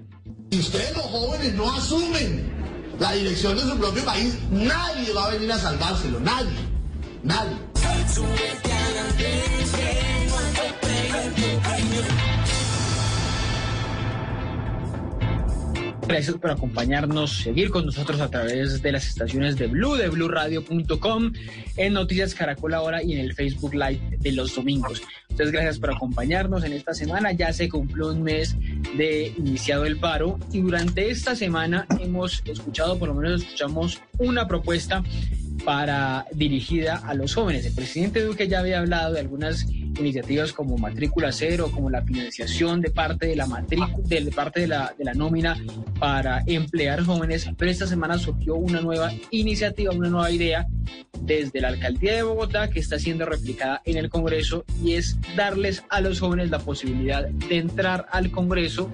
Si 0.51 0.59
ustedes 0.59 0.95
los 0.95 1.05
jóvenes 1.05 1.53
no 1.55 1.69
asumen 1.73 2.43
la 2.99 3.11
dirección 3.11 3.55
de 3.55 3.61
su 3.63 3.77
propio 3.77 4.05
país, 4.05 4.39
nadie 4.51 5.11
va 5.13 5.25
a 5.25 5.31
venir 5.31 5.51
a 5.51 5.57
salvárselo. 5.57 6.19
Nadie. 6.21 6.51
Nadie. 7.23 7.57
Gracias 16.07 16.35
por 16.37 16.51
acompañarnos, 16.51 17.31
seguir 17.31 17.69
con 17.69 17.85
nosotros 17.85 18.19
a 18.19 18.29
través 18.29 18.81
de 18.81 18.91
las 18.91 19.07
estaciones 19.07 19.57
de 19.57 19.67
Blue, 19.67 19.95
de 19.95 20.09
BlueRadio.com, 20.09 21.31
en 21.77 21.93
Noticias 21.93 22.35
Caracol 22.35 22.73
ahora 22.73 23.01
y 23.01 23.13
en 23.13 23.19
el 23.19 23.33
Facebook 23.33 23.73
Live 23.73 24.17
de 24.19 24.31
los 24.33 24.53
domingos. 24.53 25.01
Muchas 25.29 25.51
gracias 25.51 25.79
por 25.79 25.91
acompañarnos 25.91 26.63
en 26.65 26.73
esta 26.73 26.93
semana. 26.93 27.31
Ya 27.31 27.51
se 27.53 27.69
cumplió 27.69 28.09
un 28.09 28.21
mes 28.21 28.55
de 28.97 29.33
iniciado 29.37 29.85
el 29.85 29.97
paro 29.97 30.39
y 30.51 30.61
durante 30.61 31.09
esta 31.09 31.35
semana 31.35 31.87
hemos 31.99 32.43
escuchado, 32.45 32.99
por 32.99 33.07
lo 33.07 33.15
menos 33.15 33.41
escuchamos 33.41 34.01
una 34.19 34.47
propuesta 34.47 35.03
para 35.65 36.25
dirigida 36.33 36.97
a 36.97 37.13
los 37.13 37.33
jóvenes. 37.35 37.65
El 37.65 37.73
presidente 37.73 38.23
Duque 38.23 38.47
ya 38.47 38.59
había 38.59 38.79
hablado 38.79 39.13
de 39.13 39.19
algunas 39.21 39.65
iniciativas 39.99 40.53
como 40.53 40.77
matrícula 40.77 41.31
cero, 41.31 41.69
como 41.73 41.89
la 41.89 42.01
financiación 42.01 42.81
de 42.81 42.89
parte 42.89 43.27
de 43.27 43.35
la 43.35 43.45
matrícula, 43.45 43.93
de 44.07 44.31
parte 44.31 44.61
de 44.61 44.67
la, 44.67 44.93
de 44.97 45.03
la 45.03 45.13
nómina 45.13 45.57
para 45.99 46.43
emplear 46.47 47.03
jóvenes, 47.03 47.49
pero 47.57 47.71
esta 47.71 47.87
semana 47.87 48.17
surgió 48.17 48.55
una 48.55 48.81
nueva 48.81 49.11
iniciativa, 49.31 49.93
una 49.93 50.09
nueva 50.09 50.31
idea 50.31 50.67
desde 51.21 51.61
la 51.61 51.69
alcaldía 51.69 52.15
de 52.15 52.23
Bogotá 52.23 52.69
que 52.69 52.79
está 52.79 52.99
siendo 52.99 53.25
replicada 53.25 53.81
en 53.85 53.97
el 53.97 54.09
Congreso 54.09 54.65
y 54.83 54.93
es 54.93 55.17
darles 55.35 55.83
a 55.89 56.01
los 56.01 56.19
jóvenes 56.19 56.49
la 56.49 56.59
posibilidad 56.59 57.27
de 57.27 57.57
entrar 57.57 58.07
al 58.11 58.31
Congreso 58.31 58.91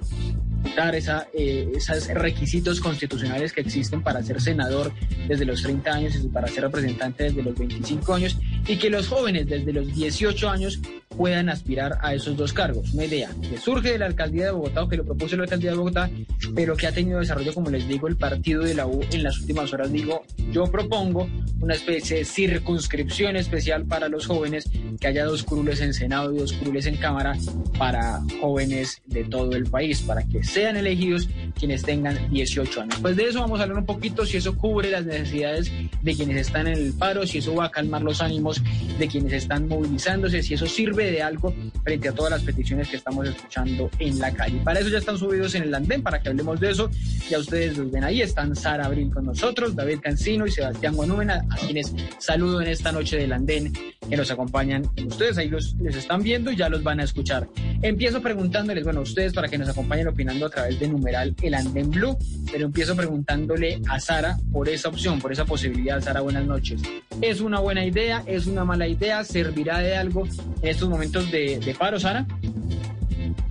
dar 0.75 0.95
esa, 0.95 1.27
eh, 1.33 1.71
esos 1.75 2.07
requisitos 2.09 2.79
constitucionales 2.79 3.53
que 3.53 3.61
existen 3.61 4.01
para 4.01 4.23
ser 4.23 4.41
senador 4.41 4.91
desde 5.27 5.45
los 5.45 5.61
30 5.61 5.91
años 5.91 6.15
y 6.15 6.27
para 6.27 6.47
ser 6.47 6.63
representante 6.63 7.25
desde 7.25 7.43
los 7.43 7.55
25 7.55 8.13
años 8.13 8.37
y 8.67 8.77
que 8.77 8.89
los 8.89 9.07
jóvenes 9.07 9.47
desde 9.47 9.73
los 9.73 9.93
18 9.93 10.49
años 10.49 10.79
puedan 11.19 11.49
aspirar 11.49 11.97
a 12.01 12.13
esos 12.13 12.37
dos 12.37 12.53
cargos. 12.53 12.93
Una 12.93 13.05
idea 13.05 13.29
que 13.41 13.57
surge 13.57 13.91
de 13.91 13.97
la 13.99 14.05
alcaldía 14.05 14.45
de 14.45 14.51
Bogotá 14.51 14.83
o 14.83 14.87
que 14.87 14.97
lo 14.97 15.03
propuso 15.03 15.35
la 15.35 15.43
alcaldía 15.43 15.71
de 15.71 15.77
Bogotá, 15.77 16.09
pero 16.55 16.77
que 16.77 16.87
ha 16.87 16.91
tenido 16.91 17.19
desarrollo, 17.19 17.53
como 17.53 17.69
les 17.69 17.87
digo, 17.87 18.07
el 18.07 18.15
partido 18.15 18.63
de 18.63 18.73
la 18.73 18.87
U 18.87 19.01
en 19.11 19.23
las 19.23 19.39
últimas 19.39 19.73
horas. 19.73 19.91
Digo, 19.91 20.23
yo 20.51 20.65
propongo 20.71 21.27
una 21.59 21.73
especie 21.73 22.17
de 22.17 22.25
circunscripción 22.25 23.35
especial 23.35 23.85
para 23.85 24.07
los 24.07 24.27
jóvenes, 24.27 24.69
que 24.99 25.07
haya 25.07 25.25
dos 25.25 25.43
curules 25.43 25.81
en 25.81 25.93
Senado 25.93 26.33
y 26.33 26.37
dos 26.37 26.53
curules 26.53 26.85
en 26.85 26.97
Cámara 26.97 27.37
para 27.77 28.21
jóvenes 28.39 29.01
de 29.07 29.25
todo 29.25 29.53
el 29.53 29.65
país, 29.65 30.01
para 30.01 30.23
que 30.23 30.43
sean 30.49 30.77
elegidos 30.77 31.29
quienes 31.57 31.83
tengan 31.83 32.29
18 32.31 32.81
años. 32.81 32.95
Pues 33.01 33.15
de 33.15 33.25
eso 33.25 33.41
vamos 33.41 33.59
a 33.59 33.63
hablar 33.63 33.79
un 33.79 33.85
poquito, 33.85 34.25
si 34.25 34.37
eso 34.37 34.57
cubre 34.57 34.89
las 34.89 35.05
necesidades 35.05 35.71
de 36.01 36.15
quienes 36.15 36.37
están 36.37 36.67
en 36.67 36.77
el 36.77 36.93
paro, 36.93 37.27
si 37.27 37.39
eso 37.39 37.53
va 37.53 37.65
a 37.65 37.71
calmar 37.71 38.01
los 38.01 38.21
ánimos 38.21 38.61
de 38.97 39.07
quienes 39.07 39.33
están 39.33 39.67
movilizándose, 39.67 40.41
si 40.41 40.53
eso 40.53 40.65
sirve 40.65 41.11
de 41.11 41.21
algo 41.21 41.53
frente 41.83 42.09
a 42.09 42.13
todas 42.13 42.31
las 42.31 42.43
peticiones 42.43 42.87
que 42.87 42.97
estamos 42.97 43.27
escuchando 43.27 43.89
en 43.99 44.19
la 44.19 44.31
calle. 44.31 44.59
Para 44.63 44.79
eso 44.79 44.89
ya 44.89 44.97
están 44.97 45.17
subidos 45.17 45.53
en 45.55 45.63
el 45.63 45.75
andén, 45.75 46.01
para 46.01 46.21
que 46.21 46.29
hablemos 46.29 46.59
de 46.59 46.71
eso. 46.71 46.89
Ya 47.29 47.39
ustedes 47.39 47.77
los 47.77 47.91
ven 47.91 48.03
ahí, 48.03 48.21
están 48.21 48.55
Sara 48.55 48.85
Abril 48.85 49.11
con 49.13 49.25
nosotros, 49.25 49.75
David 49.75 49.99
Cancino 50.01 50.47
y 50.47 50.51
Sebastián 50.51 50.95
Guanúmena, 50.95 51.45
a 51.49 51.55
quienes 51.57 51.93
saludo 52.17 52.61
en 52.61 52.67
esta 52.69 52.91
noche 52.91 53.17
del 53.17 53.33
andén 53.33 53.73
que 54.09 54.17
nos 54.17 54.31
acompañan. 54.31 54.89
Ustedes 55.05 55.37
ahí 55.37 55.49
los, 55.49 55.75
les 55.75 55.95
están 55.95 56.23
viendo 56.23 56.51
y 56.51 56.55
ya 56.55 56.69
los 56.69 56.83
van 56.83 56.99
a 56.99 57.03
escuchar. 57.03 57.47
Empiezo 57.81 58.21
preguntándoles, 58.21 58.83
bueno, 58.83 59.01
ustedes 59.01 59.33
para 59.33 59.47
que 59.47 59.57
nos 59.57 59.69
acompañen 59.69 60.07
opinando 60.07 60.38
a 60.45 60.49
través 60.49 60.79
de 60.79 60.87
numeral 60.87 61.35
el 61.41 61.53
andén 61.53 61.89
blue, 61.89 62.17
pero 62.51 62.65
empiezo 62.65 62.95
preguntándole 62.95 63.81
a 63.87 63.99
Sara 63.99 64.37
por 64.51 64.69
esa 64.69 64.89
opción, 64.89 65.19
por 65.19 65.31
esa 65.31 65.45
posibilidad. 65.45 66.01
Sara, 66.01 66.21
buenas 66.21 66.45
noches. 66.45 66.81
¿Es 67.21 67.41
una 67.41 67.59
buena 67.59 67.85
idea? 67.85 68.23
¿Es 68.25 68.47
una 68.47 68.65
mala 68.65 68.87
idea? 68.87 69.23
¿Servirá 69.23 69.79
de 69.79 69.95
algo 69.95 70.25
en 70.61 70.67
estos 70.69 70.89
momentos 70.89 71.31
de, 71.31 71.59
de 71.59 71.75
paro, 71.75 71.99
Sara? 71.99 72.25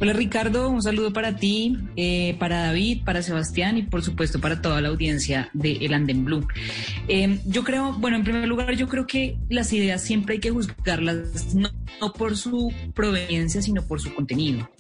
Hola 0.01 0.13
Ricardo, 0.13 0.71
un 0.71 0.81
saludo 0.81 1.13
para 1.13 1.35
ti, 1.35 1.77
eh, 1.97 2.37
para 2.39 2.67
David, 2.67 3.03
para 3.05 3.21
Sebastián 3.21 3.79
y 3.79 3.83
por 3.83 4.05
supuesto 4.05 4.41
para 4.41 4.63
toda 4.63 4.81
la 4.81 4.91
audiencia 4.91 5.51
de 5.55 5.73
El 5.73 5.93
Anden 5.93 6.25
Blue. 6.25 6.47
Eh, 7.09 7.41
yo 7.47 7.65
creo, 7.65 7.95
bueno, 7.95 8.17
en 8.17 8.23
primer 8.23 8.47
lugar, 8.47 8.77
yo 8.77 8.87
creo 8.87 9.09
que 9.09 9.39
las 9.49 9.73
ideas 9.73 10.01
siempre 10.01 10.35
hay 10.35 10.41
que 10.41 10.51
juzgarlas 10.51 11.53
no, 11.53 11.71
por 12.13 12.37
su 12.37 12.73
proveniencia, 12.95 13.61
sino 13.61 13.83
por 13.83 14.01
su 14.01 14.15
contenido. 14.15 14.71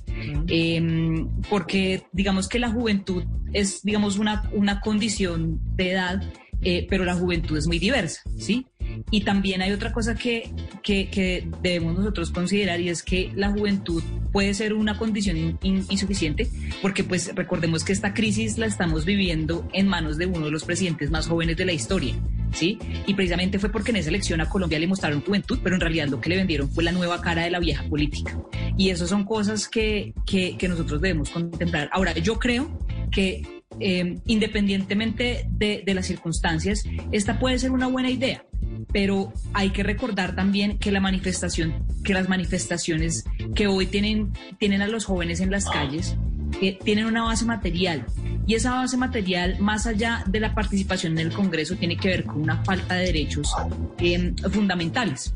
Eh, 0.46 1.26
porque 1.50 2.04
digamos 2.12 2.48
que 2.48 2.61
la 2.61 2.70
juventud 2.70 3.24
es, 3.52 3.83
digamos, 3.83 4.18
una, 4.18 4.48
una 4.52 4.81
condición 4.81 5.61
de 5.74 5.92
edad, 5.92 6.22
pero 6.61 7.05
la 7.05 7.14
juventud 7.14 7.57
es 7.57 7.66
muy 7.66 7.79
diversa, 7.79 8.23
¿sí? 8.37 8.66
Y 9.11 9.23
también 9.23 9.62
hay 9.62 9.73
otra 9.73 9.92
cosa 9.92 10.14
que, 10.14 10.51
que, 10.83 11.47
debemos 11.62 11.97
nosotros 11.97 12.31
considerar 12.31 12.81
y 12.81 12.88
es 12.88 13.03
que 13.03 13.31
la 13.35 13.51
juventud 13.51 14.03
puede 14.33 14.55
ser 14.55 14.75
una 14.75 14.99
condición 14.99 15.59
insuficiente 15.62 16.49
porque 16.83 17.05
pues 17.05 17.35
recordemos 17.35 17.85
que 17.85 17.92
esta 17.92 18.14
crisis 18.14 18.59
la 18.59 18.66
estamos 18.66 19.05
viviendo 19.05 19.68
en 19.73 19.88
manos 19.88 20.18
de 20.18 20.27
uno 20.27 20.47
de 20.47 20.51
los 20.51 20.64
presidentes 20.64 21.11
más 21.11 21.27
jóvenes 21.27 21.57
de 21.57 21.64
la 21.64 21.73
historia. 21.73 22.14
¿Sí? 22.51 22.79
Y 23.07 23.12
precisamente 23.12 23.59
fue 23.59 23.71
porque 23.71 23.90
en 23.90 23.99
esa 23.99 24.09
elección 24.09 24.40
a 24.40 24.49
Colombia 24.49 24.79
le 24.79 24.87
mostraron 24.87 25.21
juventud, 25.21 25.59
pero 25.62 25.75
en 25.75 25.83
realidad 25.83 26.09
lo 26.09 26.18
que 26.18 26.31
le 26.31 26.37
vendieron 26.37 26.71
fue 26.71 26.83
la 26.83 26.92
nueva 26.92 27.21
cara 27.21 27.42
de 27.42 27.51
la 27.51 27.59
vieja 27.59 27.85
política. 27.87 28.38
Y 28.79 28.88
eso 28.88 29.07
son 29.07 29.25
cosas 29.25 29.68
que, 29.68 30.14
que, 30.25 30.57
que 30.57 30.66
nosotros 30.66 31.03
debemos 31.03 31.29
contemplar. 31.29 31.90
Ahora, 31.92 32.14
yo 32.14 32.38
creo 32.38 32.71
que 33.11 33.58
eh, 33.81 34.19
independientemente 34.27 35.47
de, 35.51 35.83
las 35.95 36.07
circunstancias, 36.07 36.85
esta 37.12 37.38
puede 37.38 37.59
ser 37.59 37.71
una 37.71 37.87
buena 37.87 38.11
idea 38.11 38.45
pero 38.93 39.33
hay 39.53 39.71
que 39.71 39.83
recordar 39.83 40.35
también 40.35 40.79
que 40.79 40.91
la 40.91 41.01
manifestación, 41.01 41.87
que 42.05 42.14
las 42.14 42.29
manifestaciones 42.29 43.25
que 43.55 43.67
hoy 43.67 43.87
tienen, 43.87 44.33
tienen 44.59 44.83
a 44.83 44.88
los 44.88 45.05
jóvenes 45.05 45.41
en 45.41 45.51
las 45.51 45.67
calles, 45.67 46.17
eh, 46.62 46.79
tienen 46.83 47.07
una 47.07 47.25
base 47.25 47.45
material. 47.45 48.07
Y 48.47 48.55
esa 48.55 48.73
base 48.73 48.97
material, 48.97 49.59
más 49.59 49.87
allá 49.87 50.25
de 50.27 50.41
la 50.41 50.55
participación 50.55 51.19
en 51.19 51.27
el 51.27 51.33
Congreso, 51.33 51.77
tiene 51.77 51.97
que 51.97 52.09
ver 52.09 52.25
con 52.25 52.41
una 52.41 52.64
falta 52.64 52.95
de 52.95 53.07
derechos 53.07 53.53
eh, 53.99 54.33
fundamentales 54.51 55.33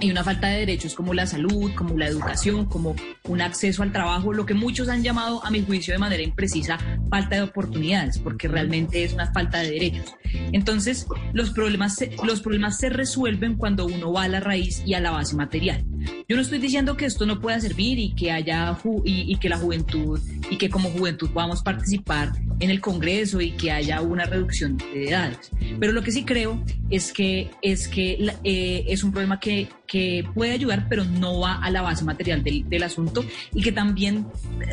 y 0.00 0.10
una 0.10 0.24
falta 0.24 0.48
de 0.48 0.60
derechos 0.60 0.94
como 0.94 1.14
la 1.14 1.26
salud, 1.26 1.72
como 1.74 1.96
la 1.96 2.06
educación, 2.06 2.66
como 2.66 2.94
un 3.24 3.40
acceso 3.40 3.82
al 3.82 3.92
trabajo, 3.92 4.32
lo 4.32 4.46
que 4.46 4.54
muchos 4.54 4.88
han 4.88 5.02
llamado, 5.02 5.44
a 5.44 5.50
mi 5.50 5.62
juicio, 5.62 5.94
de 5.94 5.98
manera 5.98 6.22
imprecisa, 6.22 6.78
falta 7.10 7.36
de 7.36 7.42
oportunidades, 7.42 8.18
porque 8.18 8.48
realmente 8.48 9.04
es 9.04 9.12
una 9.12 9.32
falta 9.32 9.58
de 9.58 9.70
derechos. 9.70 10.14
Entonces, 10.52 11.06
los 11.32 11.50
problemas, 11.50 11.96
se, 11.96 12.16
los 12.24 12.40
problemas 12.40 12.78
se 12.78 12.88
resuelven 12.88 13.56
cuando 13.56 13.86
uno 13.86 14.12
va 14.12 14.24
a 14.24 14.28
la 14.28 14.40
raíz 14.40 14.82
y 14.84 14.94
a 14.94 15.00
la 15.00 15.10
base 15.10 15.36
material. 15.36 15.84
Yo 16.28 16.36
no 16.36 16.42
estoy 16.42 16.58
diciendo 16.58 16.96
que 16.96 17.06
esto 17.06 17.26
no 17.26 17.40
pueda 17.40 17.60
servir 17.60 17.98
y 17.98 18.14
que 18.14 18.32
haya 18.32 18.76
y, 19.04 19.32
y 19.32 19.36
que 19.36 19.48
la 19.48 19.58
juventud 19.58 20.20
y 20.50 20.58
que 20.58 20.68
como 20.68 20.90
juventud 20.90 21.30
podamos 21.30 21.62
participar 21.62 22.32
en 22.60 22.70
el 22.70 22.80
Congreso 22.80 23.40
y 23.40 23.52
que 23.52 23.72
haya 23.72 24.00
una 24.00 24.24
reducción 24.24 24.76
de 24.76 25.08
edades. 25.08 25.50
Pero 25.78 25.92
lo 25.92 26.02
que 26.02 26.12
sí 26.12 26.24
creo 26.24 26.62
es 26.90 27.12
que 27.12 27.50
es 27.62 27.88
que 27.88 28.32
eh, 28.44 28.84
es 28.88 29.02
un 29.04 29.12
problema 29.12 29.40
que, 29.40 29.68
que, 29.86 30.24
puede 30.34 30.52
ayudar, 30.52 30.86
pero 30.88 31.04
no 31.04 31.40
va 31.40 31.54
a 31.54 31.70
la 31.70 31.82
base 31.82 32.04
material 32.04 32.42
del, 32.42 32.68
del, 32.68 32.82
asunto 32.82 33.24
y 33.52 33.62
que 33.62 33.72
también 33.72 34.26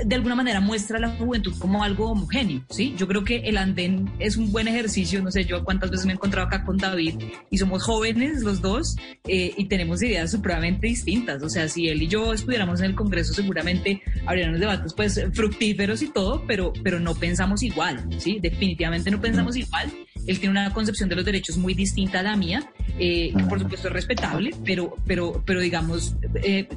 de 0.06 0.16
alguna 0.16 0.36
manera 0.36 0.60
muestra 0.60 0.98
a 0.98 1.02
la 1.02 1.10
juventud 1.10 1.54
como 1.60 1.84
algo 1.84 2.10
homogéneo. 2.12 2.64
¿sí? 2.70 2.94
Yo 2.98 3.08
creo 3.08 3.24
que 3.24 3.38
el 3.38 3.58
andén 3.58 4.12
es 4.20 4.38
un 4.38 4.52
buen 4.52 4.68
ejercicio. 4.68 5.22
No 5.22 5.32
sé, 5.32 5.46
yo 5.46 5.64
cuántas 5.64 5.92
veces 5.92 6.06
me 6.06 6.14
he 6.14 6.16
encontrado 6.16 6.48
acá 6.48 6.64
con 6.64 6.78
David 6.78 7.16
y 7.50 7.58
somos 7.58 7.84
jóvenes 7.84 8.44
los 8.44 8.62
dos 8.62 8.96
eh, 9.28 9.54
y 9.56 9.66
tenemos 9.66 10.02
ideas 10.02 10.32
supremamente 10.32 10.88
distintas. 10.88 11.42
O 11.44 11.50
sea, 11.50 11.68
si 11.68 11.88
él 11.88 12.02
y 12.02 12.08
yo 12.08 12.34
estuviéramos 12.34 12.80
en 12.80 12.88
el 12.88 12.96
Congreso, 12.96 13.34
seguramente 13.34 14.02
habrían 14.26 14.50
unos 14.50 14.62
debates 14.62 14.94
pues 14.94 15.22
fructíferos 15.34 16.02
y 16.02 16.08
todo, 16.10 16.44
pero, 16.48 16.74
pero 16.84 17.00
no 17.00 17.16
pensamos 17.16 17.64
igual. 17.64 18.06
¿sí? 18.18 18.40
Definitivamente 18.42 19.12
no 19.12 19.22
pensamos 19.22 19.56
igual 19.56 19.92
él 20.28 20.40
tiene 20.40 20.52
una 20.52 20.74
concepción 20.74 21.10
de 21.10 21.16
los 21.16 21.26
derechos 21.26 21.58
muy 21.58 21.74
distinta 21.74 22.20
a 22.20 22.24
la 22.24 22.36
mía, 22.36 22.72
eh, 23.00 23.34
que 23.36 23.44
por 23.44 23.60
supuesto 23.60 23.88
es 23.88 23.94
respetable, 23.94 24.52
pero, 24.64 24.96
pero, 25.06 25.44
pero 25.46 25.60
digamos, 25.60 26.16
eh, 26.36 26.68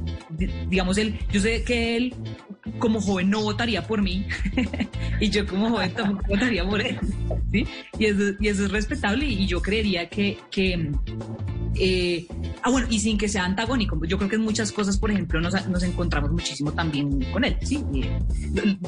digamos, 0.69 0.99
él, 0.99 1.19
yo 1.33 1.41
sé 1.41 1.63
que 1.63 1.97
él 1.97 2.15
como 2.79 3.01
joven 3.01 3.31
no 3.31 3.43
votaría 3.43 3.87
por 3.87 4.03
mí 4.03 4.27
y 5.21 5.31
yo 5.31 5.47
como 5.47 5.71
joven 5.71 5.93
tampoco 5.93 6.29
votaría 6.29 6.69
por 6.69 6.81
él, 6.81 6.99
¿sí? 7.53 7.67
Y 7.99 8.05
eso, 8.07 8.23
y 8.41 8.49
eso 8.49 8.65
es 8.65 8.71
respetable 8.71 9.27
y 9.27 9.47
yo 9.47 9.63
creería 9.63 10.09
que, 10.09 10.39
que 10.51 10.91
eh, 11.79 12.27
ah, 12.63 12.71
bueno, 12.71 12.87
y 12.91 12.99
sin 12.99 13.19
que 13.19 13.29
sea 13.29 13.45
antagónico. 13.45 14.03
Yo 14.07 14.17
creo 14.17 14.31
que 14.31 14.37
en 14.37 14.43
muchas 14.43 14.73
cosas, 14.73 14.97
por 14.97 15.11
ejemplo, 15.11 15.41
nos, 15.41 15.69
nos 15.69 15.83
encontramos 15.83 16.31
muchísimo 16.31 16.73
también 16.73 17.21
con 17.33 17.45
él, 17.45 17.57
¿sí? 17.63 17.85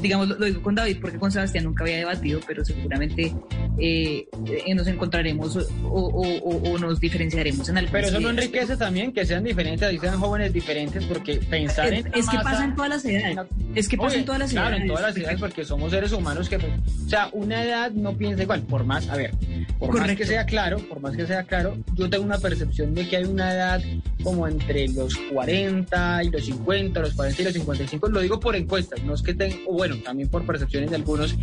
digamos, 0.00 0.28
lo, 0.28 0.36
digo 0.36 0.62
con 0.62 0.74
David 0.74 0.98
porque 1.00 1.18
con 1.18 1.30
Sebastián 1.30 1.64
nunca 1.64 1.84
había 1.84 1.98
debatido, 1.98 2.40
pero 2.46 2.64
seguramente 2.64 3.34
eh, 3.78 4.26
nos 4.74 4.86
encontraremos 4.86 5.56
o, 5.56 5.60
o, 5.84 6.72
o, 6.72 6.78
nos 6.78 7.00
diferenciaremos 7.00 7.68
en 7.68 7.78
algo. 7.78 7.92
Pero 7.92 8.08
eso 8.08 8.20
no 8.20 8.30
enriquece 8.30 8.76
también 8.76 9.12
que 9.12 9.26
sean 9.28 9.44
diferentes, 9.44 9.92
y 9.92 9.98
sean 9.98 10.18
jóvenes 10.18 10.52
diferentes, 10.52 11.04
porque 11.04 11.36
pensar 11.36 11.92
es, 11.92 12.06
en... 12.06 12.14
Es 12.14 12.28
que 12.28 12.38
pasa 12.38 12.64
en 12.64 12.74
todas 12.74 12.90
las 12.90 13.04
edades. 13.04 13.46
Es 13.74 13.88
que 13.88 13.96
pasa 13.96 14.16
en 14.16 14.24
todas 14.24 14.40
las 14.40 14.50
claro, 14.50 14.68
edades. 14.68 14.82
en 14.82 14.88
todas 14.88 15.02
las 15.02 15.16
edades, 15.16 15.40
porque 15.40 15.64
somos 15.64 15.90
seres 15.90 16.12
humanos 16.12 16.48
que... 16.48 16.56
O 16.56 17.08
sea, 17.08 17.28
una 17.32 17.64
edad 17.64 17.90
no 17.92 18.16
piensa 18.16 18.42
igual, 18.42 18.62
por 18.62 18.84
más, 18.84 19.08
a 19.08 19.16
ver, 19.16 19.30
por 19.78 19.90
Correcto. 19.90 20.08
más 20.08 20.16
que 20.16 20.26
sea 20.26 20.44
claro, 20.44 20.78
por 20.78 21.00
más 21.00 21.16
que 21.16 21.26
sea 21.26 21.44
claro, 21.44 21.76
yo 21.94 22.10
tengo 22.10 22.24
una 22.24 22.38
percepción 22.38 22.94
de 22.94 23.08
que 23.08 23.16
hay 23.16 23.24
una 23.24 23.52
edad 23.52 23.82
como 24.22 24.48
entre 24.48 24.88
los 24.88 25.14
40 25.32 26.24
y 26.24 26.30
los 26.30 26.44
50, 26.46 27.00
los 27.00 27.14
40 27.14 27.42
y 27.42 27.44
los 27.44 27.54
55, 27.54 28.08
lo 28.08 28.20
digo 28.20 28.40
por 28.40 28.56
encuestas, 28.56 29.02
no 29.04 29.14
es 29.14 29.22
que 29.22 29.34
tengo, 29.34 29.72
bueno, 29.72 29.96
también 29.98 30.28
por 30.28 30.44
percepciones 30.44 30.90
de 30.90 30.96
algunos 30.96 31.36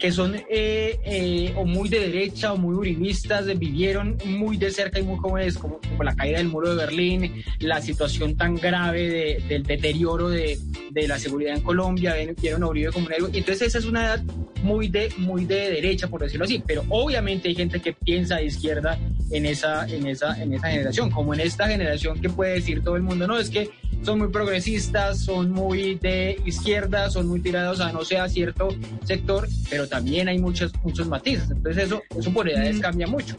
que 0.00 0.10
son 0.10 0.36
eh, 0.48 0.98
eh, 1.04 1.54
o 1.56 1.64
muy 1.64 1.88
de 1.88 2.00
derecha 2.00 2.52
o 2.52 2.56
muy 2.56 2.74
uribistas, 2.74 3.46
vivieron 3.58 4.16
muy 4.24 4.56
de 4.56 4.70
cerca 4.70 4.98
y 4.98 5.02
muy 5.02 5.18
jóvenes, 5.18 5.58
como, 5.58 5.78
como 5.80 6.02
la 6.02 6.14
caída 6.14 6.38
del 6.38 6.48
muro 6.48 6.74
de 6.74 6.76
Berlín, 6.76 7.31
la 7.60 7.80
situación 7.80 8.36
tan 8.36 8.56
grave 8.56 9.08
de, 9.08 9.44
del 9.48 9.62
deterioro 9.62 10.28
de, 10.28 10.58
la 10.92 11.18
seguridad 11.18 11.56
en 11.56 11.62
Colombia, 11.62 12.14
vieron 12.40 12.62
a 12.62 12.66
Uribe 12.68 12.92
como 12.92 13.06
un 13.06 13.12
héroe, 13.12 13.30
entonces 13.32 13.68
esa 13.68 13.78
es 13.78 13.86
una 13.86 14.04
edad 14.04 14.22
muy 14.62 14.88
de, 14.88 15.12
muy 15.18 15.44
de 15.44 15.70
derecha, 15.70 16.08
por 16.08 16.22
decirlo 16.22 16.44
así, 16.44 16.62
pero 16.64 16.84
obviamente 16.88 17.48
hay 17.48 17.54
gente 17.54 17.80
que 17.80 17.92
piensa 17.92 18.36
de 18.36 18.46
izquierda 18.46 18.98
en 19.30 19.46
esa, 19.46 19.88
en 19.88 20.06
esa, 20.06 20.40
en 20.40 20.54
esa 20.54 20.68
generación, 20.68 21.10
como 21.10 21.34
en 21.34 21.40
esta 21.40 21.66
generación 21.66 22.20
que 22.20 22.28
puede 22.28 22.54
decir 22.54 22.82
todo 22.82 22.96
el 22.96 23.02
mundo, 23.02 23.26
no, 23.26 23.38
es 23.38 23.50
que 23.50 23.70
son 24.02 24.18
muy 24.18 24.28
progresistas, 24.28 25.20
son 25.20 25.50
muy 25.50 25.94
de 25.96 26.40
izquierda, 26.44 27.10
son 27.10 27.28
muy 27.28 27.40
tirados 27.40 27.80
a 27.80 27.92
no 27.92 28.04
sea 28.04 28.28
cierto 28.28 28.68
sector, 29.04 29.48
pero 29.70 29.88
también 29.88 30.28
hay 30.28 30.38
muchos, 30.38 30.72
muchos 30.82 31.06
matices. 31.08 31.50
Entonces 31.50 31.84
eso, 31.84 32.02
eso 32.18 32.32
por 32.32 32.48
edades 32.48 32.76
mm. 32.76 32.80
cambia 32.80 33.06
mucho. 33.06 33.36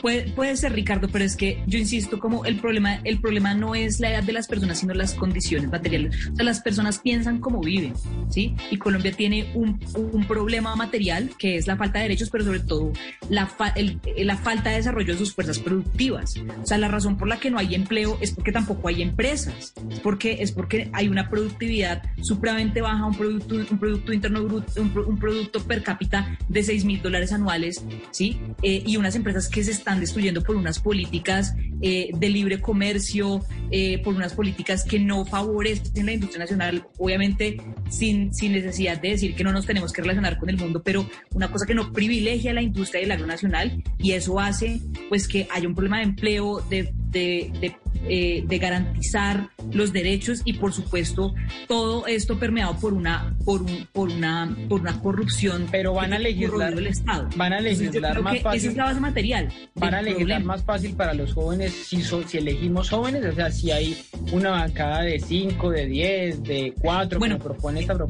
Puede, 0.00 0.30
puede, 0.30 0.56
ser, 0.56 0.74
Ricardo, 0.74 1.08
pero 1.10 1.24
es 1.24 1.34
que 1.34 1.60
yo 1.66 1.78
insisto, 1.78 2.20
como 2.20 2.44
el 2.44 2.56
problema, 2.56 3.00
el 3.02 3.20
problema 3.20 3.52
no 3.54 3.74
es 3.74 3.98
la 3.98 4.10
edad 4.10 4.22
de 4.22 4.32
las 4.32 4.46
personas, 4.46 4.78
sino 4.78 4.94
las 4.94 5.14
condiciones 5.14 5.68
materiales. 5.68 6.28
O 6.32 6.36
sea, 6.36 6.44
las 6.44 6.60
personas 6.60 7.00
piensan 7.00 7.40
cómo 7.40 7.60
viven, 7.60 7.94
¿sí? 8.30 8.54
Y 8.70 8.78
Colombia 8.78 9.10
tiene 9.10 9.50
un, 9.54 9.80
un 9.96 10.24
problema 10.26 10.76
material 10.76 11.30
que 11.36 11.56
es 11.56 11.66
la 11.66 11.76
falta 11.76 11.98
de 11.98 12.04
derechos, 12.04 12.30
pero 12.30 12.44
sobre 12.44 12.60
todo 12.60 12.92
la, 13.28 13.50
el, 13.74 14.00
la 14.18 14.36
falta 14.36 14.70
de 14.70 14.76
desarrollo 14.76 15.14
de 15.14 15.18
sus 15.18 15.34
fuerzas 15.34 15.58
productivas. 15.58 16.36
O 16.62 16.66
sea, 16.66 16.78
la 16.78 16.88
razón 16.88 17.18
por 17.18 17.26
la 17.26 17.38
que 17.38 17.50
no 17.50 17.58
hay 17.58 17.74
empleo 17.74 18.18
es 18.20 18.30
porque 18.32 18.52
tampoco 18.52 18.86
hay 18.86 19.02
empresas 19.02 19.74
es 19.90 20.00
porque, 20.00 20.38
es 20.40 20.52
porque 20.52 20.88
hay 20.92 21.08
una 21.08 21.28
productividad 21.28 22.02
supremamente 22.22 22.80
baja, 22.80 23.04
un 23.04 23.16
producto, 23.16 23.54
un 23.54 23.78
producto 23.78 24.12
interno 24.12 24.42
bruto, 24.42 24.80
un, 24.80 24.92
un 25.06 25.18
producto 25.18 25.62
per 25.62 25.82
cápita 25.82 26.38
de 26.48 26.62
6 26.62 26.84
mil 26.84 27.02
dólares 27.02 27.32
anuales, 27.32 27.84
¿sí? 28.10 28.40
Eh, 28.62 28.82
y 28.86 28.96
unas 28.96 29.14
empresas 29.16 29.48
que 29.48 29.62
se 29.62 29.72
están 29.72 30.00
destruyendo 30.00 30.42
por 30.42 30.56
unas 30.56 30.78
políticas 30.78 31.54
eh, 31.82 32.10
de 32.14 32.28
libre 32.30 32.60
comercio, 32.60 33.44
eh, 33.70 33.98
por 34.02 34.14
unas 34.14 34.32
políticas 34.32 34.84
que 34.84 34.98
no 34.98 35.24
favorecen 35.24 36.06
la 36.06 36.12
industria 36.12 36.40
nacional, 36.40 36.86
obviamente 36.98 37.58
sin, 37.90 38.32
sin 38.32 38.52
necesidad 38.52 39.00
de 39.00 39.10
decir 39.10 39.34
que 39.34 39.44
no 39.44 39.52
nos 39.52 39.66
tenemos 39.66 39.92
que 39.92 40.02
relacionar 40.02 40.38
con 40.38 40.48
el 40.48 40.56
mundo, 40.56 40.82
pero 40.82 41.08
una 41.34 41.50
cosa 41.50 41.66
que 41.66 41.74
no 41.74 41.92
privilegia 41.92 42.54
la 42.54 42.62
industria 42.62 43.02
del 43.02 43.12
agro 43.12 43.26
nacional 43.26 43.82
y 43.98 44.12
eso 44.12 44.40
hace 44.40 44.80
pues 45.08 45.28
que 45.28 45.46
haya 45.50 45.68
un 45.68 45.74
problema 45.74 45.98
de 45.98 46.04
empleo, 46.04 46.64
de, 46.70 46.94
de, 47.16 47.52
de 47.60 47.76
eh, 48.08 48.44
de 48.46 48.58
garantizar 48.58 49.48
los 49.72 49.92
derechos 49.92 50.42
y 50.44 50.52
por 50.52 50.72
supuesto 50.72 51.34
todo 51.66 52.06
esto 52.06 52.38
permeado 52.38 52.76
por 52.78 52.92
una 52.92 53.36
por 53.44 53.62
un, 53.62 53.88
por 53.92 54.10
una 54.10 54.56
por 54.68 54.80
una 54.80 55.00
corrupción 55.00 55.66
pero 55.72 55.94
van 55.94 56.12
a 56.12 56.18
legislar 56.20 56.74
el 56.74 56.86
Estado. 56.86 57.28
van 57.34 57.52
a 57.52 57.60
legislar 57.60 58.22
más 58.22 58.40
fácil 58.42 58.60
esa 58.60 58.68
es 58.68 58.76
la 58.76 58.84
base 58.84 59.00
material 59.00 59.52
van 59.74 59.94
a 59.94 60.02
legislar 60.02 60.44
más 60.44 60.62
fácil 60.62 60.94
para 60.94 61.14
los 61.14 61.32
jóvenes 61.32 61.72
si 61.72 62.00
si 62.00 62.38
elegimos 62.38 62.90
jóvenes 62.90 63.24
o 63.24 63.32
sea 63.32 63.50
si 63.50 63.72
hay 63.72 64.00
una 64.30 64.50
bancada 64.50 65.02
de 65.02 65.18
5 65.18 65.70
de 65.70 65.86
10 65.86 66.42
de 66.44 66.74
4 66.80 67.18
bueno 67.18 67.38
como 67.38 67.54
propone 67.54 67.80
esta 67.80 67.94
pro, 67.94 68.08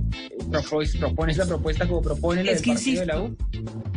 propone 1.01 1.33
esta 1.33 1.47
propuesta 1.47 1.89
como 1.89 2.03
propone 2.03 2.45
la 2.45 2.53
es 2.53 2.61
que 2.61 2.71
insisto, 2.71 3.01
de 3.01 3.07
la 3.07 3.23
U. 3.23 3.37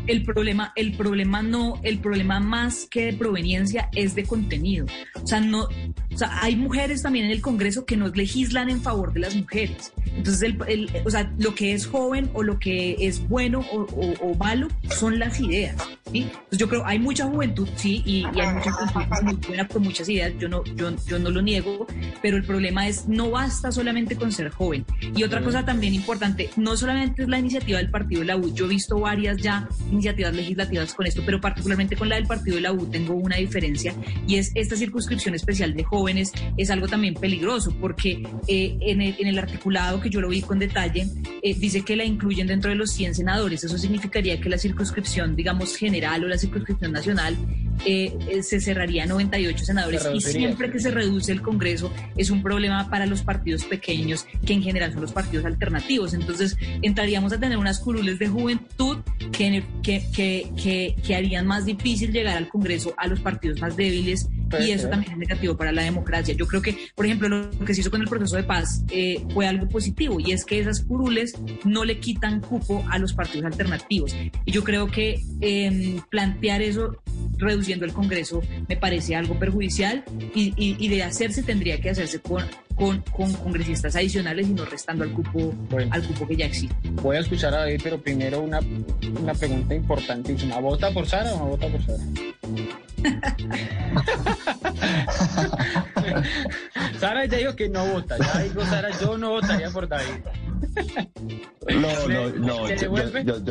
el 0.07 0.23
problema 0.23 0.71
el 0.77 0.93
problema 0.95 1.41
no 1.41 1.81
el 1.83 1.99
problema 1.99 2.39
más 2.39 2.87
que 2.89 3.07
de 3.07 3.13
proveniencia 3.13 3.89
es 3.93 4.15
de 4.15 4.23
contenido 4.23 4.85
o 5.21 5.27
sea 5.27 5.39
no 5.39 5.67
o 6.13 6.17
sea, 6.17 6.37
hay 6.41 6.55
mujeres 6.55 7.03
también 7.03 7.25
en 7.25 7.31
el 7.31 7.41
Congreso 7.41 7.85
que 7.85 7.95
nos 7.95 8.15
legislan 8.17 8.69
en 8.69 8.81
favor 8.81 9.13
de 9.13 9.21
las 9.21 9.35
mujeres. 9.35 9.93
Entonces, 10.15 10.41
el, 10.41 10.57
el, 10.67 10.89
o 11.05 11.09
sea, 11.09 11.31
lo 11.37 11.53
que 11.53 11.73
es 11.73 11.85
joven 11.85 12.29
o 12.33 12.43
lo 12.43 12.59
que 12.59 12.95
es 12.99 13.25
bueno 13.29 13.63
o, 13.71 13.81
o, 13.83 14.31
o 14.31 14.35
malo 14.35 14.67
son 14.89 15.19
las 15.19 15.39
ideas. 15.39 15.75
¿sí? 16.11 16.23
Entonces, 16.23 16.59
yo 16.59 16.67
creo 16.67 16.85
hay 16.85 16.99
mucha 16.99 17.25
juventud, 17.25 17.69
sí, 17.75 18.01
y, 18.05 18.25
y 18.35 18.39
hay 18.41 18.53
mucha 18.53 18.71
juventud 18.71 19.23
muy 19.23 19.35
buena 19.35 19.67
con 19.67 19.83
muchas 19.83 20.09
ideas, 20.09 20.33
yo 20.39 20.49
no, 20.49 20.63
yo, 20.75 20.91
yo 21.07 21.19
no 21.19 21.29
lo 21.29 21.41
niego, 21.41 21.85
pero 22.21 22.37
el 22.37 22.43
problema 22.43 22.87
es 22.87 23.07
no 23.07 23.29
basta 23.29 23.71
solamente 23.71 24.15
con 24.15 24.31
ser 24.31 24.49
joven. 24.49 24.85
Y 25.15 25.23
otra 25.23 25.41
cosa 25.41 25.63
también 25.63 25.93
importante, 25.93 26.49
no 26.57 26.75
solamente 26.75 27.21
es 27.21 27.29
la 27.29 27.39
iniciativa 27.39 27.77
del 27.77 27.91
partido 27.91 28.21
de 28.21 28.27
la 28.27 28.35
U, 28.35 28.53
yo 28.53 28.65
he 28.65 28.69
visto 28.69 28.99
varias 28.99 29.37
ya 29.37 29.69
iniciativas 29.91 30.33
legislativas 30.33 30.93
con 30.93 31.05
esto, 31.05 31.21
pero 31.25 31.39
particularmente 31.39 31.95
con 31.95 32.09
la 32.09 32.15
del 32.15 32.25
partido 32.25 32.55
de 32.55 32.61
la 32.63 32.73
U 32.73 32.87
tengo 32.87 33.13
una 33.13 33.37
diferencia 33.37 33.93
y 34.27 34.35
es 34.37 34.51
esta 34.55 34.75
circunscripción 34.79 35.35
especial 35.35 35.73
de 35.73 35.83
jóvenes 35.83 36.31
es 36.57 36.71
algo 36.71 36.87
también 36.87 37.13
peligroso 37.13 37.75
porque 37.79 38.23
eh, 38.47 38.77
en, 38.81 39.01
el, 39.01 39.15
en, 39.19 39.27
el, 39.27 39.37
articulado 39.37 40.01
que 40.01 40.09
yo 40.09 40.21
lo 40.21 40.29
vi 40.29 40.41
con 40.41 40.59
detalle 40.59 41.07
eh, 41.41 41.53
dice 41.53 41.83
que 41.83 41.95
la 41.95 42.03
incluyen 42.03 42.47
dentro 42.47 42.69
de 42.69 42.75
los 42.75 42.91
100 42.91 43.15
senadores. 43.15 43.63
Eso 43.63 43.77
significaría 43.77 44.39
que 44.41 44.49
la 44.49 44.57
circunscripción, 44.57 45.35
digamos, 45.35 45.75
general 45.75 46.23
o 46.23 46.27
la 46.27 46.37
circunscripción 46.37 46.91
nacional 46.91 47.37
eh, 47.85 48.41
se 48.41 48.59
cerraría 48.59 49.03
a 49.03 49.05
98 49.05 49.63
senadores 49.65 50.05
y 50.13 50.19
siempre 50.19 50.69
que 50.69 50.79
se 50.79 50.91
reduce 50.91 51.31
el 51.31 51.41
Congreso 51.41 51.93
es 52.17 52.29
un 52.29 52.43
problema 52.43 52.89
para 52.89 53.05
los 53.05 53.21
partidos 53.21 53.63
pequeños 53.63 54.25
que 54.45 54.53
en 54.53 54.61
general 54.61 54.91
son 54.91 55.01
los 55.01 55.13
partidos 55.13 55.45
alternativos. 55.45 56.13
Entonces 56.13 56.57
entraríamos 56.81 57.31
a 57.31 57.39
tener 57.39 57.57
unas 57.57 57.79
curules 57.79 58.19
de 58.19 58.27
juventud 58.27 58.97
que, 59.31 59.63
que, 59.81 60.03
que, 60.13 60.95
que 61.05 61.15
harían 61.15 61.47
más 61.47 61.65
difícil 61.65 62.11
llegar 62.11 62.37
al 62.37 62.49
Congreso 62.49 62.93
a 62.97 63.07
los 63.07 63.19
partidos 63.21 63.61
más 63.61 63.77
débiles 63.77 64.27
y 64.69 64.73
eso 64.73 64.87
también 64.87 65.13
es 65.13 65.17
negativo 65.17 65.57
para 65.57 65.71
la 65.71 65.81
democracia. 65.81 66.35
Yo 66.35 66.47
creo 66.47 66.61
que, 66.61 66.77
por 66.95 67.05
ejemplo, 67.05 67.27
lo 67.27 67.65
que 67.65 67.73
se 67.73 67.81
hizo 67.81 67.89
con 67.89 68.01
el 68.01 68.07
proceso 68.07 68.35
de 68.35 68.43
paz 68.43 68.83
eh, 68.91 69.25
fue 69.33 69.47
algo 69.47 69.67
positivo 69.67 70.19
y 70.19 70.31
es 70.31 70.45
que 70.45 70.59
esas 70.59 70.81
curules 70.81 71.33
no 71.65 71.85
le 71.85 71.99
quitan 71.99 72.39
cupo 72.39 72.85
a 72.89 72.99
los 72.99 73.13
partidos 73.13 73.45
alternativos. 73.45 74.15
Y 74.45 74.51
yo 74.51 74.63
creo 74.63 74.87
que 74.87 75.23
eh, 75.41 75.99
plantear 76.09 76.61
eso 76.61 77.01
reduciendo 77.37 77.85
el 77.85 77.93
Congreso 77.93 78.41
me 78.67 78.77
parece 78.77 79.15
algo 79.15 79.39
perjudicial 79.39 80.03
y, 80.35 80.53
y, 80.55 80.75
y, 80.77 80.89
de 80.89 81.03
hacerse 81.03 81.41
tendría 81.41 81.79
que 81.79 81.89
hacerse 81.89 82.19
con, 82.19 82.43
con, 82.79 83.03
con 83.11 83.31
congresistas 83.33 83.95
adicionales 83.97 84.47
y 84.47 84.53
no 84.53 84.63
restando 84.63 85.03
al 85.03 85.11
cupo, 85.11 85.53
al 85.91 86.07
cupo 86.07 86.25
que 86.27 86.37
ya 86.37 86.45
existe. 86.45 86.75
Voy 87.01 87.17
a 87.17 87.19
escuchar 87.19 87.53
a 87.53 87.57
David, 87.59 87.81
pero 87.83 88.01
primero 88.01 88.39
una, 88.39 88.61
una 89.21 89.33
pregunta 89.33 89.75
importantísima. 89.75 90.57
¿Vota 90.59 90.89
por 90.91 91.05
Sara 91.05 91.33
o 91.33 91.39
no 91.39 91.47
vota 91.47 91.67
por 91.67 91.83
Sara? 91.83 91.99
Sara 96.99 97.25
ya 97.25 97.37
dijo 97.37 97.55
que 97.55 97.67
no 97.67 97.85
vota. 97.85 98.15
Ya 98.17 98.43
dijo 98.43 98.63
Sara, 98.65 98.89
yo 98.99 99.17
no 99.17 99.31
votaría 99.31 99.69
por 99.71 99.87
David. 99.87 100.21
no, 101.67 102.07
no, 102.07 102.29
no. 102.29 102.69
Yo, 102.75 102.95
yo, 103.23 103.41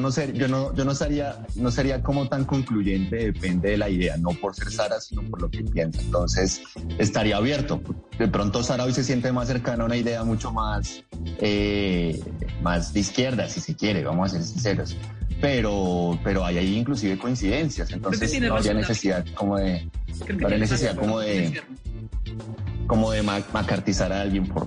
no 0.00 0.10
sé, 0.10 0.32
yo 0.34 0.48
no, 0.48 0.74
yo 0.74 0.84
no 0.84 0.94
sería, 0.94 1.46
no 1.56 1.70
sería 1.70 2.02
como 2.02 2.28
tan 2.28 2.44
concluyente, 2.44 3.16
depende 3.16 3.70
de 3.70 3.78
la 3.78 3.88
idea, 3.88 4.16
no 4.16 4.30
por 4.30 4.54
ser 4.54 4.70
Sara, 4.70 5.00
sino 5.00 5.22
por 5.22 5.42
lo 5.42 5.50
que 5.50 5.62
piensa. 5.64 6.00
Entonces, 6.00 6.62
estaría 6.98 7.36
abierto. 7.36 7.80
De 8.18 8.28
pronto 8.28 8.62
Sara 8.62 8.84
hoy 8.84 8.92
se 8.92 9.04
siente 9.04 9.32
más 9.32 9.48
cercana 9.48 9.84
a 9.84 9.86
una 9.86 9.96
idea 9.96 10.24
mucho 10.24 10.52
más, 10.52 11.04
eh, 11.40 12.20
más 12.62 12.92
de 12.92 13.00
izquierda, 13.00 13.48
si 13.48 13.60
se 13.60 13.74
quiere, 13.74 14.04
vamos 14.04 14.32
a 14.32 14.36
ser 14.36 14.42
sinceros. 14.44 14.96
Pero, 15.40 16.18
pero 16.24 16.44
hay 16.44 16.58
ahí 16.58 16.76
inclusive 16.76 17.16
coincidencias, 17.16 17.92
entonces 17.92 18.40
no 18.40 18.56
había 18.56 18.74
necesidad 18.74 19.24
como 19.34 19.56
de, 19.56 19.88
no 20.36 20.46
había 20.46 20.58
necesidad 20.58 20.96
como 20.96 21.20
de, 21.20 21.62
como 22.88 23.12
de 23.12 23.22
macartizar 23.22 24.12
a 24.12 24.22
alguien 24.22 24.48
por, 24.48 24.66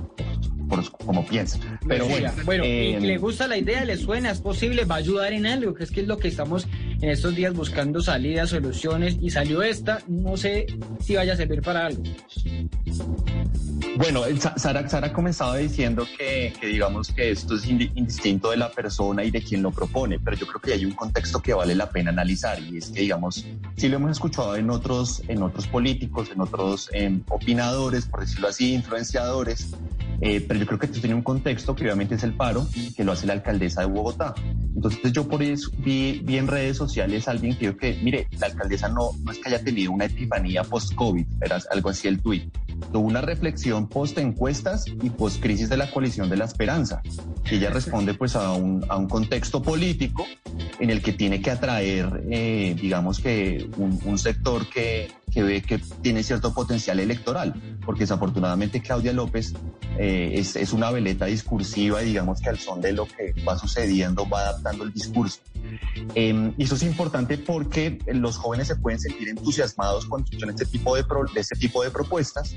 como 1.05 1.26
piensa. 1.26 1.59
Pero 1.88 2.07
bueno, 2.07 2.32
bueno 2.45 2.63
eh, 2.65 2.97
le 2.99 3.17
gusta 3.17 3.47
la 3.47 3.57
idea, 3.57 3.86
le 3.86 3.97
suena, 3.97 4.32
es 4.32 4.39
posible, 4.39 4.86
va 4.86 4.95
a 4.95 4.99
ayudar 4.99 5.34
en 5.34 5.45
algo, 5.45 5.74
que 5.74 5.84
es 5.84 5.91
que 5.91 6.01
es 6.01 6.07
lo 6.07 6.17
que 6.17 6.28
estamos 6.28 6.67
en 7.01 7.09
estos 7.09 7.36
días 7.36 7.53
buscando 7.53 8.01
salidas, 8.01 8.49
soluciones, 8.49 9.17
y 9.22 9.30
salió 9.32 9.61
esta, 9.61 10.01
no 10.07 10.38
sé 10.38 10.67
si 10.99 11.15
vaya 11.15 11.34
a 11.34 11.38
servir 11.38 11.61
para 11.61 11.88
algo. 11.88 12.03
Bueno, 13.97 14.24
Sara, 14.55 14.88
Sara 14.88 15.11
comenzaba 15.11 15.57
diciendo 15.57 16.07
que, 16.17 16.53
digamos 16.61 17.11
que 17.11 17.32
esto 17.32 17.55
es 17.55 17.67
indistinto 17.67 18.51
de 18.51 18.57
la 18.57 18.72
persona 18.72 19.24
y 19.24 19.32
de 19.32 19.41
quien 19.41 19.61
lo 19.61 19.72
propone, 19.72 20.19
pero 20.19 20.38
yo 20.38 20.47
creo 20.47 20.61
que 20.61 20.74
hay 20.74 20.86
un 20.86 20.93
contexto 20.93 21.41
que 21.41 21.53
vale 21.53 21.76
la 21.76 21.89
pena 21.89 22.11
analizar 22.11 22.59
y 22.59 22.78
es 22.78 22.89
que, 22.89 23.01
digamos, 23.01 23.45
si 23.76 23.89
lo 23.89 23.97
hemos 23.97 24.11
escuchado 24.11 24.55
en 24.55 24.69
otros, 24.69 25.22
en 25.28 25.43
otros 25.43 25.67
políticos, 25.67 26.30
en 26.34 26.41
otros 26.41 26.89
em, 26.93 27.22
opinadores, 27.30 28.05
por 28.05 28.22
decirlo 28.22 28.47
así, 28.47 28.74
influenciadores, 28.74 29.72
eh, 30.22 30.45
pero 30.47 30.59
yo 30.59 30.67
creo 30.67 30.80
que 30.80 30.86
esto 30.86 30.99
tiene 30.99 31.15
un 31.15 31.24
contexto 31.24 31.76
que 31.76 31.84
obviamente 31.84 32.15
es 32.15 32.24
el 32.24 32.34
paro, 32.34 32.67
que 32.95 33.03
lo 33.03 33.11
hace 33.11 33.26
la 33.26 33.34
alcaldesa 33.34 33.82
de 33.82 33.88
Bogotá. 33.88 34.36
Entonces 34.76 35.11
yo 35.11 35.28
por 35.28 35.41
eso 35.41 35.72
vi, 35.80 36.24
en 36.28 36.47
redes 36.47 36.78
sociales 36.78 37.28
a 37.28 37.32
alguien 37.32 37.57
que 37.57 37.67
dijo 37.67 37.78
que, 37.78 37.99
mire, 38.01 38.28
la 38.39 38.47
alcaldesa 38.47 38.88
no, 38.88 39.11
no 39.24 39.32
es 39.32 39.39
que 39.39 39.49
haya 39.49 39.63
tenido 39.63 39.91
una 39.91 40.05
epifanía 40.05 40.63
post-COVID, 40.63 41.26
era 41.41 41.59
algo 41.72 41.89
así 41.89 42.07
el 42.07 42.22
tuit. 42.22 42.55
Tuvo 42.91 43.07
una 43.07 43.22
reflexión 43.22 43.88
post-encuestas 43.88 44.86
y 44.88 45.09
post-crisis 45.09 45.69
de 45.69 45.78
la 45.78 45.91
coalición 45.91 46.30
de 46.30 46.38
la 46.38 46.45
esperanza. 46.45 47.01
Y 47.49 47.55
ella 47.55 47.69
responde 47.69 48.13
pues 48.13 48.36
a 48.36 48.53
un, 48.53 48.86
a 48.89 48.97
un 48.97 49.07
contexto 49.07 49.61
político 49.61 50.26
en 50.80 50.89
el 50.89 51.01
que 51.01 51.13
tiene 51.13 51.41
que 51.41 51.51
atraer, 51.51 52.24
eh, 52.30 52.76
digamos 52.80 53.19
que 53.19 53.69
un, 53.78 53.99
un 54.05 54.17
sector 54.17 54.67
que, 54.67 55.11
que 55.32 55.43
ve 55.43 55.61
que 55.61 55.79
tiene 56.01 56.23
cierto 56.23 56.53
potencial 56.53 56.99
electoral, 56.99 57.53
porque 57.86 58.01
desafortunadamente 58.01 58.82
Claudia 58.82 59.13
López 59.13 59.53
eh, 59.97 60.32
es, 60.36 60.55
es, 60.55 60.73
una 60.73 60.91
veleta 60.91 61.25
discursiva 61.25 62.01
y 62.03 62.07
digamos 62.07 62.41
que 62.41 62.49
al 62.49 62.59
son 62.59 62.82
de 62.82 62.93
lo 62.93 63.05
que 63.05 63.34
va 63.47 63.57
sucediendo 63.57 64.27
va 64.27 64.41
adaptando 64.41 64.84
el 64.84 64.93
discurso. 64.93 65.39
Eh, 66.15 66.53
y 66.57 66.63
eso 66.63 66.75
es 66.75 66.84
importante 66.84 67.38
porque 67.38 67.99
los 68.07 68.38
jóvenes 68.38 68.67
se 68.67 68.75
pueden 68.75 68.99
sentir 68.99 69.29
entusiasmados 69.29 70.05
escuchan 70.05 70.49
este 70.49 70.65
tipo 70.65 70.95
de, 70.95 71.03
de 71.34 71.39
este 71.39 71.55
tipo 71.55 71.84
de 71.84 71.91
propuestas, 71.91 72.55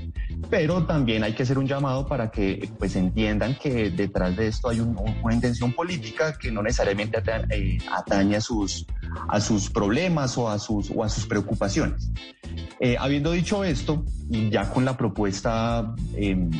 pero 0.49 0.85
también 0.85 1.23
hay 1.23 1.33
que 1.33 1.43
hacer 1.43 1.57
un 1.57 1.67
llamado 1.67 2.07
para 2.07 2.31
que 2.31 2.69
pues 2.77 2.95
entiendan 2.95 3.55
que 3.55 3.89
detrás 3.89 4.35
de 4.35 4.47
esto 4.47 4.69
hay 4.69 4.79
una 4.79 5.33
intención 5.33 5.73
política 5.73 6.37
que 6.37 6.51
no 6.51 6.61
necesariamente 6.61 7.21
eh, 7.49 7.77
atañe 7.91 8.37
a 8.37 8.41
sus, 8.41 8.85
a 9.27 9.39
sus 9.41 9.69
problemas 9.69 10.37
o 10.37 10.49
a 10.49 10.59
sus, 10.59 10.91
o 10.93 11.03
a 11.03 11.09
sus 11.09 11.25
preocupaciones. 11.25 12.11
Eh, 12.79 12.97
habiendo 12.99 13.31
dicho 13.31 13.63
esto, 13.63 14.03
ya 14.29 14.69
con 14.69 14.83
la 14.83 14.97
propuesta 14.97 15.95
em, 16.15 16.51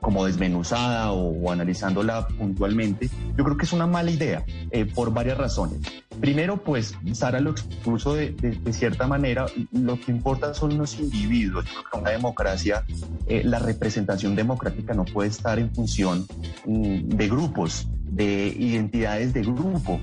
como 0.00 0.24
desmenuzada 0.24 1.12
o, 1.12 1.50
analizándola 1.50 2.26
puntualmente, 2.28 3.10
yo 3.36 3.44
creo 3.44 3.56
que 3.56 3.64
es 3.64 3.72
una 3.72 3.86
mala 3.86 4.10
idea 4.10 4.44
eh, 4.70 4.86
por 4.86 5.12
varias 5.12 5.36
razones. 5.36 5.80
Primero, 6.20 6.62
pues 6.62 6.94
Sara 7.12 7.40
lo 7.40 7.50
expuso 7.50 8.14
de, 8.14 8.34
cierta 8.70 9.06
manera, 9.06 9.46
lo 9.72 10.00
que 10.00 10.10
importa 10.10 10.54
son 10.54 10.78
los 10.78 10.98
individuos. 10.98 11.64
Yo 11.66 11.72
creo 11.72 11.90
que 11.90 11.98
una 11.98 12.10
democracia, 12.10 12.84
eh, 13.26 13.42
la 13.44 13.58
representación 13.58 14.34
democrática 14.34 14.94
no 14.94 15.04
puede 15.04 15.30
estar 15.30 15.58
en 15.58 15.74
función 15.74 16.26
mm, 16.64 17.08
de 17.08 17.28
grupos, 17.28 17.88
de 18.04 18.54
identidades 18.58 19.32
de 19.32 19.42
grupo 19.42 20.00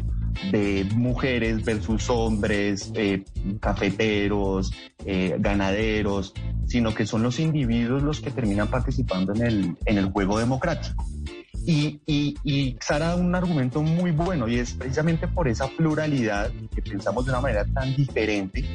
de 0.52 0.86
mujeres 0.96 1.64
versus 1.64 2.10
hombres, 2.10 2.92
eh, 2.96 3.24
cafeteros, 3.60 4.72
eh, 5.06 5.36
ganaderos, 5.40 6.34
sino 6.68 6.94
que 6.94 7.06
son 7.06 7.24
los 7.24 7.40
individuos 7.40 8.04
los 8.04 8.22
que 8.22 8.32
terminan 8.32 8.68
participando 8.68 9.34
en 9.34 9.42
el, 9.42 9.78
en 9.86 9.98
el 9.98 10.12
juego 10.12 10.40
democrático. 10.40 11.06
Y, 11.66 12.02
y, 12.06 12.36
y, 12.44 12.78
Sara 12.82 13.10
da 13.10 13.16
un 13.16 13.36
argumento 13.36 13.82
muy 13.82 14.12
bueno 14.12 14.48
y 14.48 14.58
es 14.58 14.74
precisamente 14.74 15.28
por 15.28 15.48
esa 15.48 15.68
pluralidad 15.68 16.52
que 16.74 16.82
pensamos 16.82 17.26
de 17.26 17.32
una 17.32 17.42
manera 17.42 17.66
tan 17.66 17.96
diferente, 17.96 18.66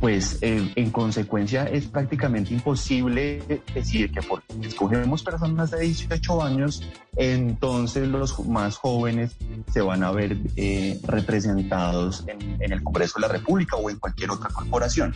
pues 0.00 0.38
eh, 0.42 0.72
en 0.74 0.90
consecuencia 0.90 1.64
es 1.64 1.86
prácticamente 1.86 2.52
imposible 2.52 3.42
decir 3.74 4.10
que 4.10 4.20
porque 4.22 4.46
escogemos 4.62 5.22
personas 5.22 5.70
de 5.70 5.80
18 5.80 6.42
años, 6.42 6.82
entonces 7.16 8.08
los 8.08 8.38
más 8.46 8.76
jóvenes 8.76 9.36
se 9.72 9.80
van 9.80 10.02
a 10.02 10.10
ver 10.10 10.36
eh, 10.56 11.00
representados 11.04 12.24
en, 12.26 12.62
en 12.62 12.72
el 12.72 12.82
Congreso 12.82 13.14
de 13.16 13.22
la 13.22 13.32
República 13.32 13.76
o 13.76 13.88
en 13.88 13.98
cualquier 13.98 14.30
otra 14.30 14.50
corporación 14.50 15.14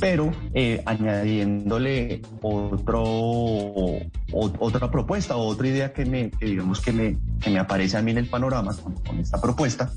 pero 0.00 0.32
eh, 0.54 0.82
añadiéndole 0.84 2.22
otro, 2.42 3.02
otra 4.32 4.90
propuesta 4.90 5.36
otra 5.36 5.68
idea 5.68 5.92
que 5.92 6.04
me, 6.04 6.30
digamos 6.40 6.80
que 6.80 6.92
me, 6.92 7.16
que 7.40 7.50
me 7.50 7.58
aparece 7.58 7.96
a 7.96 8.02
mí 8.02 8.10
en 8.10 8.18
el 8.18 8.26
panorama 8.26 8.74
con, 9.06 9.18
esta 9.18 9.40
propuesta, 9.40 9.92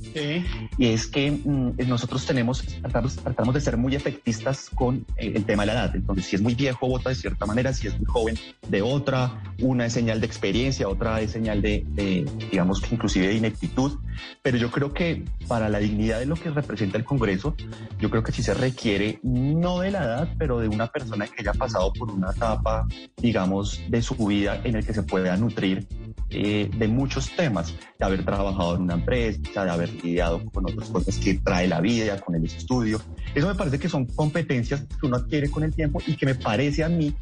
y 0.77 0.87
es 0.87 1.07
que 1.07 1.31
mm, 1.31 1.87
nosotros 1.87 2.25
tenemos, 2.25 2.63
tratamos, 2.81 3.15
tratamos, 3.15 3.53
de 3.53 3.61
ser 3.61 3.77
muy 3.77 3.95
efectistas 3.95 4.69
con 4.73 5.05
eh, 5.17 5.33
el 5.35 5.45
tema 5.45 5.63
de 5.63 5.67
la 5.67 5.73
edad. 5.73 5.95
Entonces, 5.95 6.25
si 6.25 6.35
es 6.35 6.41
muy 6.41 6.55
viejo, 6.55 6.87
vota 6.87 7.09
de 7.09 7.15
cierta 7.15 7.45
manera, 7.45 7.73
si 7.73 7.87
es 7.87 7.97
muy 7.97 8.05
joven, 8.05 8.37
de 8.67 8.81
otra, 8.81 9.41
una 9.59 9.85
es 9.85 9.93
señal 9.93 10.19
de 10.19 10.27
experiencia, 10.27 10.87
otra 10.87 11.21
es 11.21 11.31
señal 11.31 11.61
de, 11.61 11.85
de 11.89 12.29
digamos 12.51 12.81
que 12.81 12.93
inclusive 12.93 13.27
de 13.27 13.35
ineptitud, 13.35 13.97
pero 14.41 14.57
yo 14.57 14.71
creo 14.71 14.93
que 14.93 15.23
para 15.47 15.69
la 15.69 15.79
dignidad 15.79 16.19
de 16.19 16.25
lo 16.25 16.35
que 16.35 16.49
representa 16.49 16.97
el 16.97 17.03
Congreso, 17.03 17.55
yo 17.99 18.09
creo 18.09 18.23
que 18.23 18.31
sí 18.31 18.43
se 18.43 18.53
requiere 18.53 19.19
no 19.37 19.79
de 19.79 19.91
la 19.91 20.03
edad, 20.03 20.29
pero 20.37 20.59
de 20.59 20.67
una 20.67 20.87
persona 20.87 21.27
que 21.27 21.41
haya 21.41 21.53
pasado 21.53 21.91
por 21.93 22.11
una 22.11 22.31
etapa, 22.31 22.87
digamos, 23.17 23.81
de 23.89 24.01
su 24.01 24.15
vida 24.27 24.61
en 24.63 24.75
el 24.75 24.85
que 24.85 24.93
se 24.93 25.03
pueda 25.03 25.37
nutrir 25.37 25.87
eh, 26.29 26.69
de 26.77 26.87
muchos 26.87 27.33
temas, 27.35 27.73
de 27.97 28.05
haber 28.05 28.25
trabajado 28.25 28.75
en 28.75 28.81
una 28.81 28.95
empresa, 28.95 29.63
de 29.63 29.71
haber 29.71 29.93
lidiado 30.03 30.43
con 30.51 30.65
otras 30.65 30.89
cosas 30.89 31.17
que 31.17 31.35
trae 31.35 31.67
la 31.67 31.79
vida, 31.79 32.19
con 32.19 32.35
el 32.35 32.43
estudio. 32.45 33.01
Eso 33.33 33.47
me 33.47 33.55
parece 33.55 33.79
que 33.79 33.87
son 33.87 34.05
competencias 34.05 34.81
que 34.81 35.07
uno 35.07 35.17
adquiere 35.17 35.49
con 35.49 35.63
el 35.63 35.73
tiempo 35.73 36.01
y 36.05 36.15
que 36.15 36.25
me 36.25 36.35
parece 36.35 36.83
a 36.83 36.89
mí 36.89 37.15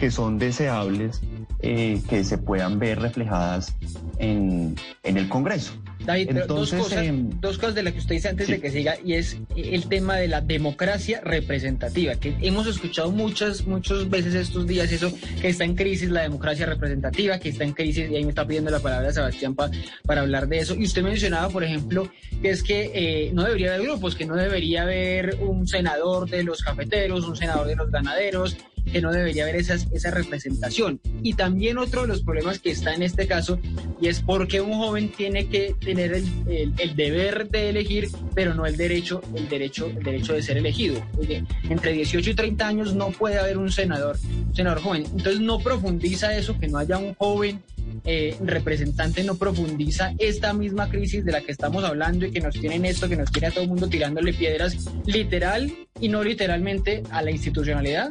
que 0.00 0.10
son 0.10 0.38
deseables 0.38 1.20
eh, 1.60 2.00
que 2.08 2.24
se 2.24 2.38
puedan 2.38 2.78
ver 2.78 3.00
reflejadas 3.00 3.76
en, 4.18 4.74
en 5.02 5.16
el 5.16 5.28
Congreso. 5.28 5.74
David, 6.04 6.30
dos, 6.46 6.72
cosas, 6.72 7.04
em, 7.04 7.30
dos 7.40 7.58
cosas 7.58 7.74
de 7.74 7.82
las 7.82 7.92
que 7.92 7.98
usted 7.98 8.14
dice 8.14 8.28
antes 8.28 8.48
de 8.48 8.60
que 8.60 8.70
siga, 8.70 8.96
y 9.04 9.14
es 9.14 9.36
el 9.56 9.86
tema 9.88 10.16
de 10.16 10.28
la 10.28 10.40
democracia 10.40 11.20
representativa, 11.22 12.14
que 12.14 12.34
hemos 12.40 12.66
escuchado 12.66 13.10
muchas, 13.10 13.66
muchas 13.66 14.08
veces 14.08 14.34
estos 14.34 14.66
días 14.66 14.90
eso, 14.92 15.12
que 15.40 15.48
está 15.48 15.64
en 15.64 15.74
crisis 15.74 16.10
la 16.10 16.22
democracia 16.22 16.66
representativa, 16.66 17.38
que 17.38 17.50
está 17.50 17.64
en 17.64 17.72
crisis, 17.72 18.10
y 18.10 18.16
ahí 18.16 18.24
me 18.24 18.30
está 18.30 18.46
pidiendo 18.46 18.70
la 18.70 18.80
palabra 18.80 19.12
Sebastián 19.12 19.54
para 19.54 20.20
hablar 20.20 20.48
de 20.48 20.58
eso. 20.58 20.74
Y 20.74 20.84
usted 20.84 21.02
mencionaba, 21.02 21.48
por 21.50 21.64
ejemplo, 21.64 22.10
que 22.42 22.50
es 22.50 22.62
que 22.62 22.90
eh, 22.94 23.30
no 23.32 23.44
debería 23.44 23.74
haber 23.74 23.86
grupos, 23.86 24.14
que 24.14 24.26
no 24.26 24.36
debería 24.36 24.82
haber 24.82 25.36
un 25.40 25.66
senador 25.66 26.28
de 26.28 26.42
los 26.42 26.62
cafeteros, 26.62 27.26
un 27.26 27.36
senador 27.36 27.66
de 27.66 27.76
los 27.76 27.90
ganaderos, 27.90 28.56
que 28.90 29.00
no 29.00 29.12
debería 29.12 29.44
haber 29.44 29.56
esas, 29.56 29.86
esa 29.92 30.10
representación. 30.10 31.00
Y 31.22 31.34
también 31.34 31.78
otro 31.78 32.02
de 32.02 32.08
los 32.08 32.22
problemas 32.22 32.58
que 32.58 32.70
está 32.70 32.94
en 32.94 33.02
este 33.02 33.26
caso, 33.26 33.58
y 34.00 34.08
es 34.08 34.20
porque 34.20 34.60
un 34.60 34.74
joven 34.74 35.10
tiene 35.10 35.48
que 35.48 35.74
tener 35.80 36.12
el, 36.12 36.74
el, 36.78 36.96
deber 36.96 37.48
de 37.48 37.70
elegir, 37.70 38.08
pero 38.34 38.54
no 38.54 38.66
el 38.66 38.76
derecho, 38.76 39.22
el 39.34 39.48
derecho, 39.48 39.86
el 39.86 40.02
derecho 40.02 40.32
de 40.32 40.42
ser 40.42 40.58
elegido. 40.58 41.02
entre 41.68 41.92
18 41.92 42.30
y 42.30 42.34
30 42.34 42.66
años 42.66 42.94
no 42.94 43.10
puede 43.10 43.38
haber 43.38 43.58
un 43.58 43.70
senador, 43.70 44.16
senador 44.52 44.80
joven. 44.80 45.04
Entonces 45.04 45.40
no 45.40 45.58
profundiza 45.58 46.36
eso, 46.36 46.58
que 46.58 46.68
no 46.68 46.78
haya 46.78 46.98
un 46.98 47.14
joven 47.14 47.62
eh, 48.04 48.34
representante 48.40 49.22
no 49.24 49.36
profundiza 49.36 50.14
esta 50.18 50.54
misma 50.54 50.88
crisis 50.88 51.24
de 51.24 51.32
la 51.32 51.42
que 51.42 51.52
estamos 51.52 51.84
hablando 51.84 52.24
y 52.24 52.30
que 52.30 52.40
nos 52.40 52.58
tienen 52.58 52.86
esto, 52.86 53.08
que 53.08 53.16
nos 53.16 53.30
tiene 53.30 53.48
a 53.48 53.50
todo 53.50 53.64
el 53.64 53.68
mundo 53.68 53.88
tirándole 53.88 54.32
piedras 54.32 54.76
literal 55.04 55.70
y 56.00 56.08
no 56.08 56.22
literalmente 56.22 57.02
a 57.10 57.22
la 57.22 57.30
institucionalidad? 57.30 58.10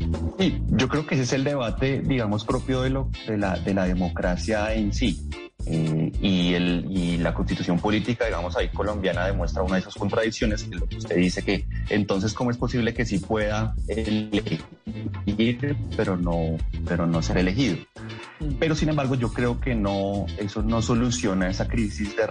Sí, 0.37 0.61
yo 0.69 0.87
creo 0.87 1.05
que 1.05 1.15
ese 1.15 1.23
es 1.23 1.33
el 1.33 1.43
debate, 1.43 2.01
digamos, 2.01 2.45
propio 2.45 2.81
de, 2.81 2.89
lo, 2.89 3.09
de, 3.27 3.37
la, 3.37 3.57
de 3.57 3.73
la 3.73 3.85
democracia 3.85 4.73
en 4.73 4.93
sí. 4.93 5.29
Eh, 5.67 6.11
y, 6.21 6.53
el, 6.53 6.85
y 6.89 7.17
la 7.17 7.33
constitución 7.33 7.79
política, 7.79 8.25
digamos, 8.25 8.55
ahí 8.57 8.69
colombiana 8.69 9.27
demuestra 9.27 9.61
una 9.61 9.75
de 9.75 9.81
esas 9.81 9.95
contradicciones, 9.95 10.63
que 10.63 10.75
lo 10.75 10.87
que 10.87 10.97
usted 10.97 11.15
dice 11.15 11.43
que 11.43 11.65
entonces 11.89 12.33
cómo 12.33 12.51
es 12.51 12.57
posible 12.57 12.93
que 12.93 13.05
sí 13.05 13.19
pueda 13.19 13.75
elegir, 13.87 14.63
pero 15.95 16.17
no, 16.17 16.57
pero 16.87 17.05
no 17.05 17.21
ser 17.21 17.37
elegido. 17.37 17.77
Pero 18.59 18.75
sin 18.75 18.89
embargo, 18.89 19.15
yo 19.15 19.31
creo 19.31 19.59
que 19.59 19.75
no, 19.75 20.25
eso 20.37 20.63
no 20.63 20.81
soluciona 20.81 21.49
esa 21.49 21.67
crisis 21.67 22.15
de 22.15 22.25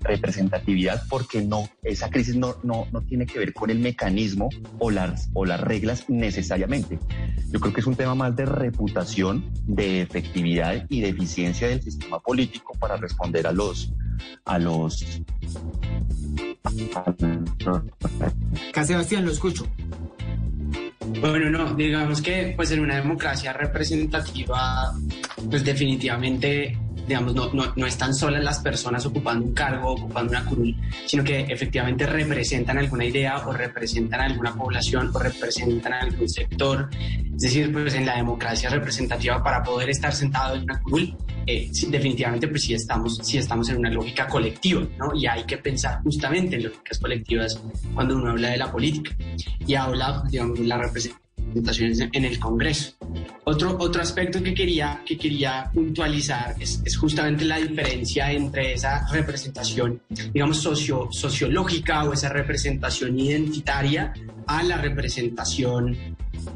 representatividad 0.00 1.02
porque 1.08 1.42
no, 1.42 1.68
esa 1.82 2.08
crisis 2.08 2.36
no, 2.36 2.56
no, 2.62 2.86
no 2.92 3.02
tiene 3.02 3.26
que 3.26 3.38
ver 3.38 3.52
con 3.52 3.68
el 3.68 3.78
mecanismo 3.78 4.48
o 4.78 4.90
las, 4.90 5.28
o 5.34 5.44
las 5.44 5.60
reglas 5.60 6.08
necesariamente. 6.08 6.87
Yo 7.50 7.60
creo 7.60 7.72
que 7.72 7.80
es 7.80 7.86
un 7.86 7.96
tema 7.96 8.14
más 8.14 8.34
de 8.36 8.46
reputación, 8.46 9.44
de 9.66 10.02
efectividad 10.02 10.86
y 10.88 11.00
de 11.00 11.08
eficiencia 11.08 11.68
del 11.68 11.82
sistema 11.82 12.20
político 12.20 12.74
para 12.78 12.96
responder 12.96 13.46
a 13.46 13.52
los, 13.52 13.92
a 14.44 14.58
los, 14.58 15.22
Sebastián, 18.84 19.24
lo 19.24 19.32
escucho. 19.32 19.66
Bueno, 21.20 21.50
no, 21.50 21.74
digamos 21.74 22.20
que 22.20 22.52
pues 22.56 22.70
en 22.70 22.80
una 22.80 22.96
democracia 22.96 23.52
representativa, 23.52 24.92
pues 25.50 25.64
definitivamente, 25.64 26.78
digamos, 27.08 27.34
no, 27.34 27.52
no, 27.52 27.72
no 27.74 27.86
están 27.86 28.14
solas 28.14 28.44
las 28.44 28.60
personas 28.60 29.04
ocupando 29.06 29.46
un 29.46 29.54
cargo, 29.54 29.92
ocupando 29.92 30.30
una 30.30 30.44
curul, 30.44 30.76
sino 31.06 31.24
que 31.24 31.40
efectivamente 31.40 32.06
representan 32.06 32.78
alguna 32.78 33.04
idea 33.04 33.38
o 33.46 33.52
representan 33.52 34.20
alguna 34.20 34.54
población 34.54 35.10
o 35.12 35.18
representan 35.18 35.94
algún 35.94 36.28
sector. 36.28 36.90
Es 37.34 37.42
decir, 37.42 37.72
pues 37.72 37.94
en 37.94 38.06
la 38.06 38.16
democracia 38.16 38.68
representativa 38.68 39.42
para 39.42 39.62
poder 39.62 39.90
estar 39.90 40.12
sentado 40.12 40.56
en 40.56 40.64
una 40.64 40.80
curul, 40.80 41.16
eh, 41.46 41.70
definitivamente 41.88 42.46
pues 42.48 42.62
sí 42.62 42.74
estamos, 42.74 43.18
sí 43.22 43.38
estamos 43.38 43.68
en 43.70 43.78
una 43.78 43.90
lógica 43.90 44.28
colectiva, 44.28 44.86
¿no? 44.98 45.14
Y 45.14 45.26
hay 45.26 45.44
que 45.44 45.56
pensar 45.56 46.02
justamente 46.02 46.56
en 46.56 46.64
lógicas 46.64 46.98
colectivas 46.98 47.60
cuando 47.94 48.16
uno 48.16 48.30
habla 48.30 48.50
de 48.50 48.58
la 48.58 48.70
política 48.70 49.16
y 49.66 49.74
habla, 49.74 50.22
digamos, 50.30 50.58
la 50.58 50.76
representación 50.76 51.27
en 51.54 52.24
el 52.24 52.38
Congreso. 52.38 52.92
Otro, 53.44 53.76
otro 53.78 54.02
aspecto 54.02 54.42
que 54.42 54.54
quería, 54.54 55.02
que 55.06 55.16
quería 55.16 55.70
puntualizar 55.72 56.54
es, 56.60 56.82
es 56.84 56.96
justamente 56.96 57.44
la 57.44 57.58
diferencia 57.58 58.30
entre 58.32 58.74
esa 58.74 59.06
representación, 59.10 60.00
digamos, 60.32 60.58
socio, 60.58 61.08
sociológica 61.10 62.04
o 62.04 62.12
esa 62.12 62.28
representación 62.28 63.18
identitaria 63.18 64.12
a 64.46 64.62
la 64.62 64.78
representación 64.78 65.96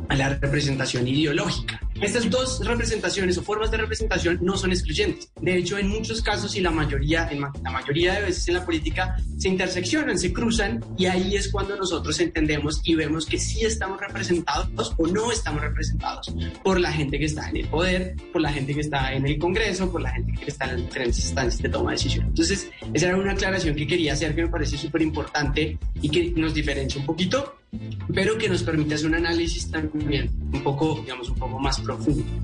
a 0.09 0.15
la 0.15 0.29
representación 0.31 1.09
ideológica. 1.09 1.81
Estas 2.03 2.29
dos 2.29 2.59
representaciones 2.67 3.39
o 3.39 3.43
formas 3.43 3.71
de 3.71 3.77
representación 3.77 4.41
no 4.43 4.57
son 4.57 4.73
excluyentes. 4.73 5.31
De 5.41 5.57
hecho, 5.57 5.79
en 5.79 5.89
muchos 5.89 6.21
casos 6.21 6.57
y 6.57 6.61
la 6.61 6.73
mayoría, 6.73 7.29
en 7.31 7.41
la 7.41 7.71
mayoría 7.71 8.15
de 8.15 8.23
veces 8.23 8.49
en 8.49 8.55
la 8.55 8.65
política 8.65 9.17
se 9.39 9.49
interseccionan, 9.49 10.19
se 10.19 10.33
cruzan 10.33 10.85
y 10.99 11.07
ahí 11.07 11.37
es 11.37 11.49
cuando 11.49 11.77
nosotros 11.77 12.19
entendemos 12.19 12.81
y 12.85 12.97
vemos 12.97 13.25
que 13.25 13.39
sí 13.39 13.65
estamos 13.65 14.01
representados 14.01 14.95
o 14.99 15.07
no 15.07 15.31
estamos 15.31 15.63
representados 15.63 16.35
por 16.65 16.81
la 16.81 16.93
gente 16.93 17.21
que 17.21 17.27
está 17.27 17.49
en 17.49 17.59
el 17.59 17.69
poder, 17.69 18.17
por 18.33 18.43
la 18.43 18.53
gente 18.53 18.75
que 18.75 18.81
está 18.81 19.13
en 19.13 19.25
el 19.25 19.39
Congreso, 19.39 19.91
por 19.93 20.03
la 20.03 20.11
gente 20.11 20.33
que 20.33 20.51
está 20.51 20.65
en 20.65 20.73
las 20.73 20.81
diferentes 20.83 21.25
instancias 21.25 21.63
de 21.63 21.69
toma 21.69 21.93
de 21.93 21.99
decisión. 21.99 22.27
Entonces, 22.27 22.69
esa 22.93 23.07
era 23.07 23.17
una 23.17 23.33
aclaración 23.33 23.77
que 23.77 23.87
quería 23.87 24.15
hacer 24.15 24.35
que 24.35 24.43
me 24.43 24.49
parece 24.49 24.77
súper 24.77 25.03
importante 25.03 25.79
y 26.01 26.09
que 26.09 26.33
nos 26.35 26.53
diferencia 26.53 27.01
un 27.01 27.07
poquito 27.07 27.63
pero 28.15 28.37
que 28.37 28.49
nos 28.49 28.63
permite 28.63 28.95
hacer 28.95 29.07
un 29.07 29.15
análisis 29.15 29.71
también 29.71 30.31
un 30.53 30.63
poco, 30.63 31.01
digamos, 31.01 31.31
un 31.31 31.39
poco 31.39 31.59
más 31.59 31.81
profundo. 31.81 31.92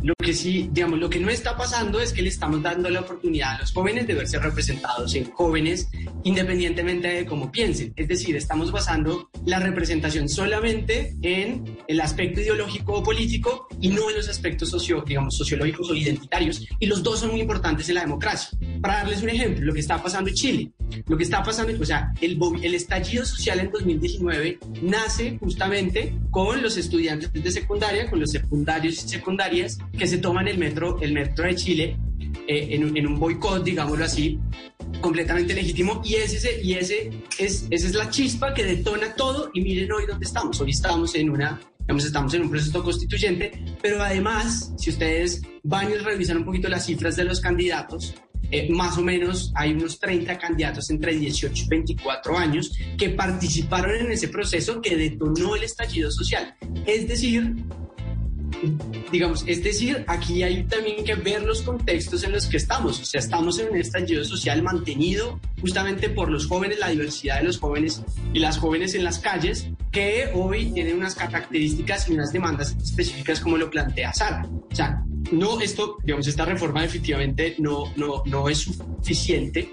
Lo 0.02 0.14
que 0.14 0.32
sí, 0.34 0.68
digamos, 0.72 0.98
lo 0.98 1.10
que 1.10 1.18
no 1.18 1.30
está 1.30 1.56
pasando 1.56 2.00
es 2.00 2.12
que 2.12 2.22
le 2.22 2.28
estamos 2.28 2.62
dando 2.62 2.88
la 2.90 3.00
oportunidad 3.00 3.56
a 3.56 3.58
los 3.60 3.72
jóvenes 3.72 4.06
de 4.06 4.14
verse 4.14 4.38
representados 4.38 5.14
en 5.14 5.30
jóvenes 5.30 5.88
independientemente 6.24 7.08
de 7.08 7.26
cómo 7.26 7.50
piensen. 7.50 7.92
Es 7.96 8.08
decir, 8.08 8.36
estamos 8.36 8.70
basando 8.72 9.30
la 9.46 9.58
representación 9.58 10.28
solamente 10.28 11.14
en 11.22 11.78
el 11.86 12.00
aspecto 12.00 12.40
ideológico 12.40 12.94
o 12.94 13.02
político 13.02 13.68
y 13.80 13.88
no 13.88 14.10
en 14.10 14.16
los 14.16 14.28
aspectos 14.28 14.70
socio, 14.70 15.02
digamos, 15.06 15.36
sociológicos 15.36 15.90
o 15.90 15.94
identitarios. 15.94 16.66
Y 16.78 16.86
los 16.86 17.02
dos 17.02 17.20
son 17.20 17.30
muy 17.30 17.40
importantes 17.40 17.88
en 17.88 17.96
la 17.96 18.02
democracia. 18.02 18.58
Para 18.80 18.98
darles 18.98 19.22
un 19.22 19.30
ejemplo, 19.30 19.64
lo 19.64 19.72
que 19.72 19.80
está 19.80 20.02
pasando 20.02 20.28
en 20.30 20.36
Chile. 20.36 20.70
Lo 21.06 21.16
que 21.16 21.24
está 21.24 21.42
pasando, 21.42 21.72
o 21.80 21.84
sea, 21.84 22.12
el, 22.20 22.38
el 22.62 22.74
estallido 22.74 23.24
social 23.24 23.60
en 23.60 23.70
2019 23.70 24.58
nace 24.82 25.38
justamente 25.38 26.14
con 26.30 26.62
los 26.62 26.76
estudiantes 26.76 27.32
de 27.32 27.50
secundaria, 27.50 28.08
con 28.08 28.20
los 28.20 28.30
secundarios 28.30 29.04
y 29.04 29.08
secundarias 29.38 29.78
que 29.96 30.06
se 30.06 30.18
toman 30.18 30.48
el 30.48 30.58
metro, 30.58 30.98
el 31.00 31.12
metro 31.12 31.44
de 31.44 31.54
Chile 31.54 31.96
eh, 32.48 32.68
en, 32.70 32.96
en, 32.96 33.06
un 33.06 33.20
boicot, 33.20 33.62
digámoslo 33.62 34.04
así, 34.04 34.38
completamente 35.00 35.54
legítimo 35.54 36.02
y 36.04 36.14
ese, 36.14 36.60
y 36.60 36.74
ese 36.74 37.10
es, 37.38 37.66
esa 37.70 37.86
es 37.86 37.94
la 37.94 38.10
chispa 38.10 38.52
que 38.52 38.64
detona 38.64 39.14
todo 39.14 39.50
y 39.54 39.60
miren 39.60 39.92
hoy 39.92 40.06
dónde 40.06 40.26
estamos. 40.26 40.60
Hoy 40.60 40.70
estamos 40.70 41.14
en 41.14 41.30
una 41.30 41.60
estamos 41.88 42.34
en 42.34 42.42
un 42.42 42.50
proceso 42.50 42.82
constituyente, 42.82 43.52
pero 43.80 44.02
además, 44.02 44.74
si 44.76 44.90
ustedes 44.90 45.40
van 45.62 45.90
y 45.90 45.94
revisan 45.94 46.38
un 46.38 46.44
poquito 46.44 46.68
las 46.68 46.84
cifras 46.84 47.16
de 47.16 47.24
los 47.24 47.40
candidatos, 47.40 48.14
eh, 48.50 48.68
más 48.70 48.98
o 48.98 49.02
menos 49.02 49.52
hay 49.54 49.72
unos 49.72 49.98
30 49.98 50.36
candidatos 50.36 50.90
entre 50.90 51.14
18 51.14 51.64
y 51.64 51.68
24 51.68 52.36
años 52.36 52.72
que 52.98 53.10
participaron 53.10 53.94
en 53.94 54.12
ese 54.12 54.28
proceso 54.28 54.82
que 54.82 54.96
detonó 54.96 55.56
el 55.56 55.62
estallido 55.62 56.10
social. 56.10 56.54
Es 56.86 57.08
decir, 57.08 57.54
digamos, 59.10 59.44
es 59.46 59.62
decir, 59.62 60.04
aquí 60.06 60.42
hay 60.42 60.64
también 60.64 61.04
que 61.04 61.14
ver 61.14 61.42
los 61.42 61.62
contextos 61.62 62.24
en 62.24 62.32
los 62.32 62.46
que 62.46 62.56
estamos. 62.56 63.00
O 63.00 63.04
sea, 63.04 63.20
estamos 63.20 63.58
en 63.58 63.70
un 63.70 63.76
estallido 63.76 64.24
social 64.24 64.62
mantenido 64.62 65.40
justamente 65.60 66.08
por 66.08 66.30
los 66.30 66.46
jóvenes, 66.46 66.78
la 66.78 66.88
diversidad 66.88 67.38
de 67.38 67.44
los 67.44 67.58
jóvenes 67.58 68.02
y 68.32 68.38
las 68.38 68.58
jóvenes 68.58 68.94
en 68.94 69.04
las 69.04 69.18
calles, 69.18 69.68
que 69.90 70.30
hoy 70.34 70.66
tienen 70.72 70.96
unas 70.96 71.14
características 71.14 72.08
y 72.08 72.14
unas 72.14 72.32
demandas 72.32 72.76
específicas 72.82 73.40
como 73.40 73.56
lo 73.56 73.70
plantea 73.70 74.12
Sara. 74.12 74.46
O 74.70 74.74
sea, 74.74 75.02
no, 75.32 75.60
esto, 75.60 75.98
digamos, 76.02 76.26
esta 76.26 76.44
reforma 76.44 76.82
definitivamente 76.82 77.54
no, 77.58 77.92
no, 77.96 78.22
no 78.26 78.48
es 78.48 78.58
suficiente, 78.58 79.70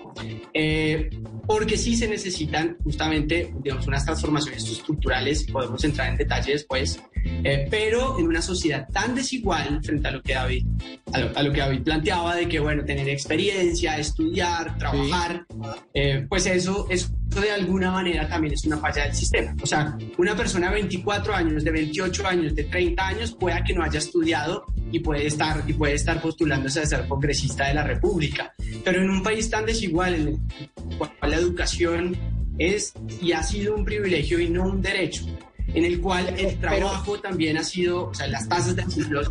eh, 0.54 1.10
porque 1.46 1.78
sí 1.78 1.96
se 1.96 2.08
necesitan 2.08 2.78
justamente, 2.84 3.54
digamos, 3.62 3.88
unas 3.88 4.06
transformaciones 4.06 4.68
estructurales, 4.70 5.44
podemos 5.44 5.84
entrar 5.84 6.10
en 6.10 6.18
detalle 6.18 6.54
después, 6.54 7.02
eh, 7.44 7.68
pero 7.70 8.20
en 8.20 8.28
una 8.28 8.42
sociedad 8.42 8.88
tan 8.92 9.16
desigual 9.16 9.84
frente 9.84 10.08
a 10.08 10.12
lo 10.12 10.22
que 10.22 10.34
David, 10.34 10.66
a 11.14 11.44
lo, 11.44 11.52
que 11.54 11.60
David 11.60 11.84
planteaba 11.84 12.36
de 12.36 12.48
que, 12.48 12.60
bueno, 12.60 12.84
tener 12.86 13.08
experiencia, 13.10 13.98
estudiar, 13.98 14.78
trabajar, 14.78 15.46
eh, 15.94 16.26
pues 16.30 16.46
eso, 16.46 16.88
eso 16.90 17.10
de 17.42 17.52
alguna 17.52 17.92
manera 17.92 18.28
también 18.28 18.54
es 18.54 18.66
una 18.66 18.78
falla 18.78 19.04
del 19.04 19.16
sistema. 19.16 19.56
O 19.62 19.66
sea, 19.66 19.98
una 20.18 20.36
persona 20.36 20.68
de 20.68 20.76
24 20.76 21.36
años, 21.36 21.64
de 21.64 21.72
28 21.72 22.28
años, 22.28 22.56
de 22.56 22.64
30 22.66 23.08
años, 23.08 23.32
pueda 23.34 23.64
que 23.64 23.74
no 23.74 23.84
haya 23.84 24.00
estudiado 24.00 24.66
y 24.92 25.00
puede 25.00 25.28
estar, 25.28 25.64
y 25.68 25.74
puede 25.74 25.94
estar 25.94 26.22
postulándose 26.22 26.82
a 26.82 26.86
ser 26.86 27.08
congresista 27.08 27.68
de 27.68 27.74
la 27.74 27.84
República. 27.84 28.54
Pero 28.84 29.02
en 29.02 29.10
un 29.10 29.24
país 29.24 29.50
tan 29.50 29.66
desigual 29.66 30.16
en 30.16 30.28
el 30.28 30.98
cual 30.98 31.12
la 31.22 31.36
educación 31.36 32.16
es 32.58 32.94
y 33.22 33.32
ha 33.34 33.44
sido 33.44 33.76
un 33.76 33.86
privilegio 33.86 34.40
y 34.40 34.50
no 34.50 34.66
un 34.68 34.82
derecho, 34.82 35.26
en 35.68 35.84
el 35.84 36.00
cual 36.00 36.34
el 36.38 36.58
trabajo 36.60 37.20
también 37.20 37.58
ha 37.58 37.64
sido, 37.64 38.08
o 38.08 38.14
sea, 38.14 38.28
las 38.28 38.48
tasas 38.48 38.76
de 38.76 38.84
desempleo 38.84 39.22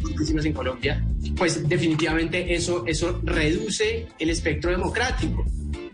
en 0.45 0.53
Colombia, 0.53 1.05
pues 1.37 1.67
definitivamente 1.69 2.55
eso, 2.55 2.85
eso 2.87 3.21
reduce 3.25 4.07
el 4.19 4.31
espectro 4.31 4.71
democrático. 4.71 5.45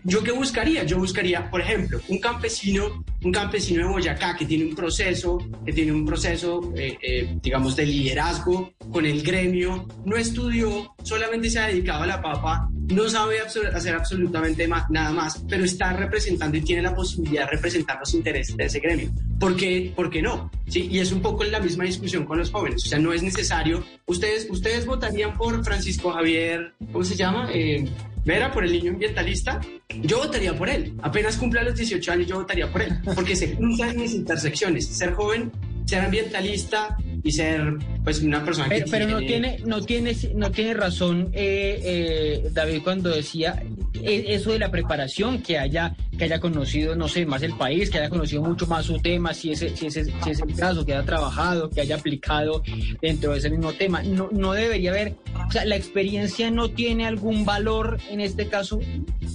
¿Yo 0.03 0.23
qué 0.23 0.31
buscaría? 0.31 0.83
Yo 0.83 0.97
buscaría, 0.97 1.49
por 1.49 1.61
ejemplo, 1.61 1.99
un 2.07 2.19
campesino, 2.19 3.03
un 3.23 3.31
campesino 3.31 3.85
de 3.85 3.91
Boyacá 3.91 4.35
que 4.35 4.45
tiene 4.45 4.65
un 4.65 4.75
proceso, 4.75 5.37
que 5.65 5.73
tiene 5.73 5.91
un 5.91 6.05
proceso, 6.05 6.73
eh, 6.75 6.97
eh, 7.01 7.37
digamos, 7.41 7.75
de 7.75 7.85
liderazgo 7.85 8.73
con 8.91 9.05
el 9.05 9.21
gremio, 9.21 9.87
no 10.05 10.17
estudió, 10.17 10.95
solamente 11.03 11.49
se 11.49 11.59
ha 11.59 11.67
dedicado 11.67 12.03
a 12.03 12.07
la 12.07 12.21
papa, 12.21 12.67
no 12.91 13.07
sabe 13.09 13.39
hacer 13.39 13.95
absolutamente 13.95 14.67
nada 14.67 15.11
más, 15.11 15.43
pero 15.47 15.63
está 15.63 15.93
representando 15.93 16.57
y 16.57 16.61
tiene 16.61 16.81
la 16.81 16.93
posibilidad 16.93 17.45
de 17.45 17.51
representar 17.51 17.99
los 17.99 18.13
intereses 18.13 18.57
de 18.57 18.65
ese 18.65 18.79
gremio. 18.79 19.11
¿Por 19.39 19.55
qué, 19.55 19.93
¿Por 19.95 20.09
qué 20.09 20.21
no? 20.21 20.51
¿Sí? 20.67 20.87
Y 20.91 20.99
es 20.99 21.11
un 21.11 21.21
poco 21.21 21.43
la 21.43 21.59
misma 21.59 21.83
discusión 21.85 22.25
con 22.25 22.37
los 22.37 22.51
jóvenes. 22.51 22.83
O 22.85 22.87
sea, 22.87 22.99
no 22.99 23.13
es 23.13 23.23
necesario. 23.23 23.83
Ustedes, 24.05 24.47
ustedes 24.49 24.85
votarían 24.85 25.37
por 25.37 25.63
Francisco 25.63 26.11
Javier, 26.11 26.73
¿cómo 26.91 27.03
se 27.03 27.15
llama? 27.15 27.49
Eh, 27.53 27.87
Vera, 28.23 28.51
por 28.51 28.63
el 28.63 28.71
niño 28.71 28.91
ambientalista, 28.91 29.59
yo 30.01 30.19
votaría 30.19 30.55
por 30.55 30.69
él. 30.69 30.93
Apenas 31.01 31.37
cumpla 31.37 31.63
los 31.63 31.75
18 31.75 32.11
años, 32.11 32.27
yo 32.27 32.37
votaría 32.37 32.71
por 32.71 32.81
él. 32.81 32.99
Porque 33.15 33.35
se 33.35 33.55
cruzan 33.55 33.97
mis 33.97 34.13
intersecciones. 34.13 34.85
Ser 34.87 35.13
joven, 35.13 35.51
ser 35.85 36.01
ambientalista 36.01 36.97
y 37.23 37.31
ser 37.31 37.77
pues 38.03 38.21
una 38.21 38.43
persona 38.43 38.69
que 38.69 38.85
pero, 38.89 39.07
no 39.07 39.19
tiene 39.19 39.59
no 39.65 39.81
tiene 39.81 40.15
no 40.35 40.51
tiene 40.51 40.73
razón 40.73 41.29
eh, 41.33 41.79
eh, 41.83 42.49
David 42.51 42.81
cuando 42.83 43.09
decía 43.09 43.61
e, 43.93 44.35
eso 44.35 44.51
de 44.51 44.59
la 44.59 44.71
preparación, 44.71 45.41
que 45.41 45.57
haya, 45.57 45.95
que 46.17 46.23
haya 46.25 46.39
conocido, 46.39 46.95
no 46.95 47.07
sé, 47.07 47.25
más 47.25 47.43
el 47.43 47.53
país, 47.53 47.89
que 47.89 47.99
haya 47.99 48.09
conocido 48.09 48.41
mucho 48.41 48.65
más 48.67 48.85
su 48.85 48.99
tema, 48.99 49.33
si 49.33 49.51
ese, 49.51 49.75
si 49.75 49.87
ese, 49.87 50.05
si 50.05 50.29
es 50.29 50.39
el 50.39 50.55
caso, 50.55 50.85
que 50.85 50.93
haya 50.93 51.05
trabajado, 51.05 51.69
que 51.69 51.81
haya 51.81 51.95
aplicado 51.95 52.63
dentro 53.01 53.31
de 53.31 53.39
ese 53.39 53.49
mismo 53.49 53.73
tema. 53.73 54.01
No, 54.01 54.29
no 54.31 54.53
debería 54.53 54.91
haber, 54.91 55.15
o 55.47 55.51
sea, 55.51 55.65
la 55.65 55.75
experiencia 55.75 56.49
no 56.51 56.69
tiene 56.69 57.05
algún 57.05 57.45
valor 57.45 57.99
en 58.09 58.21
este 58.21 58.47
caso 58.47 58.79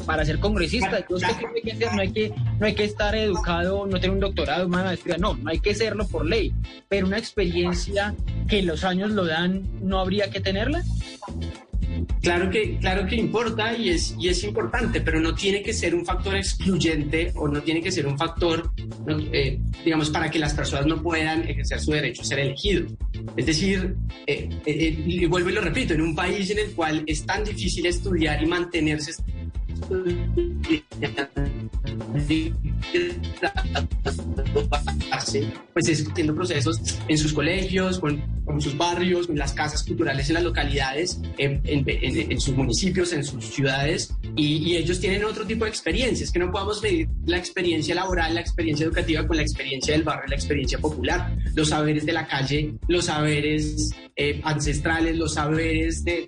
para 0.06 0.24
ser 0.24 0.38
congresista. 0.38 1.04
no, 1.08 2.00
hay 2.00 2.12
que, 2.12 2.32
no 2.58 2.66
hay 2.66 2.74
que 2.74 2.84
estar 2.84 3.14
educado, 3.14 3.86
no 3.86 4.00
tener 4.00 4.10
un 4.10 4.20
doctorado, 4.20 4.66
una 4.66 4.84
maestría, 4.84 5.18
no, 5.18 5.34
no 5.34 5.50
hay 5.50 5.60
que 5.60 5.74
serlo 5.74 6.06
por 6.08 6.26
ley, 6.26 6.52
pero 6.88 7.06
una 7.06 7.18
experiencia 7.18 7.75
que 8.48 8.62
los 8.62 8.84
años 8.84 9.10
lo 9.10 9.24
dan, 9.24 9.62
¿no 9.82 9.98
habría 9.98 10.30
que 10.30 10.40
tenerla? 10.40 10.82
Claro 12.20 12.50
que, 12.50 12.76
claro 12.78 13.06
que 13.06 13.16
importa 13.16 13.76
y 13.76 13.90
es, 13.90 14.14
y 14.18 14.28
es 14.28 14.42
importante, 14.44 15.00
pero 15.00 15.20
no 15.20 15.34
tiene 15.34 15.62
que 15.62 15.72
ser 15.72 15.94
un 15.94 16.04
factor 16.04 16.34
excluyente 16.36 17.32
o 17.36 17.48
no 17.48 17.62
tiene 17.62 17.80
que 17.80 17.90
ser 17.92 18.06
un 18.06 18.18
factor, 18.18 18.70
eh, 19.32 19.58
digamos, 19.84 20.10
para 20.10 20.30
que 20.30 20.38
las 20.38 20.52
personas 20.52 20.86
no 20.86 21.02
puedan 21.02 21.48
ejercer 21.48 21.80
su 21.80 21.92
derecho 21.92 22.22
a 22.22 22.24
ser 22.24 22.40
elegidos. 22.40 22.92
Es 23.36 23.46
decir, 23.46 23.96
eh, 24.26 24.48
eh, 24.66 25.04
y 25.06 25.24
vuelvo 25.26 25.50
y 25.50 25.52
lo 25.52 25.60
repito, 25.60 25.94
en 25.94 26.00
un 26.00 26.14
país 26.14 26.50
en 26.50 26.58
el 26.58 26.72
cual 26.72 27.04
es 27.06 27.24
tan 27.24 27.44
difícil 27.44 27.86
estudiar 27.86 28.42
y 28.42 28.46
mantenerse 28.46 29.12
pues 35.72 35.86
discutiendo 35.86 36.34
procesos 36.34 36.80
en 37.08 37.18
sus 37.18 37.32
colegios, 37.32 37.98
con, 37.98 38.36
sus 38.60 38.76
barrios, 38.76 39.28
en 39.28 39.38
las 39.38 39.52
casas 39.52 39.82
culturales, 39.82 40.28
en 40.28 40.34
las 40.34 40.44
localidades, 40.44 41.20
en, 41.36 42.40
sus 42.40 42.54
municipios, 42.54 43.12
en 43.12 43.24
sus 43.24 43.44
ciudades, 43.44 44.14
y, 44.36 44.76
ellos 44.76 45.00
tienen 45.00 45.24
otro 45.24 45.44
tipo 45.44 45.64
de 45.64 45.70
experiencias, 45.70 46.30
que 46.30 46.38
no 46.38 46.50
podamos 46.50 46.82
medir 46.82 47.08
la 47.26 47.36
experiencia 47.36 47.94
laboral, 47.94 48.34
la 48.34 48.40
experiencia 48.40 48.86
educativa 48.86 49.26
con 49.26 49.36
la 49.36 49.42
experiencia 49.42 49.92
del 49.94 50.04
barrio, 50.04 50.24
la 50.28 50.36
experiencia 50.36 50.78
popular, 50.78 51.36
los 51.54 51.68
saberes 51.70 52.06
de 52.06 52.12
la 52.12 52.26
calle, 52.26 52.74
los 52.88 53.06
saberes 53.06 53.90
eh, 54.16 54.40
ancestrales, 54.44 55.16
los 55.16 55.34
saberes 55.34 56.04
de, 56.04 56.24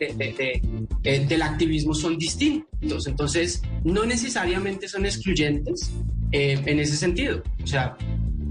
eh, 1.05 1.27
del 1.27 1.43
activismo 1.43 1.95
son 1.95 2.19
distintos, 2.19 2.69
entonces 2.81 3.63
no 3.85 4.05
necesariamente 4.05 4.89
son 4.89 5.07
excluyentes 5.07 5.91
eh, 6.33 6.61
en 6.65 6.79
ese 6.79 6.97
sentido. 6.97 7.43
O 7.63 7.67
sea, 7.67 7.97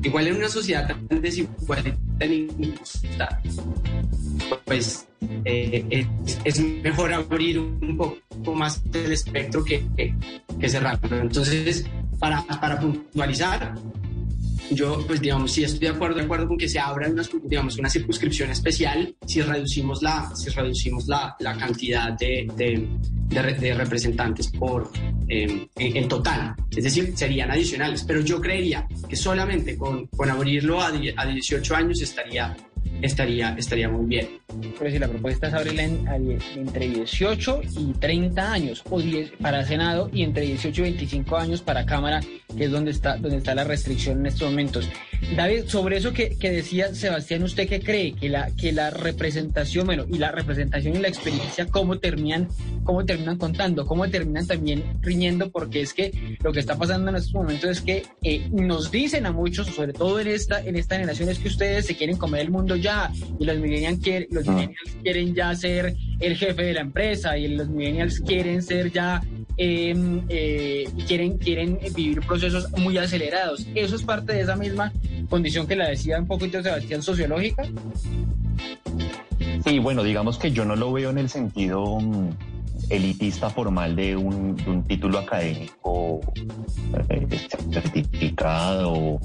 igual 0.03 0.27
en 0.27 0.35
una 0.35 0.49
sociedad 0.49 0.87
tan 0.87 1.21
desigual 1.21 1.97
tan 2.19 2.33
injusta, 2.33 3.41
pues 4.65 5.07
eh, 5.45 6.07
es, 6.43 6.59
mejor 6.59 7.13
abrir 7.13 7.59
un 7.59 7.97
poco 7.97 8.53
más 8.53 8.81
el 8.93 9.11
espectro 9.11 9.63
que, 9.63 9.85
que, 10.59 10.69
cerrarlo. 10.69 11.21
Entonces, 11.21 11.85
para, 12.19 12.43
para 12.43 12.79
puntualizar, 12.79 13.75
yo, 14.71 15.03
pues 15.07 15.21
digamos, 15.21 15.51
sí 15.51 15.63
estoy 15.63 15.79
de 15.79 15.89
acuerdo, 15.89 16.17
de 16.17 16.23
acuerdo 16.23 16.47
con 16.47 16.57
que 16.57 16.67
se 16.67 16.79
abra 16.79 17.09
una, 17.09 17.23
digamos, 17.43 17.77
una 17.77 17.89
circunscripción 17.89 18.49
especial 18.51 19.15
si 19.25 19.41
reducimos 19.41 20.01
la, 20.01 20.33
si 20.35 20.49
reducimos 20.49 21.07
la, 21.07 21.35
la 21.39 21.57
cantidad 21.57 22.13
de, 22.13 22.47
de, 22.55 22.87
de, 23.29 23.73
representantes 23.73 24.47
por 24.47 24.91
em, 25.27 25.67
en, 25.75 26.07
total. 26.07 26.55
Es 26.75 26.83
decir, 26.83 27.13
serían 27.15 27.51
adicionales. 27.51 28.03
Pero 28.03 28.21
yo 28.21 28.41
creería 28.41 28.87
que 29.07 29.15
solamente 29.15 29.77
con, 29.77 30.07
con 30.07 30.29
abrirlo 30.29 30.81
a, 30.81 30.87
a 30.87 31.25
18 31.25 31.75
años 31.75 32.01
estaría 32.01 32.55
estaría, 33.01 33.55
estaría 33.57 33.89
muy 33.89 34.05
bien. 34.05 34.27
Pero 34.77 34.91
si 34.91 34.99
la 34.99 35.07
propuesta 35.07 35.47
es 35.47 35.53
abrirla 35.53 35.83
entre 35.83 36.87
18 36.87 37.61
y 37.77 37.93
30 37.93 38.51
años, 38.51 38.83
o 38.89 38.99
10 38.99 39.31
para 39.41 39.65
Senado 39.65 40.09
y 40.11 40.23
entre 40.23 40.45
18 40.45 40.81
y 40.81 40.83
25 40.83 41.37
años 41.37 41.61
para 41.61 41.85
Cámara, 41.85 42.21
que 42.55 42.65
es 42.65 42.71
donde 42.71 42.91
está, 42.91 43.17
donde 43.17 43.37
está 43.37 43.53
la 43.55 43.63
restricción 43.63 44.19
en 44.19 44.27
estos 44.27 44.49
momentos. 44.49 44.89
David, 45.35 45.65
sobre 45.67 45.97
eso 45.97 46.13
que, 46.13 46.37
que 46.37 46.51
decía 46.51 46.93
Sebastián, 46.93 47.43
¿usted 47.43 47.67
qué 47.67 47.79
cree? 47.79 48.13
Que 48.13 48.29
la, 48.29 48.49
que 48.55 48.71
la 48.71 48.89
representación, 48.89 49.85
bueno, 49.85 50.05
y 50.09 50.17
la 50.17 50.31
representación 50.31 50.95
y 50.95 50.99
la 50.99 51.07
experiencia, 51.07 51.67
¿cómo 51.67 51.99
terminan, 51.99 52.47
cómo 52.83 53.05
terminan 53.05 53.37
contando? 53.37 53.85
¿Cómo 53.85 54.09
terminan 54.09 54.47
también 54.47 54.83
riñendo? 55.01 55.49
Porque 55.51 55.81
es 55.81 55.93
que 55.93 56.37
lo 56.41 56.53
que 56.53 56.59
está 56.59 56.77
pasando 56.77 57.09
en 57.09 57.17
estos 57.17 57.33
momentos 57.33 57.69
es 57.69 57.81
que 57.81 58.03
eh, 58.23 58.47
nos 58.51 58.91
dicen 58.91 59.25
a 59.25 59.31
muchos, 59.31 59.67
sobre 59.67 59.93
todo 59.93 60.19
en 60.19 60.27
esta, 60.27 60.61
en 60.63 60.75
esta 60.75 60.95
generación, 60.95 61.29
es 61.29 61.39
que 61.39 61.49
ustedes 61.49 61.85
se 61.85 61.95
quieren 61.95 62.17
comer 62.17 62.41
el 62.41 62.51
mundo 62.51 62.75
ya 62.75 63.11
y 63.39 63.45
los 63.45 63.57
millennials, 63.57 63.99
quieren, 63.99 64.27
los 64.31 64.47
ah. 64.47 64.51
millennials 64.51 64.97
quieren 65.01 65.35
ya 65.35 65.55
ser 65.55 65.95
el 66.19 66.35
jefe 66.35 66.63
de 66.63 66.73
la 66.73 66.81
empresa 66.81 67.37
y 67.37 67.47
los 67.49 67.67
millennials 67.69 68.19
quieren 68.21 68.61
ser 68.63 68.91
ya 68.91 69.21
em, 69.57 70.21
eh, 70.29 70.87
quieren, 71.07 71.37
quieren 71.37 71.79
vivir 71.95 72.21
procesos 72.21 72.71
muy 72.77 72.97
acelerados. 72.97 73.65
Eso 73.75 73.95
es 73.95 74.03
parte 74.03 74.33
de 74.33 74.41
esa 74.41 74.55
misma 74.55 74.91
condición 75.29 75.67
que 75.67 75.75
la 75.75 75.89
decía 75.89 76.19
un 76.19 76.27
poquito 76.27 76.61
Sebastián, 76.61 77.01
sociológica. 77.01 77.63
Sí, 79.63 79.79
bueno, 79.79 80.03
digamos 80.03 80.37
que 80.37 80.51
yo 80.51 80.65
no 80.65 80.75
lo 80.75 80.91
veo 80.93 81.09
en 81.09 81.17
el 81.17 81.29
sentido 81.29 81.99
mm, 81.99 82.29
elitista 82.89 83.49
formal 83.49 83.95
de 83.95 84.15
un, 84.15 84.55
título 84.87 85.19
académico 85.19 86.21
eh, 87.09 87.27
certificado 87.71 89.19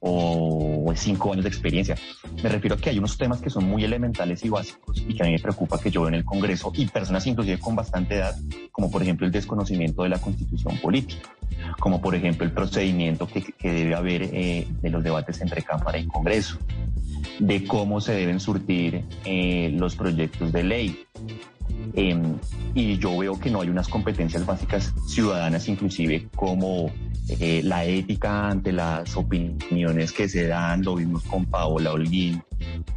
o 0.00 0.92
cinco 0.96 1.32
años 1.32 1.44
de 1.44 1.48
experiencia. 1.48 1.96
Me 2.42 2.48
refiero 2.48 2.76
a 2.76 2.78
que 2.78 2.90
hay 2.90 2.98
unos 2.98 3.16
temas 3.16 3.40
que 3.40 3.50
son 3.50 3.64
muy 3.64 3.84
elementales 3.84 4.44
y 4.44 4.48
básicos 4.48 5.02
y 5.06 5.14
que 5.14 5.22
a 5.22 5.26
mí 5.26 5.32
me 5.32 5.38
preocupa 5.38 5.78
que 5.78 5.90
yo 5.90 6.02
veo 6.02 6.08
en 6.08 6.14
el 6.14 6.24
Congreso 6.24 6.72
y 6.74 6.86
personas 6.86 7.26
inclusive 7.26 7.58
con 7.58 7.76
bastante 7.76 8.16
edad, 8.16 8.34
como 8.72 8.90
por 8.90 9.02
ejemplo 9.02 9.26
el 9.26 9.32
desconocimiento 9.32 10.02
de 10.02 10.08
la 10.08 10.18
constitución 10.18 10.78
política, 10.78 11.30
como 11.78 12.00
por 12.00 12.14
ejemplo 12.14 12.44
el 12.44 12.52
procedimiento 12.52 13.26
que, 13.26 13.44
debe 13.62 13.94
haber 13.94 14.22
eh, 14.22 14.66
de 14.80 14.90
los 14.90 15.02
debates 15.02 15.40
entre 15.40 15.62
Cámara 15.62 15.98
y 15.98 16.06
Congreso, 16.06 16.58
de 17.38 17.64
cómo 17.64 18.00
se 18.00 18.12
deben 18.12 18.40
surtir 18.40 19.04
eh, 19.24 19.70
los 19.74 19.96
proyectos 19.96 20.52
de 20.52 20.62
ley, 20.62 21.06
em, 21.94 22.36
y 22.74 22.98
yo 22.98 23.16
veo 23.18 23.38
que 23.38 23.50
no 23.50 23.60
hay 23.60 23.68
unas 23.68 23.88
competencias 23.88 24.44
básicas 24.44 24.92
ciudadanas, 25.06 25.68
inclusive 25.68 26.28
como 26.34 26.90
eh, 27.28 27.60
la 27.64 27.84
ética 27.84 28.48
ante 28.48 28.72
las 28.72 29.16
opiniones 29.16 30.12
que 30.12 30.28
se 30.28 30.46
dan, 30.46 30.82
lo 30.84 30.96
vimos 30.96 31.24
con 31.24 31.44
Paola 31.46 31.92
Holguín, 31.92 32.42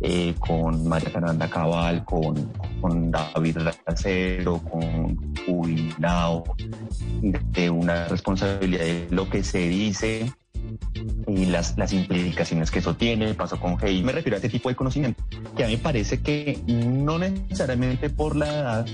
eh, 0.02 0.36
con 0.40 0.88
María 0.88 1.10
Fernanda 1.10 1.50
Cabal, 1.50 2.06
con, 2.06 2.52
con 2.80 3.10
David 3.10 3.58
Racero, 3.86 4.60
con 4.60 5.36
Jubilao, 5.46 6.44
de 7.22 7.70
una 7.70 8.06
responsabilidad 8.08 8.84
de 8.84 9.08
lo 9.10 9.30
que 9.30 9.44
se 9.44 9.68
dice 9.68 10.32
y 11.28 11.46
las, 11.46 11.78
las 11.78 11.94
implicaciones 11.94 12.72
que 12.72 12.80
eso 12.80 12.96
tiene, 12.96 13.34
pasó 13.34 13.60
con 13.60 13.78
Hey. 13.82 14.02
Me 14.04 14.12
refiero 14.12 14.36
a 14.36 14.38
este 14.38 14.50
tipo 14.50 14.70
de 14.70 14.76
conocimiento, 14.76 15.24
que 15.56 15.64
a 15.64 15.68
mí 15.68 15.78
me 15.78 15.82
parece 15.82 16.22
que 16.22 16.60
no 16.68 17.20
necesariamente 17.20 18.10
por 18.10 18.36
la 18.36 18.48
edad, 18.48 18.86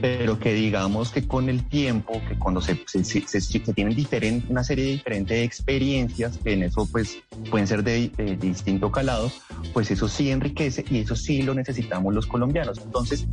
pero 0.00 0.38
que 0.38 0.52
digamos 0.52 1.10
que 1.10 1.26
con 1.26 1.48
el 1.48 1.64
tiempo, 1.64 2.20
que 2.28 2.38
cuando 2.38 2.60
se, 2.60 2.80
se, 2.86 3.04
se, 3.04 3.60
tienen 3.72 3.94
diferente, 3.94 4.46
una 4.50 4.64
serie 4.64 4.84
de 4.84 4.90
diferentes 4.92 5.44
experiencias, 5.44 6.38
que 6.38 6.52
en 6.52 6.64
eso 6.64 6.86
pues 6.90 7.18
pueden 7.50 7.66
ser 7.66 7.82
de, 7.82 8.10
distinto 8.40 8.92
calado, 8.92 9.30
pues 9.72 9.90
eso 9.90 10.08
sí 10.08 10.30
enriquece 10.30 10.84
y 10.90 10.98
eso 10.98 11.16
sí 11.16 11.42
lo 11.42 11.54
necesitamos 11.54 12.14
los 12.14 12.26
colombianos. 12.26 12.78
Entonces, 12.78 13.26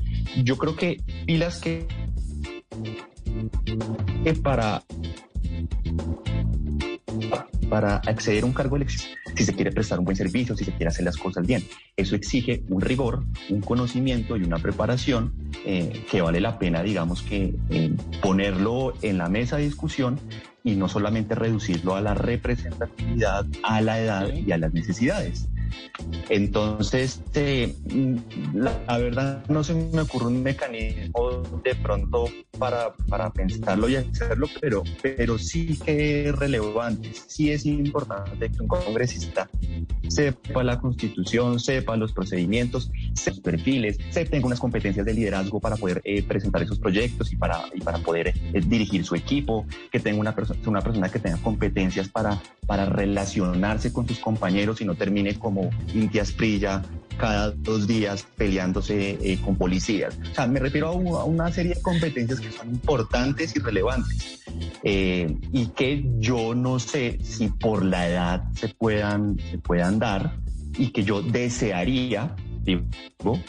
yo 0.43 0.57
creo 0.57 0.75
que 0.75 1.01
pilas 1.25 1.59
que, 1.59 1.87
que 4.23 4.33
para 4.33 4.83
para 7.69 7.97
acceder 7.97 8.43
a 8.43 8.45
un 8.45 8.53
cargo 8.53 8.77
si 9.35 9.43
se 9.43 9.53
quiere 9.53 9.71
prestar 9.71 9.99
un 9.99 10.05
buen 10.05 10.17
servicio, 10.17 10.55
si 10.55 10.65
se 10.65 10.71
quiere 10.71 10.87
hacer 10.87 11.05
las 11.05 11.17
cosas 11.17 11.45
bien. 11.45 11.63
Eso 11.95 12.15
exige 12.15 12.63
un 12.69 12.81
rigor, 12.81 13.23
un 13.49 13.61
conocimiento 13.61 14.37
y 14.37 14.43
una 14.43 14.59
preparación 14.59 15.33
eh, 15.65 16.05
que 16.09 16.21
vale 16.21 16.39
la 16.39 16.59
pena, 16.59 16.83
digamos, 16.83 17.21
que 17.21 17.55
eh, 17.69 17.93
ponerlo 18.21 18.93
en 19.01 19.17
la 19.17 19.29
mesa 19.29 19.57
de 19.57 19.63
discusión 19.63 20.19
y 20.63 20.75
no 20.75 20.89
solamente 20.89 21.35
reducirlo 21.35 21.95
a 21.95 22.01
la 22.01 22.13
representatividad, 22.13 23.45
a 23.63 23.81
la 23.81 23.99
edad 23.99 24.33
y 24.33 24.51
a 24.51 24.57
las 24.57 24.73
necesidades. 24.73 25.47
Entonces, 26.29 27.21
eh, 27.35 27.73
la, 28.53 28.97
verdad 28.97 29.43
no 29.47 29.63
se 29.63 29.73
me 29.73 30.01
ocurre 30.01 30.27
un 30.27 30.43
mecanismo 30.43 31.41
de 31.63 31.75
pronto 31.75 32.25
para, 32.57 32.93
para 33.09 33.31
pensarlo 33.31 33.87
y 33.87 33.95
hacerlo, 33.95 34.47
pero, 34.59 34.83
pero 35.01 35.37
sí 35.37 35.79
que 35.85 36.29
es 36.29 36.35
relevante, 36.35 37.11
sí 37.27 37.51
es 37.51 37.65
importante 37.65 38.49
que 38.49 38.61
un 38.61 38.67
congresista 38.67 39.49
sepa 40.07 40.63
la 40.63 40.79
constitución, 40.79 41.59
sepa 41.59 41.95
los 41.95 42.11
procedimientos, 42.11 42.91
los 43.25 43.39
perfiles, 43.39 43.97
se 44.09 44.25
tenga 44.25 44.45
unas 44.45 44.59
competencias 44.59 45.05
de 45.05 45.13
liderazgo 45.13 45.59
para 45.59 45.75
poder 45.75 46.01
eh, 46.03 46.23
presentar 46.23 46.61
esos 46.63 46.79
proyectos 46.79 47.31
y 47.31 47.35
para, 47.35 47.65
y 47.73 47.81
para 47.81 47.99
poder 47.99 48.27
eh, 48.27 48.61
dirigir 48.65 49.05
su 49.05 49.15
equipo, 49.15 49.65
que 49.91 49.99
tenga 49.99 50.19
una, 50.19 50.35
persona 50.35 50.59
una 50.65 50.81
persona 50.81 51.09
que 51.09 51.19
tenga 51.19 51.37
competencias 51.37 52.09
para, 52.09 52.41
para 52.65 52.85
relacionarse 52.85 53.91
con 53.91 54.07
sus 54.07 54.19
compañeros 54.19 54.81
y 54.81 54.85
no 54.85 54.95
termine 54.95 55.35
como 55.35 55.69
Inti 55.93 56.19
Asprilla 56.19 56.81
cada 57.17 57.51
dos 57.51 57.87
días 57.87 58.27
peleándose 58.35 59.17
eh, 59.21 59.39
con 59.43 59.55
policías. 59.55 60.17
O 60.31 60.35
sea, 60.35 60.47
me 60.47 60.59
refiero 60.59 60.89
a, 60.89 61.23
una 61.25 61.51
serie 61.51 61.75
de 61.75 61.81
competencias 61.81 62.39
que 62.39 62.51
son 62.51 62.69
importantes 62.69 63.55
y 63.55 63.59
relevantes 63.59 64.43
eh, 64.83 65.35
y 65.51 65.67
que 65.67 66.05
yo 66.19 66.55
no 66.55 66.79
sé 66.79 67.19
si 67.23 67.47
por 67.47 67.83
la 67.83 68.07
edad 68.07 68.43
se 68.53 68.69
puedan, 68.69 69.37
se 69.49 69.57
puedan 69.57 69.99
dar 69.99 70.37
y 70.77 70.89
que 70.89 71.03
yo 71.03 71.21
desearía 71.21 72.35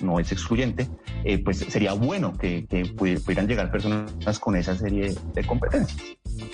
no 0.00 0.20
es 0.20 0.32
excluyente, 0.32 0.88
eh, 1.24 1.38
pues 1.38 1.58
sería 1.58 1.92
bueno 1.92 2.36
que, 2.36 2.66
pudieran 2.96 3.46
llegar 3.46 3.70
personas 3.70 4.38
con 4.38 4.56
esa 4.56 4.76
serie 4.76 5.14
de 5.34 5.44
competencias. 5.44 5.98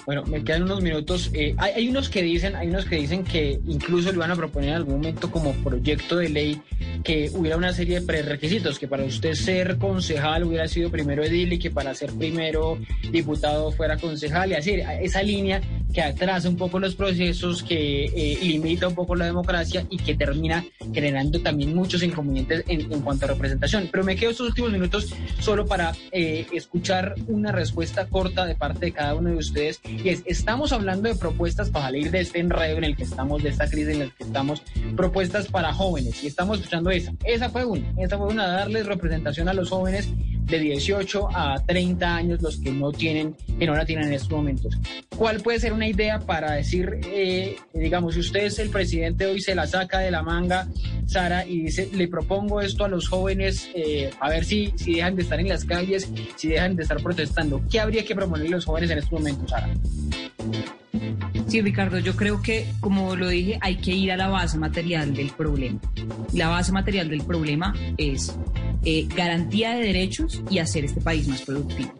Bueno, 0.07 0.25
me 0.25 0.45
quedan 0.45 0.63
unos 0.63 0.81
minutos. 0.81 1.31
Eh, 1.35 1.55
hay, 1.59 1.73
hay, 1.73 1.89
unos 1.89 2.09
que 2.09 2.23
dicen, 2.23 2.55
hay 2.55 2.69
unos 2.69 2.85
que 2.85 2.97
dicen 2.97 3.25
que 3.25 3.61
incluso 3.67 4.13
le 4.13 4.19
van 4.19 4.31
a 4.31 4.37
proponer 4.37 4.71
en 4.71 4.75
algún 4.77 4.95
momento 4.95 5.31
como 5.31 5.53
proyecto 5.55 6.17
de 6.19 6.29
ley 6.29 6.63
que 7.03 7.31
hubiera 7.35 7.57
una 7.57 7.73
serie 7.73 8.01
de 8.01 8.07
prerequisitos, 8.07 8.79
que 8.79 8.87
para 8.87 9.05
usted 9.05 9.35
ser 9.35 9.79
concejal 9.79 10.45
hubiera 10.45 10.69
sido 10.69 10.91
primero 10.91 11.25
edil 11.25 11.53
y 11.53 11.59
que 11.59 11.71
para 11.71 11.95
ser 11.95 12.13
primero 12.13 12.79
diputado 13.11 13.73
fuera 13.73 13.97
concejal 13.97 14.51
y 14.51 14.55
así, 14.55 14.77
esa 15.01 15.23
línea 15.23 15.61
que 15.93 16.03
atrasa 16.03 16.49
un 16.49 16.57
poco 16.57 16.79
los 16.79 16.95
procesos, 16.95 17.63
que 17.63 18.05
eh, 18.05 18.39
limita 18.43 18.89
un 18.89 18.95
poco 18.95 19.15
la 19.15 19.27
democracia 19.27 19.87
y 19.91 19.99
que 19.99 20.15
termina 20.15 20.65
generando 20.93 21.41
también 21.41 21.75
muchos 21.75 22.03
inconvenientes 22.03 22.52
en, 22.67 23.01
cuanto 23.03 23.25
a 23.25 23.29
representación. 23.29 23.89
Pero 23.91 24.05
me 24.05 24.17
quedo 24.17 24.31
estos 24.31 24.49
últimos 24.49 24.73
minutos 24.73 25.15
solo 25.41 25.67
para 25.67 25.93
eh, 26.11 26.47
escuchar 26.53 27.15
una 27.27 27.53
respuesta 27.53 28.07
corta 28.07 28.47
de 28.47 28.55
parte 28.55 28.87
de 28.87 28.93
cada 28.93 29.15
uno 29.15 29.31
de 29.31 29.37
ustedes. 29.37 29.81
Y 29.85 30.09
es, 30.09 30.23
estamos 30.27 30.73
hablando 30.73 31.09
de 31.09 31.15
propuestas 31.15 31.71
para 31.71 31.87
salir 31.87 32.11
de 32.11 32.21
este 32.21 32.41
enredo 32.41 32.79
en 32.79 32.85
el 32.85 32.97
que 32.97 33.05
estamos, 33.05 33.43
de 33.43 33.51
esta 33.51 33.69
crisis 33.69 33.89
en 33.89 33.99
la 34.01 34.07
que 34.07 34.25
estamos, 34.25 34.63
propuestas 34.97 35.49
para 35.49 35.73
jóvenes. 35.73 36.23
Y 36.23 36.27
estamos 36.27 36.59
escuchando 36.59 36.91
esa. 36.91 37.13
Esa 37.25 37.51
fue 37.51 37.65
una. 37.65 37.93
Esa 37.99 38.19
fue 38.19 38.29
una, 38.29 38.47
darles 38.49 38.87
representación 38.87 39.49
a 39.49 39.55
los 39.55 39.71
jóvenes 39.71 40.09
de 40.45 40.59
18 40.59 41.29
a 41.35 41.63
30 41.67 42.15
años 42.15 42.43
los 42.43 42.59
que 42.59 42.71
no 42.71 42.93
tienen, 42.93 43.35
que 43.59 43.67
no 43.67 43.75
la 43.75 43.85
tienen 43.85 44.09
en 44.09 44.15
estos 44.15 44.31
momentos. 44.31 44.77
¿Cuál 45.17 45.41
puede 45.41 45.61
ser 45.61 45.73
una 45.73 45.87
idea 45.87 46.19
para 46.21 46.53
decir, 46.53 47.01
eh, 47.07 47.57
digamos, 47.73 48.15
si 48.15 48.21
usted 48.21 48.45
es 48.45 48.59
el 48.59 48.71
presidente 48.71 49.27
hoy 49.27 49.41
se 49.41 49.55
la 49.55 49.67
saca 49.67 50.01
de 50.01 50.11
la 50.11 50.23
manga, 50.23 50.69
Sara, 51.07 51.47
y 51.47 51.63
dice, 51.63 51.89
le 51.93 52.09
propongo 52.09 52.61
esto 52.61 52.85
a 52.85 52.89
los 52.89 53.09
jóvenes, 53.09 53.69
eh, 53.75 54.11
a 54.21 54.29
ver 54.29 54.45
si, 54.45 54.73
si 54.77 54.95
dejan 54.95 55.17
de 55.17 55.23
estar 55.23 55.41
en 55.41 55.49
las 55.49 55.65
calles, 55.65 56.09
si 56.37 56.49
dejan 56.49 56.77
de 56.77 56.83
estar 56.83 57.03
protestando. 57.03 57.63
¿Qué 57.71 57.81
habría 57.81 58.05
que 58.05 58.15
proponer 58.15 58.51
los 58.51 58.65
jóvenes 58.65 58.91
en 58.91 58.99
estos 58.99 59.13
momentos, 59.13 59.51
Sara? 59.51 59.69
Sí, 61.47 61.61
Ricardo, 61.61 61.99
yo 61.99 62.17
creo 62.17 62.43
que, 62.43 62.67
como 62.81 63.17
lo 63.17 63.29
dije, 63.29 63.59
hay 63.61 63.77
que 63.77 63.93
ir 63.93 64.13
a 64.13 64.17
la 64.17 64.29
base 64.29 64.59
material 64.59 65.15
del 65.15 65.31
problema. 65.31 65.81
La 66.33 66.49
base 66.49 66.73
material 66.73 67.09
del 67.09 67.23
problema 67.23 67.75
es 67.97 68.37
eh, 68.85 69.07
garantía 69.15 69.75
de 69.75 69.87
derechos 69.87 70.43
y 70.51 70.59
hacer 70.59 70.85
este 70.85 71.01
país 71.01 71.29
más 71.29 71.43
productivo. 71.43 71.93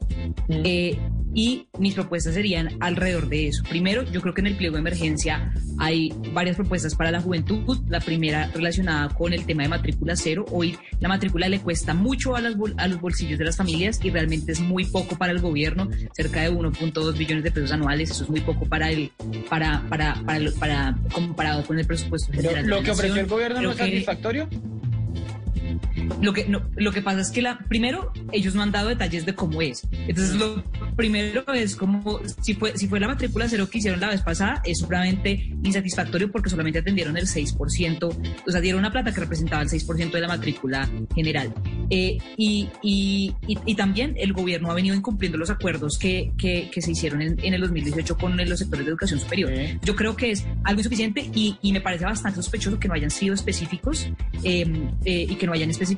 Mm. 0.49 0.63
Eh, 0.65 0.99
y 1.35 1.69
mis 1.79 1.95
propuestas 1.95 2.35
serían 2.35 2.77
alrededor 2.81 3.29
de 3.29 3.49
eso. 3.49 3.63
Primero, 3.69 4.03
yo 4.05 4.21
creo 4.21 4.35
que 4.35 4.41
en 4.41 4.49
el 4.49 4.57
pliego 4.57 4.75
de 4.75 4.81
emergencia 4.81 5.53
hay 5.79 6.13
varias 6.33 6.57
propuestas 6.57 6.95
para 6.95 7.11
la 7.11 7.21
juventud. 7.21 7.79
La 7.89 8.01
primera 8.01 8.51
relacionada 8.55 9.09
con 9.11 9.33
el 9.33 9.45
tema 9.45 9.63
de 9.63 9.69
matrícula 9.69 10.17
cero. 10.17 10.45
Hoy 10.51 10.77
la 11.01 11.09
matrícula 11.09 11.49
le 11.49 11.61
cuesta 11.61 11.95
mucho 11.95 12.37
a, 12.37 12.41
las, 12.41 12.55
a 12.77 12.89
los 12.89 13.01
bolsillos 13.01 13.39
de 13.39 13.45
las 13.45 13.57
familias 13.57 13.99
y 14.03 14.11
realmente 14.11 14.53
es 14.53 14.61
muy 14.61 14.85
poco 14.85 15.17
para 15.17 15.33
el 15.33 15.41
gobierno, 15.41 15.89
cerca 16.15 16.43
de 16.43 16.51
1.2 16.51 17.17
billones 17.17 17.45
de 17.45 17.51
pesos 17.51 17.73
anuales. 17.73 18.11
Eso 18.11 18.25
es 18.25 18.31
muy 18.31 18.41
poco 18.41 18.67
para 18.67 18.91
el, 18.91 19.11
para, 19.49 19.83
para, 19.89 20.15
para, 20.25 20.51
para 20.59 20.99
comparado 21.13 21.65
con 21.65 21.79
el 21.79 21.87
presupuesto 21.87 22.33
general. 22.33 22.67
¿Lo 22.67 22.83
que 22.83 22.91
ofreció 22.91 23.21
el 23.21 23.27
gobierno 23.27 23.63
no 23.63 23.71
es 23.73 23.79
satisfactorio? 23.79 24.49
Lo 26.21 26.33
que, 26.33 26.47
no, 26.49 26.63
lo 26.77 26.93
que 26.93 27.03
pasa 27.03 27.21
es 27.21 27.31
que 27.31 27.43
la, 27.43 27.59
primero 27.69 28.13
ellos 28.33 28.55
no 28.55 28.63
han 28.63 28.73
dado 28.73 28.89
detalles 28.89 29.27
de 29.27 29.35
cómo 29.35 29.63
es. 29.63 29.87
Entonces 29.93 30.35
lo 30.35 30.63
primero 30.97 31.45
es 31.53 31.77
como 31.77 32.21
si 32.41 32.55
fue, 32.55 32.77
si 32.77 32.89
fue 32.89 33.01
la 33.01 33.09
matrícula 33.09 33.49
cero 33.49 33.69
que 33.71 33.79
hicieron 33.79 34.01
la 34.01 34.09
vez 34.09 34.23
pasada, 34.23 34.63
es 34.65 34.79
supremamente 34.79 35.53
insatisfactorio 35.63 36.31
porque 36.31 36.51
solamente 36.51 36.81
atendieron 36.81 37.17
el 37.17 37.27
6%, 37.27 38.05
o 38.47 38.51
sea, 38.51 38.61
dieron 38.61 38.81
una 38.81 38.91
plata 38.91 39.13
que 39.13 39.21
representaba 39.21 39.63
el 39.63 39.69
6% 39.69 40.11
de 40.11 40.21
la 40.21 40.29
matrícula 40.29 40.89
general. 41.15 41.53
Eh, 41.91 42.19
y, 42.37 42.69
y, 42.83 43.35
y, 43.47 43.75
también 43.75 44.15
el 44.17 44.33
gobierno 44.33 44.71
ha 44.71 44.75
venido 44.75 44.95
incumpliendo 44.95 45.37
los 45.37 45.51
acuerdos 45.51 45.99
que, 45.99 46.33
que, 46.39 46.71
que 46.73 46.81
se 46.81 46.93
hicieron 46.93 47.21
en, 47.21 47.39
en, 47.43 47.55
el 47.55 47.61
2018 47.61 48.17
con 48.17 48.37
los 48.37 48.59
sectores 48.59 48.87
de 48.87 48.91
educación 48.91 49.21
superior. 49.21 49.51
Yo 49.83 49.95
creo 49.95 50.17
que 50.17 50.31
es 50.31 50.47
algo 50.65 50.81
insuficiente 50.81 51.31
y, 51.35 51.59
y, 51.61 51.73
me 51.73 51.81
parece 51.81 52.05
bastante 52.05 52.37
sospechoso 52.37 52.79
que 52.79 52.89
no 52.89 52.95
hayan 52.95 53.11
sido 53.11 53.35
específicos 53.35 54.09
eh, 54.43 54.65
eh, 55.05 55.27
y 55.29 55.35
que 55.37 55.47
no 55.47 55.53
hayan 55.53 55.71
especificado, 55.71 55.93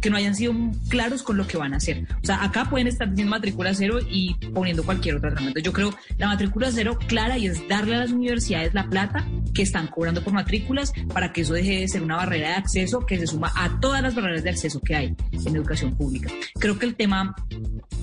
que 0.00 0.10
no 0.10 0.16
hayan 0.16 0.34
sido 0.34 0.54
claros 0.88 1.22
con 1.22 1.36
lo 1.36 1.46
que 1.46 1.56
van 1.56 1.74
a 1.74 1.76
hacer. 1.76 2.06
O 2.22 2.26
sea, 2.26 2.42
acá 2.42 2.66
pueden 2.66 2.86
estar 2.86 3.08
diciendo 3.08 3.30
matrícula 3.30 3.74
cero 3.74 3.98
y 4.08 4.34
poniendo 4.54 4.84
cualquier 4.84 5.16
otra 5.16 5.30
herramienta. 5.30 5.60
Yo 5.60 5.72
creo 5.72 5.94
la 6.18 6.28
matrícula 6.28 6.70
cero 6.70 6.98
clara 7.06 7.38
y 7.38 7.46
es 7.46 7.66
darle 7.68 7.96
a 7.96 7.98
las 8.00 8.12
universidades 8.12 8.74
la 8.74 8.88
plata 8.88 9.26
que 9.54 9.62
están 9.62 9.88
cobrando 9.88 10.22
por 10.22 10.32
matrículas 10.32 10.92
para 11.12 11.32
que 11.32 11.42
eso 11.42 11.54
deje 11.54 11.80
de 11.80 11.88
ser 11.88 12.02
una 12.02 12.16
barrera 12.16 12.48
de 12.48 12.54
acceso 12.54 13.00
que 13.00 13.18
se 13.18 13.26
suma 13.26 13.52
a 13.56 13.80
todas 13.80 14.02
las 14.02 14.14
barreras 14.14 14.44
de 14.44 14.50
acceso 14.50 14.80
que 14.80 14.94
hay 14.94 15.16
en 15.32 15.56
educación 15.56 15.96
pública. 15.96 16.30
Creo 16.58 16.78
que 16.78 16.86
el 16.86 16.94
tema 16.94 17.34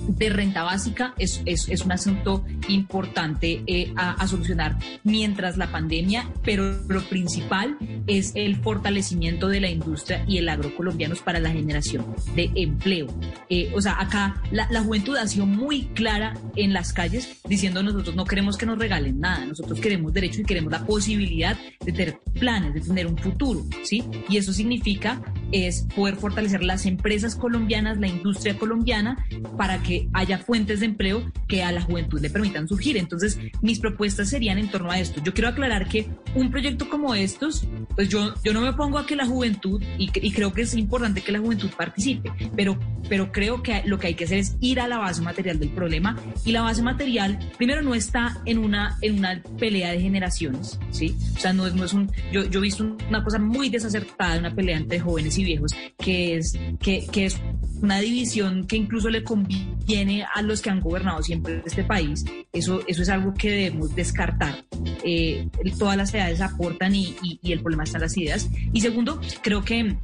de 0.08 0.28
renta 0.30 0.62
básica 0.62 1.14
es, 1.18 1.42
es, 1.44 1.68
es 1.68 1.84
un 1.84 1.92
asunto 1.92 2.44
importante 2.68 3.62
eh, 3.66 3.92
a, 3.96 4.12
a, 4.12 4.26
solucionar 4.26 4.76
mientras 5.02 5.56
la 5.56 5.70
pandemia, 5.70 6.28
pero 6.42 6.82
lo 6.88 7.02
principal 7.02 7.76
es 8.06 8.32
el 8.34 8.56
fortalecimiento 8.56 9.48
de 9.48 9.60
la 9.60 9.68
industria 9.68 10.24
y 10.26 10.38
el 10.38 10.48
agro 10.48 10.74
colombianos 10.74 11.20
para 11.20 11.40
la 11.40 11.50
generación 11.50 12.06
de 12.34 12.50
empleo. 12.54 13.06
Eh, 13.48 13.72
o 13.74 13.80
sea, 13.80 14.00
acá 14.00 14.42
la, 14.50 14.68
la, 14.70 14.82
juventud 14.82 15.16
ha 15.16 15.26
sido 15.26 15.46
muy 15.46 15.84
clara 15.94 16.34
en 16.56 16.72
las 16.72 16.92
calles 16.92 17.40
diciendo 17.48 17.82
nosotros 17.82 18.14
no 18.14 18.24
queremos 18.24 18.56
que 18.56 18.66
nos 18.66 18.78
regalen 18.78 19.20
nada, 19.20 19.44
nosotros 19.46 19.80
queremos 19.80 20.12
derecho 20.12 20.40
y 20.40 20.44
queremos 20.44 20.72
la 20.72 20.84
posibilidad 20.84 21.56
de 21.84 21.92
tener 21.92 22.18
planes, 22.38 22.74
de 22.74 22.80
tener 22.80 23.06
un 23.06 23.16
futuro, 23.16 23.64
¿sí? 23.82 24.04
Y 24.28 24.36
eso 24.36 24.52
significa 24.52 25.20
es 25.54 25.86
poder 25.94 26.16
fortalecer 26.16 26.64
las 26.64 26.84
empresas 26.84 27.36
colombianas, 27.36 27.98
la 27.98 28.08
industria 28.08 28.58
colombiana, 28.58 29.24
para 29.56 29.82
que 29.82 30.08
haya 30.12 30.38
fuentes 30.38 30.80
de 30.80 30.86
empleo 30.86 31.30
que 31.46 31.62
a 31.62 31.70
la 31.70 31.80
juventud 31.80 32.20
le 32.20 32.28
permitan 32.28 32.66
surgir. 32.66 32.96
Entonces, 32.96 33.38
mis 33.62 33.78
propuestas 33.78 34.28
serían 34.28 34.58
en 34.58 34.68
torno 34.68 34.90
a 34.90 34.98
esto. 34.98 35.22
Yo 35.22 35.32
quiero 35.32 35.48
aclarar 35.48 35.88
que 35.88 36.08
un 36.34 36.50
proyecto 36.50 36.88
como 36.88 37.14
estos, 37.14 37.66
pues 37.94 38.08
yo, 38.08 38.34
yo 38.42 38.52
no 38.52 38.62
me 38.62 38.72
pongo 38.72 38.98
a 38.98 39.06
que 39.06 39.14
la 39.14 39.26
juventud, 39.26 39.80
y, 39.96 40.10
y 40.14 40.32
creo 40.32 40.52
que 40.52 40.62
es 40.62 40.74
importante 40.74 41.20
que 41.20 41.30
la 41.30 41.38
juventud 41.38 41.70
participe, 41.76 42.32
pero, 42.56 42.76
pero 43.08 43.30
creo 43.30 43.62
que 43.62 43.82
lo 43.86 43.98
que 43.98 44.08
hay 44.08 44.14
que 44.14 44.24
hacer 44.24 44.38
es 44.38 44.56
ir 44.60 44.80
a 44.80 44.88
la 44.88 44.98
base 44.98 45.22
material 45.22 45.60
del 45.60 45.70
problema 45.70 46.16
y 46.44 46.50
la 46.50 46.62
base 46.62 46.82
material, 46.82 47.38
primero, 47.56 47.82
no 47.82 47.94
está 47.94 48.40
en 48.44 48.58
una, 48.58 48.98
en 49.02 49.18
una 49.18 49.40
pelea 49.58 49.92
de 49.92 50.00
generaciones, 50.00 50.80
¿sí? 50.90 51.14
O 51.36 51.38
sea, 51.38 51.52
no 51.52 51.66
es, 51.66 51.74
no 51.74 51.84
es 51.84 51.92
un, 51.92 52.10
yo, 52.32 52.44
yo 52.44 52.58
he 52.58 52.62
visto 52.62 52.96
una 53.08 53.22
cosa 53.22 53.38
muy 53.38 53.68
desacertada, 53.68 54.38
una 54.38 54.54
pelea 54.54 54.78
entre 54.78 54.98
jóvenes 54.98 55.38
y 55.38 55.43
viejos, 55.44 55.72
que 55.98 56.36
es, 56.36 56.58
que, 56.80 57.06
que 57.10 57.26
es 57.26 57.40
una 57.84 58.00
división 58.00 58.66
que 58.66 58.76
incluso 58.76 59.10
le 59.10 59.22
conviene 59.22 60.24
a 60.34 60.42
los 60.42 60.62
que 60.62 60.70
han 60.70 60.80
gobernado 60.80 61.22
siempre 61.22 61.62
este 61.64 61.84
país. 61.84 62.24
Eso, 62.52 62.80
eso 62.86 63.02
es 63.02 63.08
algo 63.08 63.34
que 63.34 63.50
debemos 63.50 63.94
descartar. 63.94 64.64
Eh, 65.04 65.48
todas 65.78 65.96
las 65.96 66.14
edades 66.14 66.40
aportan 66.40 66.94
y, 66.94 67.14
y, 67.22 67.38
y, 67.42 67.52
el 67.52 67.60
problema 67.60 67.84
está 67.84 67.98
en 67.98 68.02
las 68.02 68.16
ideas. 68.16 68.48
Y 68.72 68.80
segundo, 68.80 69.20
creo 69.42 69.64
que, 69.64 69.96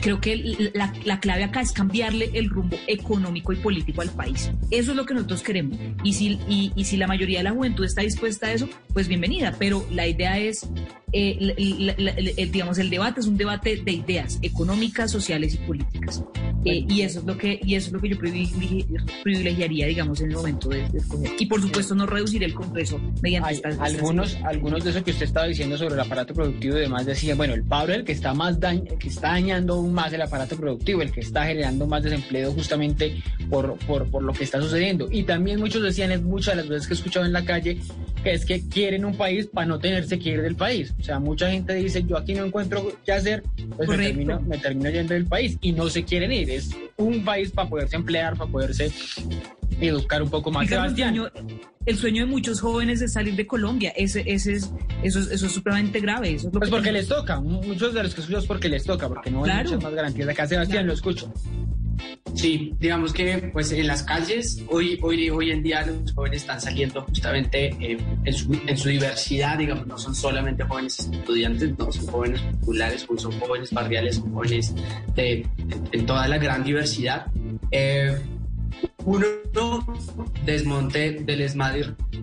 creo 0.00 0.20
que 0.20 0.70
la, 0.74 0.92
la, 1.04 1.20
clave 1.20 1.44
acá 1.44 1.60
es 1.60 1.72
cambiarle 1.72 2.30
el 2.34 2.50
rumbo 2.50 2.76
económico 2.86 3.52
y 3.52 3.56
político 3.56 4.02
al 4.02 4.10
país. 4.10 4.50
Eso 4.70 4.90
es 4.90 4.96
lo 4.96 5.06
que 5.06 5.14
nosotros 5.14 5.42
queremos. 5.42 5.78
Y 6.02 6.14
si, 6.14 6.40
y, 6.48 6.72
y 6.74 6.84
si 6.84 6.96
la 6.96 7.06
mayoría 7.06 7.38
de 7.38 7.44
la 7.44 7.52
juventud 7.52 7.84
está 7.84 8.02
dispuesta 8.02 8.48
a 8.48 8.52
eso, 8.52 8.68
pues 8.92 9.06
bienvenida. 9.06 9.54
Pero 9.58 9.86
la 9.92 10.08
idea 10.08 10.38
es 10.38 10.68
eh, 11.12 11.54
el, 12.36 12.52
digamos, 12.52 12.78
el 12.78 12.90
debate 12.90 13.20
es 13.20 13.26
un 13.26 13.36
debate 13.36 13.76
de 13.76 13.92
ideas 13.92 14.38
económicas, 14.42 15.10
sociales 15.10 15.54
y 15.54 15.58
políticas. 15.58 16.22
Eh, 16.64 16.84
y 16.88 17.02
eso 17.02 17.20
es 17.20 17.24
lo 17.24 17.38
que 17.38 17.60
y 17.62 17.76
eso 17.76 17.86
es 17.88 17.92
lo 17.92 18.00
que 18.00 18.08
yo 18.08 18.18
privilegiaría, 19.22 19.86
digamos, 19.86 20.20
en 20.20 20.30
el 20.30 20.36
momento 20.36 20.68
de, 20.68 20.84
escoger. 20.92 21.32
Y 21.38 21.46
por 21.46 21.62
supuesto 21.62 21.94
no 21.94 22.06
reducir 22.06 22.42
el 22.42 22.52
Congreso 22.52 23.00
mediante 23.22 23.54
estas, 23.54 23.78
algunos 23.78 24.36
algunos 24.44 24.84
de 24.84 24.90
eso 24.90 25.04
que 25.04 25.12
usted 25.12 25.26
estaba 25.26 25.46
diciendo 25.46 25.78
sobre 25.78 25.94
el 25.94 26.00
aparato 26.00 26.34
productivo 26.34 26.76
y 26.76 26.80
demás 26.80 27.06
decían, 27.06 27.38
bueno, 27.38 27.54
el 27.54 27.62
paro 27.62 27.92
es 27.92 28.00
el 28.00 28.04
que 28.04 28.12
está 28.12 28.34
más 28.34 28.58
dañ 28.58 28.84
que 28.98 29.08
está 29.08 29.28
dañando 29.28 29.74
aún 29.74 29.92
más 29.92 30.12
el 30.12 30.22
aparato 30.22 30.56
productivo, 30.56 31.02
el 31.02 31.12
que 31.12 31.20
está 31.20 31.46
generando 31.46 31.86
más 31.86 32.02
desempleo 32.02 32.52
justamente 32.52 33.22
por, 33.48 33.78
por, 33.86 34.10
por 34.10 34.22
lo 34.22 34.32
que 34.32 34.44
está 34.44 34.60
sucediendo. 34.60 35.08
Y 35.10 35.22
también 35.22 35.60
muchos 35.60 35.82
decían, 35.82 36.12
es 36.12 36.22
muchas 36.22 36.56
de 36.56 36.62
las 36.62 36.68
veces 36.68 36.86
que 36.88 36.94
he 36.94 36.96
escuchado 36.96 37.26
en 37.26 37.32
la 37.32 37.44
calle, 37.44 37.78
que 38.22 38.32
es 38.32 38.44
que 38.44 38.68
quieren 38.68 39.04
un 39.04 39.16
país 39.16 39.46
para 39.46 39.66
no 39.66 39.78
tenerse 39.78 40.18
que 40.18 40.30
ir 40.30 40.42
del 40.42 40.56
país. 40.56 40.92
O 40.98 41.02
sea, 41.02 41.18
mucha 41.18 41.50
gente 41.50 41.74
dice, 41.74 42.04
yo 42.04 42.16
aquí 42.16 42.34
no 42.34 42.44
encuentro 42.44 42.92
qué 43.04 43.12
hacer, 43.12 43.44
pues 43.76 43.88
me 43.88 43.96
termino, 43.96 44.40
me 44.40 44.58
termino 44.58 44.90
yendo 44.90 45.14
del 45.14 45.26
país 45.26 45.56
y 45.60 45.72
no 45.72 45.88
se 45.88 46.04
quieren 46.04 46.32
ir. 46.32 46.50
Es 46.50 46.70
un 46.96 47.24
país 47.24 47.52
para 47.52 47.68
poderse 47.68 47.96
emplear, 47.96 48.36
para 48.36 48.50
poderse 48.50 48.90
educar 49.80 50.22
un 50.22 50.30
poco 50.30 50.50
más. 50.50 50.68
Sebastián. 50.68 51.16
El 51.86 51.96
sueño, 51.96 52.26
de 52.26 52.30
muchos 52.30 52.60
jóvenes 52.60 53.00
es 53.00 53.12
salir 53.14 53.34
de 53.36 53.46
Colombia. 53.46 53.92
Ese, 53.96 54.22
ese 54.26 54.54
es, 54.54 54.70
eso, 55.02 55.20
es, 55.20 55.30
eso 55.30 55.46
es 55.46 55.52
supremamente 55.52 56.00
grave. 56.00 56.34
Eso 56.34 56.50
pues 56.50 56.68
porque 56.68 56.92
les 56.92 57.08
toca. 57.08 57.40
Muchos 57.40 57.94
de 57.94 58.02
los 58.02 58.14
que 58.14 58.20
escucho 58.20 58.38
es 58.38 58.46
porque 58.46 58.68
les 58.68 58.84
toca, 58.84 59.08
porque 59.08 59.30
no 59.30 59.44
hay 59.44 59.64
muchas 59.64 59.82
más 59.82 59.94
garantías. 59.94 60.28
Acá, 60.28 60.46
Sebastián, 60.46 60.86
lo 60.86 60.92
escucho. 60.92 61.32
Sí, 62.34 62.74
digamos 62.78 63.12
que 63.12 63.50
pues 63.52 63.72
en 63.72 63.86
las 63.86 64.02
calles 64.02 64.62
hoy, 64.70 64.98
hoy, 65.02 65.28
hoy 65.30 65.50
en 65.50 65.62
día 65.62 65.84
los 65.84 66.12
jóvenes 66.12 66.42
están 66.42 66.60
saliendo 66.60 67.02
justamente 67.02 67.66
eh, 67.80 67.98
en, 68.24 68.32
su, 68.32 68.52
en, 68.66 68.76
su, 68.76 68.88
diversidad, 68.88 69.58
digamos, 69.58 69.86
no 69.86 69.98
son 69.98 70.14
solamente 70.14 70.62
jóvenes 70.62 71.00
estudiantes, 71.00 71.76
no, 71.78 71.90
son 71.90 72.06
jóvenes 72.06 72.40
populares, 72.60 73.06
son 73.16 73.40
jóvenes 73.40 73.72
barriales, 73.72 74.16
son 74.16 74.32
jóvenes 74.32 74.74
de, 75.14 75.46
en 75.92 76.06
toda 76.06 76.28
la 76.28 76.38
gran 76.38 76.62
diversidad. 76.62 77.26
Eh, 77.70 78.16
uno, 79.08 79.26
desmonte 80.44 81.12
del 81.12 81.40
ESMAD 81.40 81.76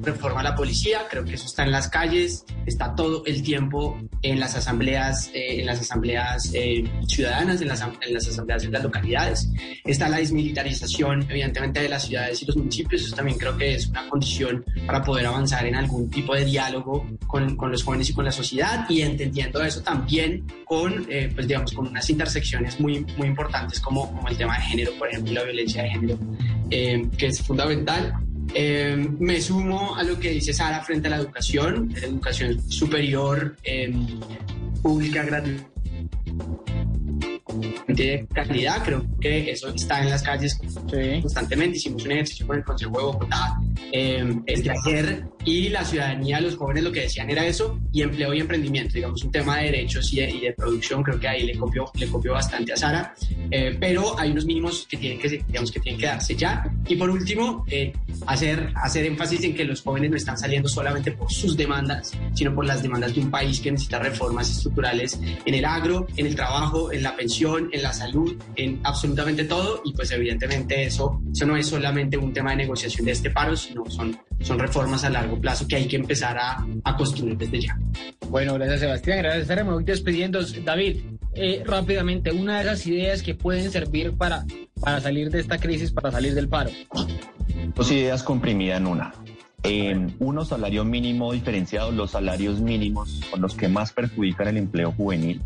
reforma 0.03 0.41
a 0.41 0.43
la 0.43 0.55
policía, 0.55 1.07
creo 1.09 1.25
que 1.25 1.33
eso 1.33 1.47
está 1.47 1.63
en 1.63 1.71
las 1.71 1.89
calles, 1.89 2.45
está 2.67 2.93
todo 2.95 3.23
el 3.25 3.41
tiempo 3.41 3.97
en 4.21 4.39
las 4.39 4.55
asambleas, 4.55 5.31
eh, 5.33 5.61
en 5.61 5.65
las 5.65 5.79
asambleas 5.81 6.51
eh, 6.53 6.83
ciudadanas, 7.07 7.61
en 7.61 7.69
las, 7.69 7.81
en 7.81 8.13
las 8.13 8.27
asambleas 8.27 8.61
de 8.61 8.69
las 8.69 8.83
localidades. 8.83 9.49
Está 9.83 10.09
la 10.09 10.17
desmilitarización, 10.17 11.25
evidentemente, 11.29 11.81
de 11.81 11.89
las 11.89 12.05
ciudades 12.05 12.43
y 12.43 12.45
los 12.45 12.55
municipios, 12.55 13.01
eso 13.01 13.15
también 13.15 13.38
creo 13.39 13.57
que 13.57 13.73
es 13.73 13.88
una 13.88 14.07
condición 14.07 14.63
para 14.86 15.03
poder 15.03 15.25
avanzar 15.25 15.65
en 15.65 15.75
algún 15.75 16.09
tipo 16.09 16.36
de 16.36 16.45
diálogo 16.45 17.07
con, 17.25 17.55
con 17.55 17.71
los 17.71 17.83
jóvenes 17.83 18.09
y 18.11 18.13
con 18.13 18.25
la 18.25 18.31
sociedad. 18.31 18.88
Y 18.89 19.01
entendiendo 19.01 19.63
eso 19.63 19.81
también 19.81 20.45
con, 20.65 21.05
eh, 21.09 21.31
pues 21.33 21.47
digamos, 21.47 21.71
con 21.73 21.88
unas 21.88 22.07
intersecciones 22.09 22.79
muy, 22.79 23.05
muy 23.17 23.27
importantes 23.27 23.79
como, 23.79 24.11
como 24.13 24.27
el 24.27 24.38
tema 24.38 24.55
de 24.57 24.65
género, 24.65 24.91
por 24.99 25.09
ejemplo, 25.09 25.33
la 25.33 25.43
violencia 25.43 25.81
de 25.81 25.89
género 25.89 26.19
eh, 26.78 27.07
que 27.17 27.28
es 27.28 27.41
fundamental. 27.41 28.13
Eh, 28.53 28.97
me 29.17 29.39
sumo 29.39 29.95
a 29.95 30.03
lo 30.03 30.19
que 30.19 30.32
dice 30.32 30.53
Sara 30.53 30.84
frente 30.84 31.07
a 31.07 31.11
la 31.11 31.17
educación, 31.17 31.89
la 31.93 32.07
educación 32.07 32.61
superior, 32.69 33.55
eh, 33.63 33.93
pública, 34.82 35.23
gratuita 35.23 35.69
de 37.88 38.28
calidad. 38.34 38.84
Creo 38.84 39.05
que 39.21 39.51
eso 39.51 39.69
está 39.69 40.01
en 40.01 40.09
las 40.09 40.21
calles 40.21 40.59
constantemente. 41.21 41.78
Hicimos 41.78 42.03
un 42.03 42.11
ejercicio 42.11 42.45
con 42.45 42.57
el 42.57 42.63
Consejo 42.65 42.97
de 42.97 43.03
Bogotá 43.05 43.57
eh, 43.91 44.23
de 44.45 44.71
ayer 44.71 45.26
y 45.45 45.69
la 45.69 45.86
ciudadanía, 45.86 46.41
los 46.41 46.55
jóvenes 46.55 46.84
lo 46.84 46.91
que 46.91 47.01
decían 47.01 47.30
era 47.30 47.45
eso 47.45 47.80
y 47.91 48.01
empleo 48.01 48.34
y 48.34 48.39
emprendimiento, 48.39 48.95
digamos 48.95 49.23
un 49.23 49.32
tema 49.32 49.57
de 49.57 49.65
derechos 49.65 50.11
y 50.11 50.17
de, 50.17 50.53
producción. 50.57 51.03
Creo 51.03 51.19
que 51.19 51.28
ahí 51.28 51.43
le 51.43 51.55
copió, 51.55 51.91
le 51.95 52.07
copió 52.07 52.34
bastante 52.34 52.73
a 52.73 52.78
Sara, 52.78 53.13
eh, 53.51 53.78
pero 53.80 54.17
hay 54.19 54.32
unos 54.32 54.45
mínimos 54.45 54.88
que 54.89 54.97
tienen 54.97 55.19
que, 55.19 55.30
digamos, 55.30 55.71
que 55.71 55.80
tienen 55.80 55.99
que 55.99 56.07
darse 56.07 56.36
ya. 56.36 56.69
Y 56.88 56.95
por 56.95 57.09
último, 57.09 57.63
eh, 57.69 57.93
hacer, 58.26 58.71
hacer 58.76 59.05
énfasis 59.05 59.43
en 59.43 59.55
que 59.55 59.65
los 59.65 59.82
jóvenes 59.82 60.09
no 60.09 60.17
están 60.17 60.38
saliendo 60.38 60.67
solamente 60.67 61.11
por 61.11 61.32
sus 61.32 61.55
demandas, 61.55 62.11
sino 62.34 62.53
por 62.55 62.65
las 62.65 62.82
demandas 62.82 63.13
de 63.13 63.21
un 63.21 63.30
país 63.30 63.59
que 63.59 63.71
necesita 63.71 63.99
reformas 63.99 64.49
estructurales 64.49 65.19
en 65.45 65.53
el 65.53 65.65
agro, 65.65 66.07
en 66.17 66.26
el 66.26 66.36
trabajo, 66.36 66.91
en 66.91 67.03
la 67.03 67.15
pensión, 67.15 67.69
en 67.71 67.84
la 67.84 67.93
salud, 67.93 68.36
en 68.55 68.80
absolutamente 68.84 69.43
todo. 69.43 69.82
Y 69.86 69.93
pues 69.93 70.09
evidentemente 70.11 70.86
eso, 70.86 71.21
eso 71.32 71.45
no 71.45 71.55
es 71.55 71.67
solamente 71.67 72.17
un 72.17 72.34
tema 72.34 72.51
de 72.51 72.57
negociación 72.57 73.05
de 73.05 73.11
este 73.11 73.30
paro, 73.30 73.53
sino 73.68 73.86
son, 73.89 74.18
son 74.41 74.59
reformas 74.59 75.03
a 75.03 75.09
largo 75.09 75.39
plazo 75.39 75.68
que 75.68 75.76
hay 75.76 75.88
que 75.88 75.95
empezar 75.95 76.38
a, 76.38 76.66
a 76.84 76.97
construir 76.97 77.38
desde 77.38 77.61
ya. 77.61 77.80
Bueno, 78.30 78.53
gracias 78.55 78.82
Sebastián, 78.82 79.20
gracias 79.20 79.47
Sara. 79.47 79.63
Me 79.63 79.74
voy 79.74 79.84
despidiendo. 79.84 80.39
David, 80.63 80.97
eh, 81.34 81.63
rápidamente, 81.66 82.32
una 82.32 82.57
de 82.57 82.63
esas 82.63 82.88
ideas 82.88 83.22
que 83.22 83.36
pueden 83.36 83.70
servir 83.72 84.13
para, 84.13 84.45
para 84.80 85.01
salir 85.01 85.30
de 85.30 85.39
esta 85.39 85.57
crisis, 85.57 85.91
para 85.91 86.11
salir 86.11 86.34
del 86.34 86.47
paro. 86.47 86.70
Dos 87.76 87.91
ideas 87.91 88.24
comprimidas 88.24 88.80
en 88.80 88.88
una. 88.88 89.13
uno, 90.20 90.45
salario 90.45 90.86
mínimo 90.86 91.34
diferenciado. 91.34 91.91
Los 91.91 92.11
salarios 92.11 92.61
mínimos 92.61 93.22
son 93.30 93.41
los 93.41 93.55
que 93.55 93.68
más 93.68 93.91
perjudican 93.91 94.47
el 94.47 94.57
empleo 94.57 94.91
juvenil. 94.93 95.41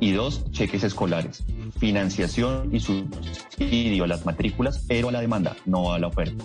Y 0.00 0.12
dos, 0.12 0.50
cheques 0.50 0.84
escolares, 0.84 1.44
financiación 1.78 2.74
y 2.74 2.80
subsidio 2.80 4.04
a 4.04 4.06
las 4.06 4.26
matrículas, 4.26 4.84
pero 4.86 5.08
a 5.08 5.12
la 5.12 5.20
demanda, 5.20 5.56
no 5.64 5.92
a 5.92 5.98
la 5.98 6.08
oferta. 6.08 6.44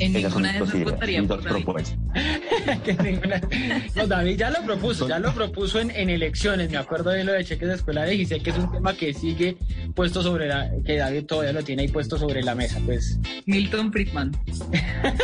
En 0.00 0.14
ninguna 0.14 0.52
de 0.52 0.58
esas 0.58 0.84
votaría 0.84 1.22
por 1.22 1.42
David. 1.42 1.64
no, 3.96 4.06
David 4.06 4.38
ya 4.38 4.50
lo 4.50 4.62
propuso, 4.62 5.08
ya 5.08 5.18
lo 5.18 5.34
propuso 5.34 5.78
en, 5.78 5.90
en, 5.90 6.08
elecciones. 6.08 6.70
Me 6.70 6.78
acuerdo 6.78 7.10
de 7.10 7.22
lo 7.22 7.32
de 7.32 7.44
cheques 7.44 7.68
escolares 7.68 8.18
y 8.18 8.24
sé 8.24 8.40
que 8.40 8.50
es 8.50 8.56
un 8.56 8.72
tema 8.72 8.94
que 8.94 9.12
sigue 9.12 9.58
puesto 9.94 10.22
sobre 10.22 10.48
la, 10.48 10.70
que 10.84 10.96
David 10.96 11.26
todavía 11.26 11.52
lo 11.52 11.62
tiene 11.62 11.82
ahí 11.82 11.88
puesto 11.88 12.18
sobre 12.18 12.42
la 12.42 12.54
mesa. 12.54 12.80
Pues 12.86 13.18
Milton 13.44 13.92
Friedman. 13.92 14.32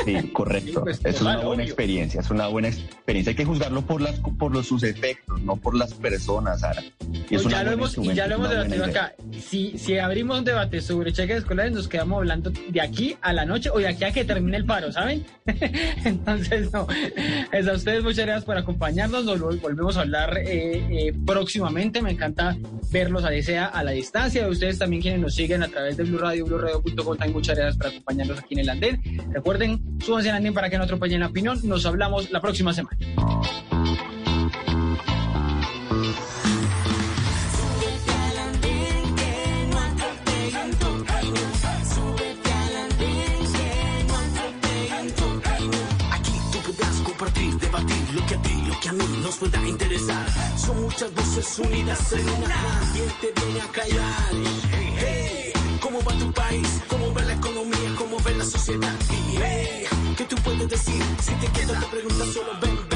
Sí, 0.05 0.29
correcto. 0.33 0.85
Pues, 0.85 1.01
es 1.05 1.20
una 1.22 1.39
buena 1.39 1.64
experiencia, 1.64 2.20
es 2.20 2.31
una 2.31 2.49
buena 2.49 2.68
experiencia. 2.68 3.31
Hay 3.31 3.37
que 3.37 3.45
juzgarlo 3.45 3.83
por 3.83 4.03
las 4.03 4.20
por 4.39 4.53
los, 4.53 4.66
sus 4.66 4.83
efectos, 4.83 5.41
no 5.43 5.57
por 5.57 5.74
las 5.74 5.95
personas, 5.95 6.61
Sara. 6.61 6.83
Y, 7.12 7.37
pues 7.37 7.47
ya, 7.47 7.64
lo 7.64 7.72
hemos, 7.72 7.97
y 7.97 8.14
ya 8.14 8.27
lo 8.27 8.37
hemos 8.37 8.51
debatido 8.51 8.85
acá. 8.85 9.14
Si, 9.41 9.79
si 9.79 9.99
abrimos 9.99 10.39
un 10.39 10.45
debate 10.45 10.83
sobre 10.83 11.12
cheques 11.12 11.39
escolares, 11.39 11.72
nos 11.72 11.89
quedamos 11.89 12.18
hablando 12.18 12.51
de 12.51 12.81
aquí 12.81 13.16
a 13.22 13.33
la 13.33 13.47
noche 13.47 13.70
o 13.70 13.79
de 13.79 13.89
aquí 13.89 14.05
a 14.05 14.12
que 14.12 14.24
termine 14.24 14.57
el 14.57 14.66
paro, 14.67 14.93
¿saben? 14.93 15.25
Entonces, 16.05 16.73
no. 16.73 16.87
Es 17.53 17.69
a 17.69 17.73
ustedes 17.73 18.03
muchas 18.03 18.27
gracias 18.27 18.45
por 18.45 18.57
acompañarnos. 18.57 19.25
Nos 19.25 19.61
volvemos 19.61 19.97
a 19.97 20.03
hablar 20.03 20.37
eh, 20.39 20.85
eh, 20.91 21.14
próximamente. 21.25 22.03
Me 22.03 22.12
encanta 22.12 22.57
verlos 22.91 23.25
a 23.25 23.31
sea 23.43 23.67
a 23.67 23.85
la 23.85 23.93
distancia. 23.93 24.45
De 24.45 24.51
ustedes 24.51 24.79
también 24.79 25.03
quienes 25.03 25.21
nos 25.21 25.35
siguen 25.35 25.62
a 25.62 25.69
través 25.69 25.97
de 25.97 26.05
Blue 26.05 26.19
Radio, 26.19 26.45
BlueRadio.com. 26.47 27.17
Muchas 27.33 27.57
gracias 27.57 27.77
por 27.77 27.87
acompañarnos 27.89 28.39
aquí 28.39 28.55
en 28.55 28.61
el 28.61 28.69
andén. 28.69 29.01
Recuerden, 29.33 29.81
súbanse 30.01 30.31
al 30.31 30.37
andén 30.37 30.55
para 30.55 30.71
que 30.71 30.79
no 30.79 30.85
atropellen 30.85 31.21
la 31.21 31.29
opinión. 31.29 31.59
Nos 31.64 31.87
hablamos 31.87 32.31
la 32.31 32.41
próxima 32.41 32.73
semana. 32.73 32.97
A 48.89 48.93
mí 48.93 49.05
nos 49.22 49.37
pueda 49.37 49.66
interesar. 49.66 50.26
Son 50.57 50.80
muchas 50.82 51.12
voces 51.14 51.59
unidas 51.59 52.12
en 52.12 52.28
una. 52.28 52.80
¿Quién 52.93 53.09
te 53.20 53.41
viene 53.41 53.61
a 53.61 53.68
callar? 53.72 54.30
Hey, 54.99 55.53
¿cómo 55.80 55.99
va 56.03 56.12
tu 56.18 56.32
país? 56.32 56.82
¿Cómo 56.89 57.12
va 57.12 57.22
la 57.22 57.34
economía? 57.34 57.95
¿Cómo 57.99 58.16
va 58.18 58.30
la 58.30 58.45
sociedad? 58.45 58.95
Hey, 59.11 59.84
¿qué 60.16 60.24
tú 60.24 60.37
puedes 60.37 60.68
decir? 60.68 61.03
Si 61.20 61.32
te 61.34 61.47
quedo 61.49 61.72
te 61.74 61.87
preguntas 61.87 62.28
solo 62.28 62.53
ven, 62.61 62.78
ven. 62.91 62.95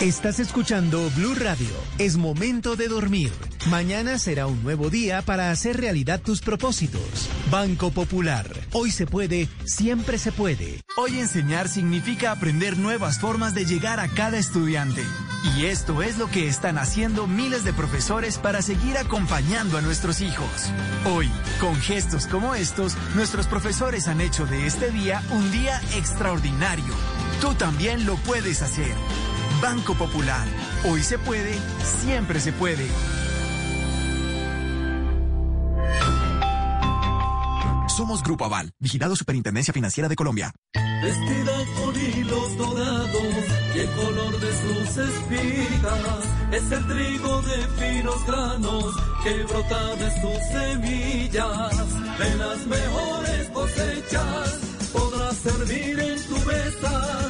Estás 0.00 0.40
escuchando 0.40 1.10
Blue 1.14 1.34
Radio. 1.34 1.68
Es 1.98 2.16
momento 2.16 2.74
de 2.74 2.88
dormir. 2.88 3.30
Mañana 3.68 4.18
será 4.18 4.46
un 4.46 4.62
nuevo 4.62 4.88
día 4.88 5.20
para 5.20 5.50
hacer 5.50 5.76
realidad 5.76 6.22
tus 6.22 6.40
propósitos. 6.40 7.28
Banco 7.50 7.90
Popular. 7.90 8.46
Hoy 8.72 8.92
se 8.92 9.06
puede, 9.06 9.46
siempre 9.66 10.16
se 10.16 10.32
puede. 10.32 10.80
Hoy 10.96 11.18
enseñar 11.18 11.68
significa 11.68 12.32
aprender 12.32 12.78
nuevas 12.78 13.18
formas 13.18 13.54
de 13.54 13.66
llegar 13.66 14.00
a 14.00 14.08
cada 14.08 14.38
estudiante. 14.38 15.04
Y 15.58 15.66
esto 15.66 16.02
es 16.02 16.16
lo 16.16 16.30
que 16.30 16.48
están 16.48 16.78
haciendo 16.78 17.26
miles 17.26 17.62
de 17.64 17.74
profesores 17.74 18.38
para 18.38 18.62
seguir 18.62 18.96
acompañando 18.96 19.76
a 19.76 19.82
nuestros 19.82 20.22
hijos. 20.22 20.72
Hoy, 21.14 21.28
con 21.60 21.76
gestos 21.76 22.26
como 22.26 22.54
estos, 22.54 22.96
nuestros 23.14 23.46
profesores 23.46 24.08
han 24.08 24.22
hecho 24.22 24.46
de 24.46 24.66
este 24.66 24.90
día 24.90 25.22
un 25.30 25.52
día 25.52 25.78
extraordinario. 25.94 26.94
Tú 27.42 27.52
también 27.52 28.06
lo 28.06 28.16
puedes 28.16 28.62
hacer. 28.62 28.94
Banco 29.60 29.94
Popular. 29.94 30.46
Hoy 30.88 31.02
se 31.02 31.18
puede, 31.18 31.54
siempre 32.02 32.40
se 32.40 32.52
puede. 32.52 32.86
Somos 37.88 38.22
Grupo 38.22 38.46
Aval, 38.46 38.72
vigilado 38.78 39.14
Superintendencia 39.14 39.74
Financiera 39.74 40.08
de 40.08 40.16
Colombia. 40.16 40.52
Vestida 41.02 41.52
con 41.76 41.94
hilos 41.96 42.56
dorados 42.56 43.44
y 43.74 43.78
el 43.78 43.90
color 43.90 44.40
de 44.40 44.52
sus 44.52 44.96
espigas 44.96 46.24
es 46.52 46.72
el 46.72 46.86
trigo 46.86 47.42
de 47.42 47.68
finos 47.78 48.26
granos 48.26 48.96
que 49.22 49.42
brota 49.44 49.96
de 49.96 50.10
sus 50.20 50.42
semillas. 50.52 52.18
De 52.18 52.36
las 52.36 52.66
mejores 52.66 53.48
cosechas 53.50 54.60
podrás 54.92 55.36
servir 55.36 55.98
en 56.00 56.26
tu 56.26 56.36
mesa 56.46 57.29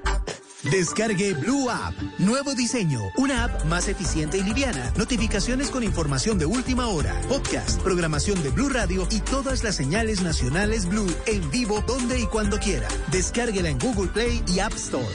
Descargue 0.63 1.33
Blue 1.33 1.69
App. 1.69 1.95
Nuevo 2.19 2.53
diseño. 2.53 3.01
Una 3.17 3.45
app 3.45 3.65
más 3.65 3.87
eficiente 3.87 4.37
y 4.37 4.43
liviana. 4.43 4.93
Notificaciones 4.95 5.71
con 5.71 5.83
información 5.83 6.37
de 6.37 6.45
última 6.45 6.87
hora. 6.87 7.19
Podcast, 7.27 7.81
programación 7.81 8.41
de 8.43 8.49
Blue 8.49 8.69
Radio 8.69 9.07
y 9.09 9.21
todas 9.21 9.63
las 9.63 9.75
señales 9.75 10.21
nacionales 10.21 10.85
Blue 10.85 11.11
en 11.25 11.49
vivo 11.49 11.81
donde 11.87 12.19
y 12.19 12.27
cuando 12.27 12.59
quiera. 12.59 12.87
Descárguela 13.11 13.69
en 13.69 13.79
Google 13.79 14.09
Play 14.11 14.43
y 14.47 14.59
App 14.59 14.73
Store. 14.73 15.07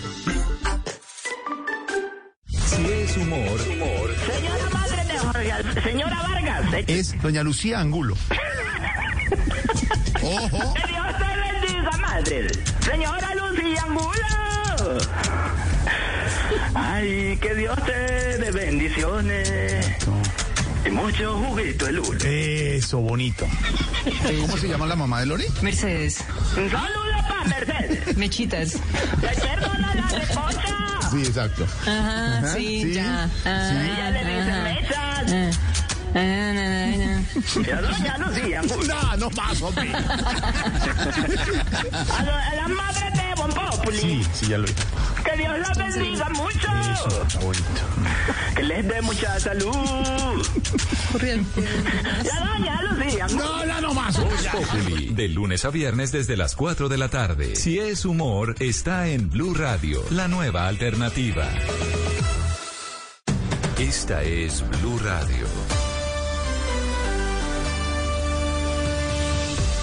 Si 2.49 2.85
es 2.85 3.17
humor. 3.17 3.61
humor. 3.71 4.15
Señora 4.27 4.71
madre 4.73 5.05
de 5.05 5.19
Jorge, 5.19 5.83
señora 5.83 6.23
Vargas. 6.23 6.65
Es 6.89 7.23
doña 7.23 7.45
Lucía 7.45 7.79
Angulo. 7.81 8.17
Ojo. 10.23 10.75
Que 10.75 10.87
Dios 10.89 11.07
te 11.19 11.71
bendiga, 11.71 11.91
madre. 11.99 12.49
Señora 12.81 13.35
Lucía 13.37 13.83
Angulo. 13.85 14.56
Ay, 16.75 17.39
que 17.41 17.55
Dios 17.55 17.77
te 17.85 18.39
dé 18.39 18.51
bendiciones. 18.51 19.87
Y 20.87 20.91
mucho 20.91 21.37
juguito 21.39 21.87
el 21.89 21.99
uno. 21.99 22.19
Eso, 22.25 22.99
bonito. 22.99 23.47
¿Cómo 24.43 24.57
se 24.57 24.69
llama 24.69 24.87
la 24.87 24.97
mamá 24.97 25.21
de 25.21 25.27
Lori? 25.27 25.47
Mercedes. 25.63 26.25
Un 26.57 26.71
saludo 26.71 27.03
para 27.29 27.45
Mercedes. 27.45 28.17
Mechitas. 28.17 28.75
Le 29.21 29.29
perdona 29.29 29.95
la 29.95 30.09
recocha. 30.19 31.11
Sí, 31.11 31.19
exacto. 31.23 31.67
Ajá, 31.83 32.39
Ajá 32.39 32.55
sí, 32.55 32.83
sí, 32.83 32.93
ya. 32.95 33.25
Ajá, 33.25 33.71
sí. 33.71 33.77
Ella 33.77 34.11
le 34.11 34.19
dice 34.21 34.53
mechas. 34.63 35.59
Ya 36.15 37.81
doña 37.83 38.19
Lucía. 38.19 38.63
No, 38.87 39.17
no 39.17 39.31
más, 39.31 39.61
hombre. 39.63 39.91
A, 39.93 39.99
lo, 42.25 42.33
a 42.33 42.55
la 42.55 42.69
madre 42.69 43.11
de 43.11 43.35
Bon 43.37 43.51
Populi. 43.51 43.99
Sí, 43.99 44.23
sí, 44.33 44.47
ya 44.49 44.59
lo 44.59 44.65
hice. 44.65 44.75
Que 45.25 45.37
Dios 45.37 45.59
la 45.59 45.73
bendiga 45.85 46.29
mucho. 46.31 46.69
Eso, 46.93 47.23
está 47.27 47.39
bonito. 47.41 47.65
Que 48.55 48.63
les 48.63 48.87
dé 48.89 49.03
mucha 49.03 49.41
salud. 49.41 50.47
Ya 52.25 52.45
doña 52.45 52.83
Lucía. 52.83 53.27
No, 53.29 53.65
ya 53.65 53.81
no 53.81 53.95
más. 53.95 54.17
Populi, 54.17 55.09
de 55.09 55.29
lunes 55.29 55.65
a 55.65 55.71
viernes 55.71 56.13
desde 56.13 56.37
las 56.37 56.55
4 56.57 56.89
de 56.89 56.99
la 56.99 57.09
tarde. 57.09 57.57
Si 57.57 57.79
es 57.79 58.05
humor, 58.05 58.55
está 58.61 59.09
en 59.09 59.31
Blue 59.31 59.55
Radio, 59.55 60.03
la 60.11 60.29
nueva 60.29 60.69
alternativa. 60.69 61.49
Esta 63.79 64.23
es 64.23 64.65
Blue 64.81 64.99
Radio. 64.99 65.47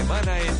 Semana 0.00 0.40
en 0.40 0.59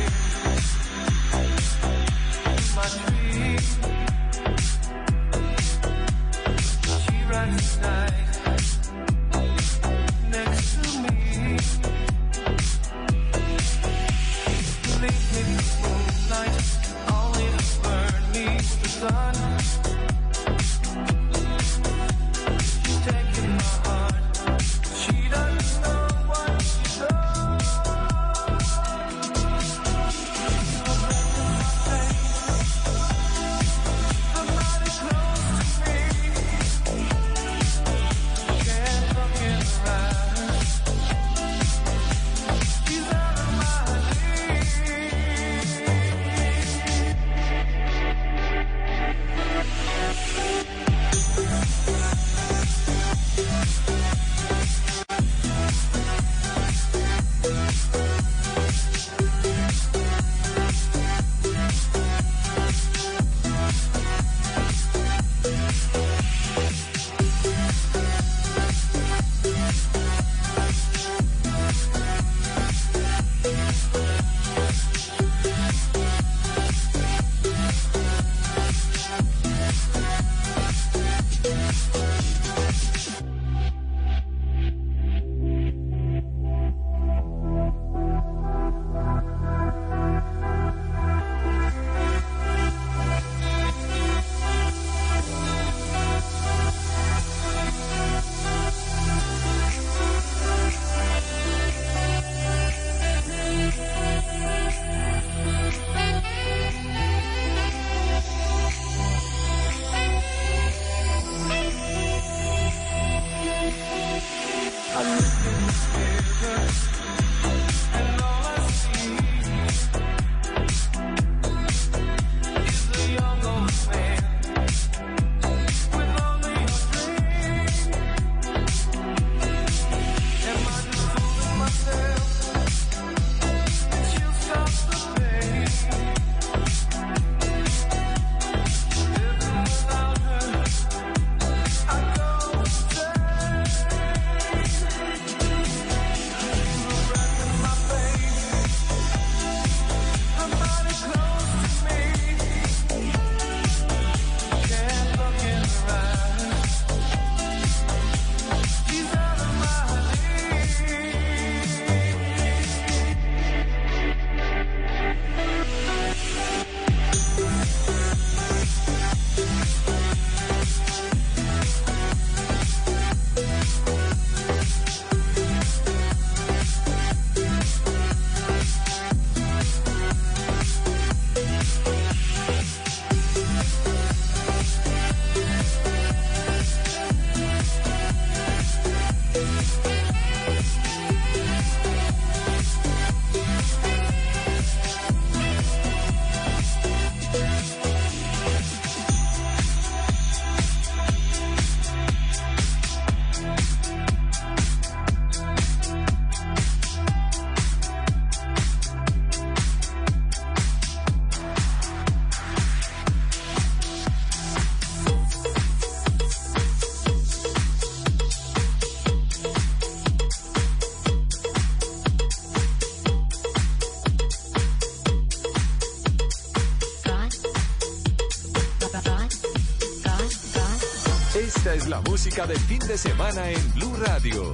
música 232.31 232.47
del 232.47 232.59
fin 232.59 232.79
de 232.87 232.97
semana 232.97 233.49
en 233.49 233.73
Blue 233.73 233.93
Radio. 233.97 234.53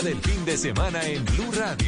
Del 0.00 0.18
fin 0.22 0.44
de 0.46 0.56
semana 0.56 1.06
en 1.06 1.22
Blue 1.26 1.52
Radio. 1.54 1.81